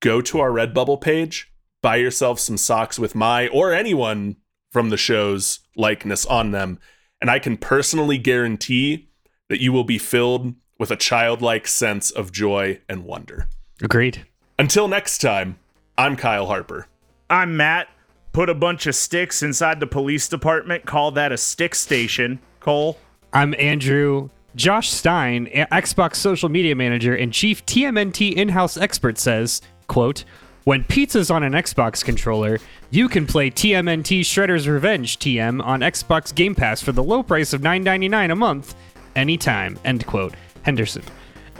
go 0.00 0.20
to 0.22 0.38
our 0.40 0.50
Redbubble 0.50 1.00
page, 1.00 1.52
buy 1.82 1.96
yourself 1.96 2.40
some 2.40 2.56
socks 2.56 2.98
with 2.98 3.14
my 3.14 3.48
or 3.48 3.72
anyone 3.72 4.36
from 4.70 4.90
the 4.90 4.96
show's 4.96 5.60
likeness 5.76 6.26
on 6.26 6.50
them, 6.50 6.78
and 7.20 7.30
I 7.30 7.38
can 7.38 7.56
personally 7.56 8.18
guarantee 8.18 9.08
that 9.48 9.60
you 9.60 9.72
will 9.72 9.84
be 9.84 9.98
filled 9.98 10.54
with 10.78 10.90
a 10.90 10.96
childlike 10.96 11.66
sense 11.66 12.10
of 12.10 12.32
joy 12.32 12.80
and 12.88 13.04
wonder. 13.04 13.48
Agreed. 13.82 14.26
Until 14.60 14.88
next 14.88 15.18
time, 15.18 15.56
I'm 15.96 16.16
Kyle 16.16 16.46
Harper. 16.46 16.88
I'm 17.30 17.56
Matt. 17.56 17.88
Put 18.32 18.50
a 18.50 18.54
bunch 18.54 18.88
of 18.88 18.96
sticks 18.96 19.40
inside 19.40 19.78
the 19.78 19.86
police 19.86 20.26
department. 20.26 20.84
Call 20.84 21.12
that 21.12 21.30
a 21.30 21.36
stick 21.36 21.76
station. 21.76 22.40
Cole. 22.58 22.98
I'm 23.32 23.54
Andrew. 23.56 24.30
Josh 24.56 24.90
Stein, 24.90 25.46
Xbox 25.46 26.16
social 26.16 26.48
media 26.48 26.74
manager 26.74 27.14
and 27.14 27.32
chief 27.32 27.64
TMNT 27.66 28.34
in-house 28.34 28.76
expert 28.76 29.16
says, 29.16 29.62
quote, 29.86 30.24
when 30.64 30.82
pizza's 30.82 31.30
on 31.30 31.44
an 31.44 31.52
Xbox 31.52 32.04
controller, 32.04 32.58
you 32.90 33.08
can 33.08 33.28
play 33.28 33.52
TMNT 33.52 34.22
Shredder's 34.22 34.66
Revenge 34.66 35.20
TM 35.20 35.64
on 35.64 35.80
Xbox 35.82 36.34
Game 36.34 36.56
Pass 36.56 36.82
for 36.82 36.90
the 36.90 37.02
low 37.02 37.22
price 37.22 37.52
of 37.52 37.60
$9.99 37.60 38.32
a 38.32 38.34
month 38.34 38.74
anytime. 39.14 39.78
End 39.84 40.04
quote. 40.04 40.34
Henderson. 40.62 41.04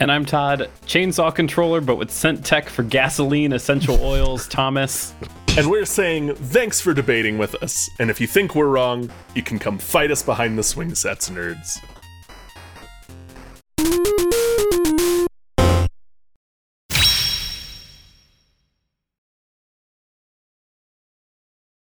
And 0.00 0.12
I'm 0.12 0.24
Todd, 0.24 0.70
chainsaw 0.86 1.34
controller, 1.34 1.80
but 1.80 1.96
with 1.96 2.12
scent 2.12 2.46
tech 2.46 2.68
for 2.68 2.84
gasoline, 2.84 3.52
essential 3.52 3.98
oils, 4.00 4.46
Thomas. 4.46 5.12
And 5.56 5.68
we're 5.68 5.84
saying 5.84 6.36
thanks 6.36 6.80
for 6.80 6.94
debating 6.94 7.36
with 7.36 7.56
us. 7.56 7.90
And 7.98 8.08
if 8.08 8.20
you 8.20 8.28
think 8.28 8.54
we're 8.54 8.68
wrong, 8.68 9.10
you 9.34 9.42
can 9.42 9.58
come 9.58 9.76
fight 9.76 10.12
us 10.12 10.22
behind 10.22 10.56
the 10.56 10.62
swing 10.62 10.94
sets, 10.94 11.30
nerds. 11.30 11.82